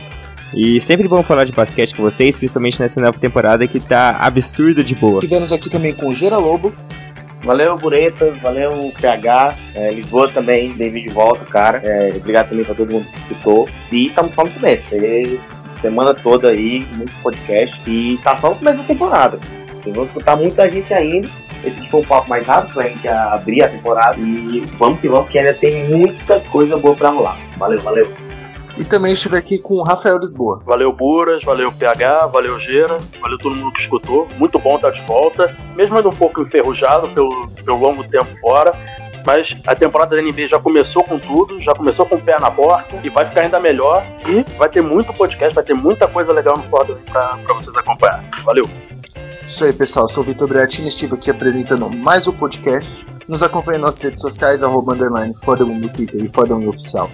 E 0.52 0.78
sempre 0.82 1.08
bom 1.08 1.22
falar 1.22 1.44
de 1.44 1.52
basquete 1.52 1.94
com 1.94 2.02
vocês, 2.02 2.36
principalmente 2.36 2.78
nessa 2.78 3.00
nova 3.00 3.18
temporada 3.18 3.66
que 3.66 3.80
tá 3.80 4.18
absurdo 4.20 4.84
de 4.84 4.94
boa. 4.94 5.20
Tivemos 5.20 5.50
aqui 5.50 5.70
também 5.70 5.94
com 5.94 6.08
o 6.08 6.14
Gera 6.14 6.36
Lobo. 6.36 6.74
Valeu, 7.42 7.78
Buretas, 7.78 8.36
valeu, 8.36 8.92
PH, 9.00 9.56
é, 9.74 9.90
Lisboa 9.90 10.30
também, 10.30 10.74
David 10.74 11.08
de 11.08 11.10
volta, 11.10 11.46
cara. 11.46 11.80
É, 11.82 12.10
obrigado 12.14 12.50
também 12.50 12.66
pra 12.66 12.74
todo 12.74 12.92
mundo 12.92 13.06
que 13.10 13.16
escutou. 13.16 13.66
E 13.90 14.08
estamos 14.08 14.34
só 14.34 14.44
no 14.44 14.50
começo. 14.50 14.94
semana 15.70 16.12
toda 16.12 16.50
aí, 16.50 16.86
muitos 16.92 17.16
podcasts. 17.16 17.82
E 17.86 18.20
tá 18.22 18.36
só 18.36 18.50
no 18.50 18.56
começo 18.56 18.82
da 18.82 18.88
temporada. 18.88 19.38
Vocês 19.80 19.94
vão 19.94 20.04
escutar 20.04 20.36
muita 20.36 20.68
gente 20.68 20.92
ainda. 20.92 21.28
Esse 21.64 21.80
aqui 21.80 21.90
foi 21.90 22.00
um 22.00 22.04
papo 22.04 22.28
mais 22.28 22.46
rápido 22.46 22.74
pra 22.74 22.84
gente 22.84 23.08
abrir 23.08 23.62
a 23.62 23.68
temporada. 23.68 24.18
E 24.18 24.62
vamos 24.78 25.00
que 25.00 25.08
vamos, 25.08 25.28
que 25.28 25.38
ainda 25.38 25.54
tem 25.54 25.88
muita 25.88 26.40
coisa 26.40 26.76
boa 26.76 26.94
pra 26.94 27.10
rolar. 27.10 27.38
Valeu, 27.56 27.80
valeu. 27.80 28.12
E 28.76 28.84
também 28.84 29.12
estive 29.12 29.36
aqui 29.36 29.56
com 29.56 29.74
o 29.74 29.82
Rafael 29.82 30.18
Lisboa. 30.18 30.60
Valeu, 30.64 30.92
Buras, 30.92 31.44
valeu, 31.44 31.70
PH, 31.70 32.26
valeu, 32.26 32.58
Gera, 32.58 32.96
valeu 33.20 33.38
todo 33.38 33.54
mundo 33.54 33.72
que 33.72 33.82
escutou. 33.82 34.26
Muito 34.36 34.58
bom 34.58 34.76
estar 34.76 34.90
de 34.90 35.00
volta, 35.02 35.56
mesmo 35.76 35.96
ainda 35.96 36.08
um 36.08 36.12
pouco 36.12 36.42
enferrujado 36.42 37.08
pelo, 37.10 37.48
pelo 37.64 37.78
longo 37.78 38.02
tempo 38.04 38.26
fora. 38.40 38.72
Mas 39.26 39.56
a 39.66 39.74
temporada 39.74 40.14
da 40.14 40.20
NBA 40.20 40.48
já 40.48 40.58
começou 40.58 41.02
com 41.04 41.18
tudo, 41.18 41.58
já 41.62 41.72
começou 41.72 42.04
com 42.04 42.16
o 42.16 42.20
pé 42.20 42.36
na 42.38 42.50
porta 42.50 42.96
e 43.02 43.08
vai 43.08 43.26
ficar 43.26 43.42
ainda 43.42 43.58
melhor. 43.58 44.04
E 44.28 44.44
vai 44.58 44.68
ter 44.68 44.82
muito 44.82 45.14
podcast, 45.14 45.54
vai 45.54 45.64
ter 45.64 45.74
muita 45.74 46.06
coisa 46.06 46.32
legal 46.32 46.54
no 46.56 46.64
Fórum 46.64 46.96
pra, 47.10 47.38
pra 47.44 47.54
vocês 47.54 47.74
acompanhar. 47.76 48.22
Valeu! 48.44 48.93
Isso 49.46 49.64
aí, 49.64 49.72
pessoal. 49.72 50.06
Eu 50.06 50.08
sou 50.08 50.24
o 50.24 50.26
Vitor 50.26 50.48
Beatini, 50.48 50.88
estive 50.88 51.14
aqui 51.14 51.30
apresentando 51.30 51.90
mais 51.90 52.26
um 52.26 52.32
podcast. 52.32 53.06
Nos 53.28 53.42
acompanhe 53.42 53.78
nas 53.78 54.00
redes 54.02 54.20
sociais, 54.20 54.62
arroba 54.62 54.94
underline 54.94 55.34
no 55.34 55.88
Twitter 55.88 56.24
e 56.24 56.28
Fordham 56.28 56.66
Oficial. 56.68 57.10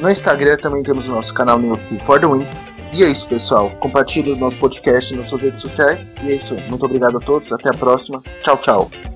No 0.00 0.10
Instagram 0.10 0.56
também 0.56 0.82
temos 0.82 1.06
o 1.06 1.12
nosso 1.12 1.32
canal 1.32 1.58
no 1.58 1.68
YouTube 1.68 2.02
Fordham 2.04 2.46
E 2.92 3.02
é 3.02 3.08
isso, 3.08 3.28
pessoal. 3.28 3.70
Compartilhe 3.80 4.32
o 4.32 4.36
nosso 4.36 4.58
podcast 4.58 5.14
nas 5.14 5.26
suas 5.26 5.42
redes 5.42 5.60
sociais. 5.60 6.14
E 6.22 6.32
é 6.32 6.36
isso 6.36 6.54
aí. 6.54 6.68
Muito 6.68 6.84
obrigado 6.84 7.18
a 7.18 7.20
todos. 7.20 7.52
Até 7.52 7.68
a 7.68 7.72
próxima. 7.72 8.22
Tchau, 8.42 8.56
tchau. 8.58 9.13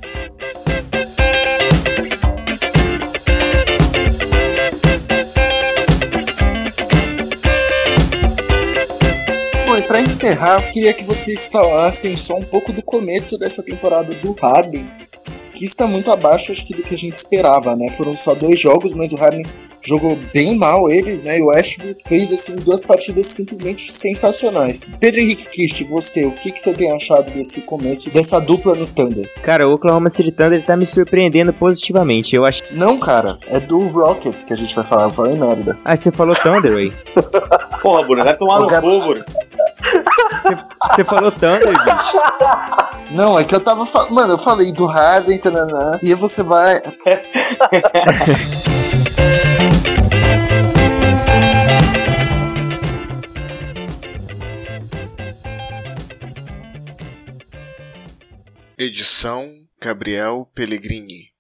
Encerrar, 10.19 10.61
eu 10.61 10.69
queria 10.69 10.93
que 10.93 11.05
vocês 11.05 11.47
falassem 11.47 12.17
só 12.17 12.35
um 12.35 12.45
pouco 12.45 12.73
do 12.73 12.83
começo 12.83 13.39
dessa 13.39 13.63
temporada 13.63 14.13
do 14.15 14.33
Harden, 14.33 14.91
que 15.55 15.65
está 15.65 15.87
muito 15.87 16.11
abaixo 16.11 16.51
acho 16.51 16.67
que 16.67 16.75
do 16.75 16.83
que 16.83 16.95
a 16.95 16.99
gente 16.99 17.15
esperava, 17.15 17.77
né? 17.77 17.91
Foram 17.93 18.17
só 18.17 18.35
dois 18.35 18.59
jogos, 18.59 18.93
mas 18.95 19.13
o 19.13 19.17
Harden 19.17 19.45
jogou 19.81 20.19
bem 20.35 20.57
mal 20.57 20.91
eles, 20.91 21.23
né? 21.23 21.39
E 21.39 21.43
o 21.43 21.47
Westbrook 21.47 22.01
fez 22.07 22.33
assim 22.33 22.57
duas 22.57 22.83
partidas 22.83 23.27
simplesmente 23.27 23.93
sensacionais. 23.93 24.89
Pedro 24.99 25.21
Henrique 25.21 25.49
Kist, 25.49 25.85
você, 25.85 26.27
o 26.27 26.33
que, 26.33 26.51
que 26.51 26.61
você 26.61 26.73
tem 26.73 26.91
achado 26.91 27.31
desse 27.31 27.61
começo 27.61 28.11
dessa 28.11 28.41
dupla 28.41 28.75
no 28.75 28.87
Thunder? 28.87 29.31
Cara, 29.43 29.69
o 29.69 29.75
Oklahoma 29.75 30.09
City 30.09 30.33
Thunder 30.33 30.65
tá 30.65 30.77
me 30.77 30.85
surpreendendo 30.85 31.53
positivamente. 31.53 32.35
Eu 32.35 32.45
acho. 32.45 32.61
Não, 32.73 32.99
cara, 32.99 33.39
é 33.47 33.61
do 33.61 33.79
Rockets 33.87 34.45
que 34.45 34.53
a 34.53 34.57
gente 34.57 34.75
vai 34.75 34.85
falar. 34.85 35.05
Eu 35.05 35.11
falei 35.11 35.37
merda. 35.37 35.79
Ah, 35.85 35.95
você 35.95 36.11
falou 36.11 36.35
Thunder, 36.35 36.73
aí. 36.75 36.93
Porra, 37.81 38.03
Bruno, 38.03 38.25
vai 38.25 38.37
tomar 38.37 38.61
no 38.61 38.69
fogo, 38.69 39.09
Bruno. 39.09 39.25
Você 40.91 41.05
falou 41.05 41.31
Thunder, 41.31 41.73
bicho. 41.85 42.19
Não, 43.11 43.39
é 43.39 43.45
que 43.45 43.55
eu 43.55 43.61
tava 43.61 43.87
falando. 43.87 44.15
Mano, 44.15 44.35
eu 44.35 44.39
falei 44.39 44.73
do 44.73 44.87
Harden, 44.87 45.39
tananã, 45.39 45.99
e 46.03 46.09
aí 46.09 46.15
você 46.15 46.43
vai. 46.43 46.81
Edição 58.81 59.51
Gabriel 59.81 60.49
Pellegrini 60.55 61.33